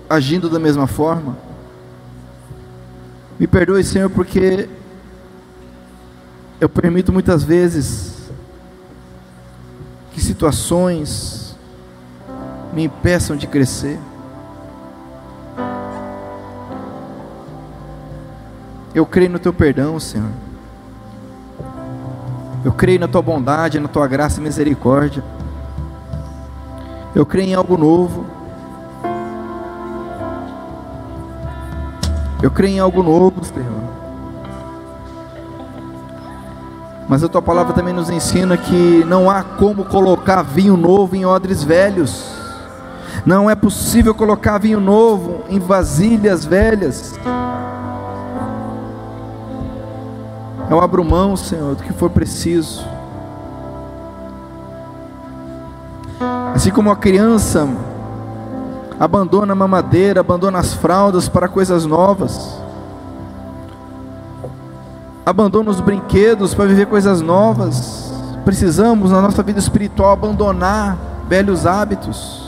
agindo 0.09 0.49
da 0.49 0.59
mesma 0.59 0.87
forma. 0.87 1.37
Me 3.39 3.47
perdoe, 3.47 3.85
Senhor, 3.85 4.09
porque 4.09 4.71
eu 6.59 6.69
permito 6.71 7.13
muitas 7.13 7.45
vezes 7.45 8.31
que 10.15 10.21
situações 10.23 11.42
me 12.73 12.85
impeçam 12.85 13.37
de 13.37 13.47
crescer. 13.47 13.99
Eu 18.95 19.07
creio 19.07 19.31
no 19.31 19.39
teu 19.39 19.53
perdão, 19.53 19.99
Senhor. 19.99 20.29
Eu 22.65 22.73
creio 22.73 23.01
na 23.01 23.09
tua 23.09 23.23
bondade, 23.23 23.81
na 23.81 23.89
tua 23.89 24.07
graça 24.07 24.39
e 24.39 24.43
misericórdia. 24.43 25.25
Eu 27.15 27.27
creio 27.27 27.49
em 27.49 27.55
algo 27.55 27.77
novo. 27.77 28.25
Eu 32.43 32.51
creio 32.51 32.77
em 32.77 32.79
algo 32.81 33.03
novo, 33.03 33.45
Senhor. 33.45 33.83
Mas 37.09 37.23
a 37.23 37.29
tua 37.29 37.43
palavra 37.43 37.73
também 37.73 37.93
nos 37.93 38.09
ensina 38.09 38.57
que 38.57 39.05
não 39.07 39.31
há 39.31 39.43
como 39.43 39.85
colocar 39.85 40.43
vinho 40.43 40.77
novo 40.77 41.15
em 41.15 41.27
odres 41.27 41.63
velhos. 41.63 42.42
Não 43.25 43.49
é 43.49 43.55
possível 43.55 44.15
colocar 44.15 44.59
vinho 44.59 44.81
novo 44.81 45.45
em 45.49 45.59
vasilhas 45.59 46.45
velhas. 46.45 47.15
Eu 50.71 50.81
abro 50.81 51.05
mão, 51.05 51.37
Senhor, 51.37 51.75
do 51.75 51.83
que 51.83 51.93
for 51.93 52.11
preciso. 52.11 52.85
Assim 56.55 56.71
como 56.71 56.91
a 56.91 56.97
criança 56.97 57.69
abandona 58.99 59.53
a 59.53 59.57
mamadeira, 59.57 60.21
abandona 60.21 60.59
as 60.59 60.75
fraldas 60.75 61.29
para 61.29 61.49
coisas 61.49 61.87
novas 61.87 62.63
abandona 65.25 65.71
os 65.71 65.81
brinquedos 65.81 66.55
para 66.55 66.67
viver 66.67 66.87
coisas 66.87 67.21
novas. 67.21 68.13
Precisamos, 68.45 69.13
na 69.13 69.23
nossa 69.23 69.43
vida 69.43 69.59
espiritual, 69.59 70.13
abandonar 70.13 70.99
velhos 71.29 71.65
hábitos, 71.65 72.42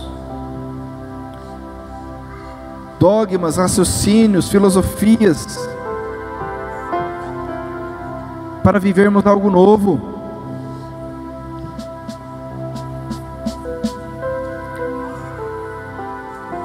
dogmas, 3.05 3.59
raciocínios, 3.59 4.49
filosofias, 4.49 5.59
para 8.63 8.81
vivermos 8.81 9.27
algo 9.27 9.51
novo. 9.51 10.01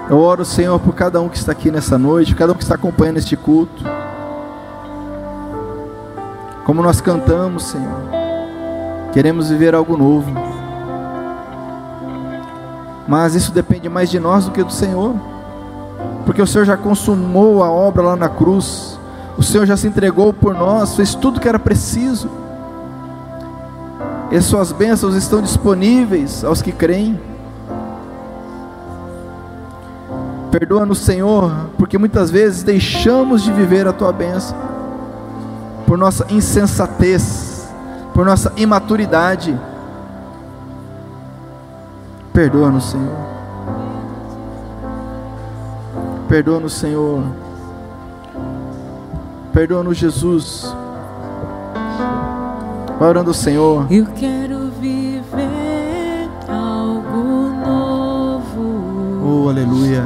Eu 0.10 0.18
oro, 0.18 0.46
Senhor, 0.46 0.80
por 0.80 0.96
cada 0.96 1.20
um 1.20 1.28
que 1.28 1.36
está 1.36 1.52
aqui 1.52 1.70
nessa 1.70 1.98
noite, 1.98 2.34
cada 2.34 2.54
um 2.54 2.56
que 2.56 2.64
está 2.64 2.76
acompanhando 2.76 3.18
este 3.18 3.36
culto. 3.36 3.84
Como 6.64 6.82
nós 6.82 7.02
cantamos, 7.02 7.64
Senhor. 7.64 8.00
Queremos 9.12 9.50
viver 9.50 9.76
algo 9.76 9.98
novo. 9.98 10.32
Mas 13.06 13.36
isso 13.36 13.52
depende 13.52 13.90
mais 13.90 14.10
de 14.10 14.22
nós 14.22 14.46
do 14.46 14.52
que 14.52 14.64
do 14.64 14.72
Senhor. 14.72 15.29
Porque 16.26 16.42
o 16.42 16.48
Senhor 16.48 16.66
já 16.66 16.78
consumou 16.78 17.64
a 17.64 17.72
obra 17.72 18.04
lá 18.04 18.16
na 18.16 18.30
cruz, 18.30 19.00
o 19.38 19.44
Senhor 19.44 19.66
já 19.66 19.78
se 19.78 19.88
entregou 19.88 20.34
por 20.34 20.54
nós, 20.54 20.96
fez 20.96 21.16
tudo 21.16 21.40
que 21.40 21.48
era 21.48 21.60
preciso, 21.60 22.30
e 24.32 24.40
Suas 24.42 24.72
bênçãos 24.72 25.16
estão 25.16 25.42
disponíveis 25.42 26.44
aos 26.44 26.62
que 26.62 26.72
creem. 26.72 27.20
Perdoa-nos, 30.52 31.00
Senhor, 31.00 31.52
porque 31.78 31.98
muitas 31.98 32.30
vezes 32.30 32.64
deixamos 32.64 33.44
de 33.44 33.52
viver 33.52 33.88
a 33.88 33.94
Tua 33.94 34.12
bênção, 34.12 34.56
por 35.86 35.98
nossa 35.98 36.26
insensatez, 36.30 37.68
por 38.14 38.26
nossa 38.26 38.52
imaturidade. 38.56 39.60
Perdoa-nos, 42.34 42.92
Senhor. 42.92 43.39
Perdoa-nos, 46.30 46.74
Senhor. 46.74 47.24
Perdoa-nos, 49.52 49.98
Jesus. 49.98 50.76
Vai 53.00 53.10
orando, 53.10 53.34
Senhor. 53.34 53.88
Eu 53.90 54.06
quero 54.16 54.70
viver 54.80 56.30
algo 56.48 57.50
novo. 57.66 59.26
Oh, 59.26 59.50
aleluia. 59.50 60.04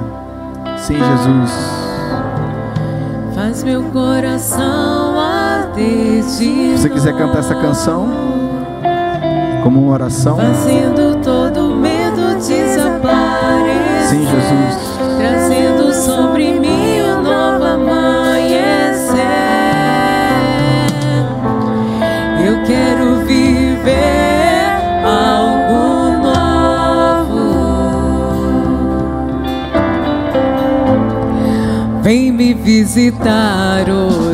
Sim, 0.78 0.95
Jesus. 0.97 1.51
Faz 3.36 3.61
meu 3.63 3.84
coração 3.91 5.19
arder 5.19 6.21
de 6.24 6.28
Se 6.28 6.78
você 6.78 6.89
quiser 6.89 7.17
cantar 7.17 7.39
essa 7.39 7.55
canção 7.55 8.07
como 9.61 9.82
uma 9.82 9.91
oração, 9.93 10.38
Fazendo 10.38 11.21
todo 11.21 11.76
medo 11.76 12.36
desaparecer. 12.38 14.07
sim, 14.09 14.26
Jesus. 14.26 14.93
Quero 22.66 23.26
viver 23.26 24.68
algo 25.05 26.18
novo. 26.24 27.43
Vem 32.01 32.32
me 32.32 32.53
visitar 32.53 33.89
hoje 33.89 34.33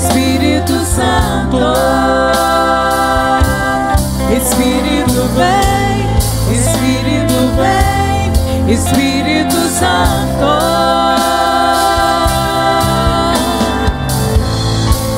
Espírito 0.00 0.72
Santo. 0.86 1.58
Espírito 4.34 5.28
vem, 5.36 6.08
Espírito 6.56 7.38
vem, 7.58 8.72
Espírito 8.72 9.56
Santo. 9.68 10.46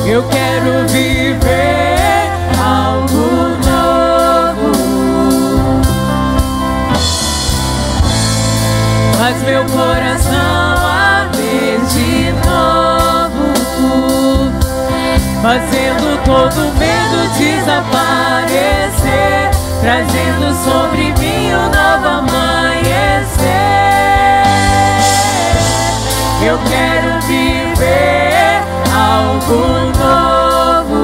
Eu 0.05 0.21
quero 0.23 0.85
viver 0.89 2.29
algo 2.61 3.55
novo. 3.63 4.73
Faz 9.17 9.41
meu 9.43 9.63
coração 9.65 10.32
fazendo 15.43 16.17
todo 16.23 16.73
medo 16.79 17.27
desaparecer, 17.37 17.91
trazendo 19.81 20.55
sobre 20.63 21.11
mim 21.19 21.53
um 21.53 21.69
novo 21.69 22.07
amanhecer. 22.07 23.43
Eu 26.41 26.57
quero 26.59 27.19
viver 27.27 28.63
algo 28.95 29.91
novo. 29.99 31.03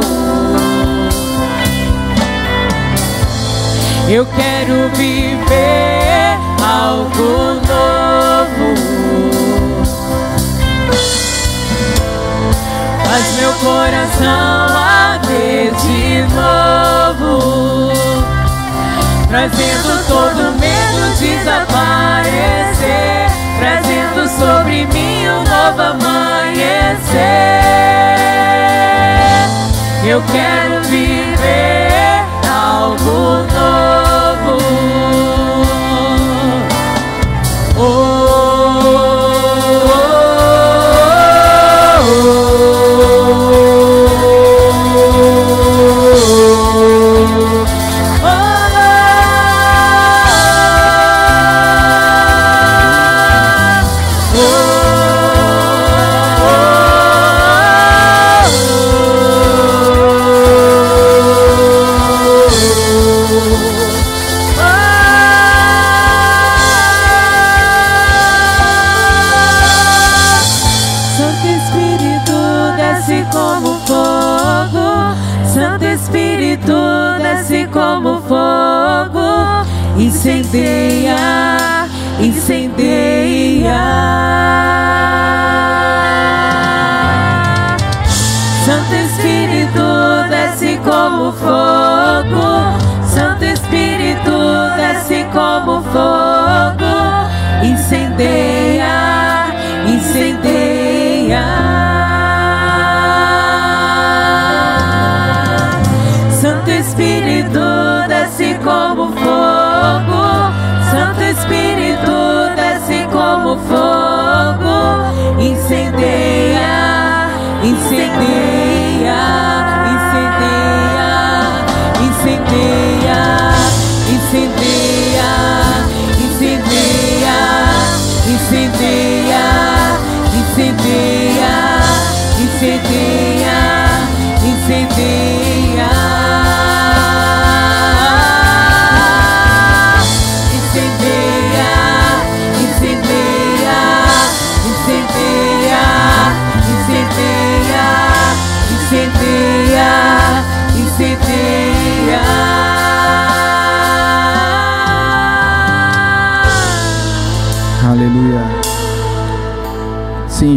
Eu 4.08 4.26
quero 4.26 4.90
viver 4.96 6.40
algo 6.64 7.56
novo. 7.56 7.69
Faz 13.10 13.26
meu 13.38 13.52
coração 13.54 14.78
arder 14.78 15.74
de 15.74 16.22
novo, 16.36 17.92
trazendo 19.28 20.08
todo 20.08 20.54
medo 20.60 21.18
desaparecer, 21.18 21.72
trazendo 23.58 24.30
sobre 24.30 24.86
mim 24.86 25.28
um 25.28 25.44
novo 25.44 25.82
amanhecer. 25.82 26.20
Eu 30.06 30.22
quero 30.32 30.84
viver 30.84 32.26
algo 32.48 33.38
novo. 33.52 34.19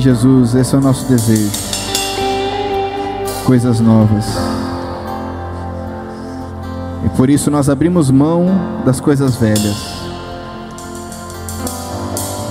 Jesus, 0.02 0.56
esse 0.56 0.74
é 0.74 0.78
o 0.78 0.80
nosso 0.80 1.06
desejo. 1.06 1.52
Coisas 3.44 3.78
novas. 3.78 4.26
E 7.04 7.08
por 7.10 7.30
isso 7.30 7.52
nós 7.52 7.68
abrimos 7.68 8.10
mão 8.10 8.46
das 8.84 8.98
coisas 8.98 9.36
velhas 9.36 9.76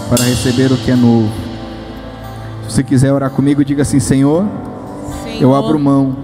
para 0.10 0.24
receber 0.24 0.72
o 0.72 0.78
que 0.78 0.92
é 0.92 0.96
novo. 0.96 1.30
Se 2.64 2.76
você 2.76 2.84
quiser 2.84 3.12
orar 3.12 3.30
comigo, 3.30 3.66
diga 3.66 3.82
assim: 3.82 4.00
Senhor, 4.00 4.46
Senhor, 5.22 5.42
eu 5.42 5.54
abro 5.54 5.78
mão 5.78 6.16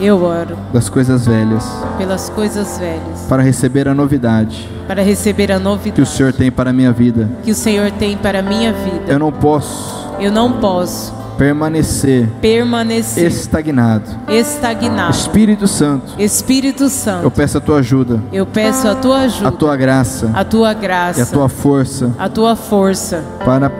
eu 0.00 0.22
oro 0.22 0.56
das 0.72 0.88
coisas 0.88 1.26
velhas 1.26 1.64
pelas 1.96 2.30
coisas 2.30 2.78
velhas, 2.78 3.26
para 3.28 3.42
receber 3.42 3.88
a 3.88 3.94
novidade 3.94 4.68
para 4.86 5.02
receber 5.02 5.50
a 5.50 5.56
que 5.56 5.60
o 5.60 5.64
novidade 5.64 6.08
Senhor 6.08 6.32
tem 6.32 6.52
para 6.52 6.70
a 6.70 6.72
minha 6.72 6.92
vida. 6.92 7.28
que 7.42 7.50
o 7.50 7.54
Senhor 7.54 7.90
tem 7.90 8.16
para 8.16 8.38
a 8.38 8.42
minha 8.42 8.72
vida. 8.72 9.12
Eu 9.12 9.18
não 9.18 9.32
posso 9.32 9.97
Eu 10.20 10.32
não 10.32 10.54
posso 10.54 11.14
permanecer 11.38 12.28
permanecer 12.40 13.28
estagnado. 13.28 14.04
estagnado. 14.28 15.14
Espírito 15.14 15.68
Santo, 15.68 16.20
Espírito 16.20 16.84
eu 16.84 16.90
Santo, 16.90 17.30
peço 17.30 17.58
a 17.58 17.60
tua 17.60 17.78
ajuda, 17.78 18.20
eu 18.32 18.44
peço 18.44 18.88
a 18.88 18.96
tua 18.96 19.18
a 19.18 19.22
ajuda, 19.22 19.52
tua 19.52 19.76
graça 19.76 20.30
a 20.34 20.44
tua 20.44 20.68
e 20.68 20.70
a 20.70 20.74
graça, 20.74 21.26
tua 21.26 21.48
força 21.48 22.12
a 22.18 22.28
tua 22.28 22.56
força 22.56 23.22
para 23.44 23.70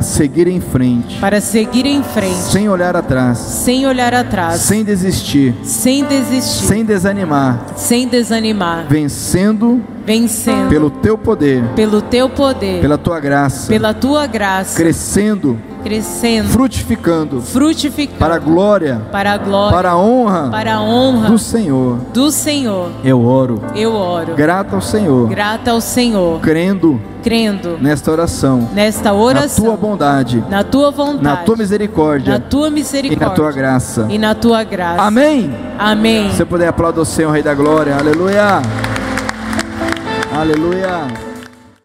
seguir 0.00 0.48
em 0.48 0.60
frente, 0.60 1.18
para 1.20 1.40
seguir 1.40 1.86
em 1.86 2.02
frente, 2.02 2.34
sem 2.34 2.68
olhar 2.68 2.96
atrás, 2.96 3.38
sem 3.38 3.86
olhar 3.86 4.12
atrás, 4.12 4.60
sem 4.60 4.84
desistir, 4.84 5.54
sem 5.62 6.04
desistir, 6.04 6.66
sem 6.66 6.84
desanimar, 6.84 7.60
sem 7.76 8.08
desanimar, 8.08 8.86
vencendo 8.88 9.80
vencendo. 10.04 10.68
Pelo 10.68 10.90
teu 10.90 11.16
poder, 11.16 11.64
pelo 11.74 12.02
teu 12.02 12.28
poder, 12.28 12.80
pela 12.80 12.98
tua 12.98 13.18
graça, 13.20 13.68
pela 13.68 13.94
tua 13.94 14.26
graça, 14.26 14.76
crescendo, 14.76 15.58
crescendo, 15.82 16.48
frutificando. 16.48 17.40
Frutificando. 17.40 18.18
Para 18.18 18.34
a 18.34 18.38
glória, 18.38 19.02
para 19.10 19.32
a 19.32 19.38
glória, 19.38 19.76
para 19.76 19.90
a 19.90 19.98
honra 19.98 20.50
para 20.50 20.74
a 20.74 20.82
honra 20.82 21.28
do 21.28 21.38
Senhor. 21.38 21.98
do 22.12 22.30
Senhor. 22.30 22.90
Eu 23.02 23.24
oro, 23.24 23.60
Eu 23.74 23.94
oro, 23.94 24.34
grato 24.34 24.74
ao 24.74 24.80
Senhor, 24.82 25.28
grata 25.28 25.70
ao 25.70 25.80
Senhor, 25.80 26.40
crendo 26.40 27.00
crendo 27.22 27.78
nesta 27.80 28.12
oração, 28.12 28.68
nesta 28.74 29.04
na 29.04 29.14
oração, 29.14 29.64
tua 29.64 29.76
bondade, 29.78 30.44
na 30.50 30.62
tua 30.62 30.90
vontade, 30.90 31.22
na 31.22 31.36
tua 31.38 31.56
misericórdia. 31.56 32.34
Na 32.34 32.38
tua 32.38 32.68
e 32.68 32.70
misericórdia 32.70 33.28
na 33.28 33.34
tua 33.34 33.50
graça. 33.52 34.06
e 34.10 34.18
na 34.18 34.34
tua 34.34 34.62
graça. 34.62 35.02
Amém. 35.02 35.50
Amém. 35.78 36.30
Se 36.30 36.36
você 36.36 36.44
puder 36.44 36.68
aplaudir 36.68 37.00
o 37.00 37.04
Senhor, 37.04 37.30
Rei 37.32 37.42
da 37.42 37.54
Glória. 37.54 37.96
Aleluia. 37.96 38.60
Aleluia. 40.34 41.33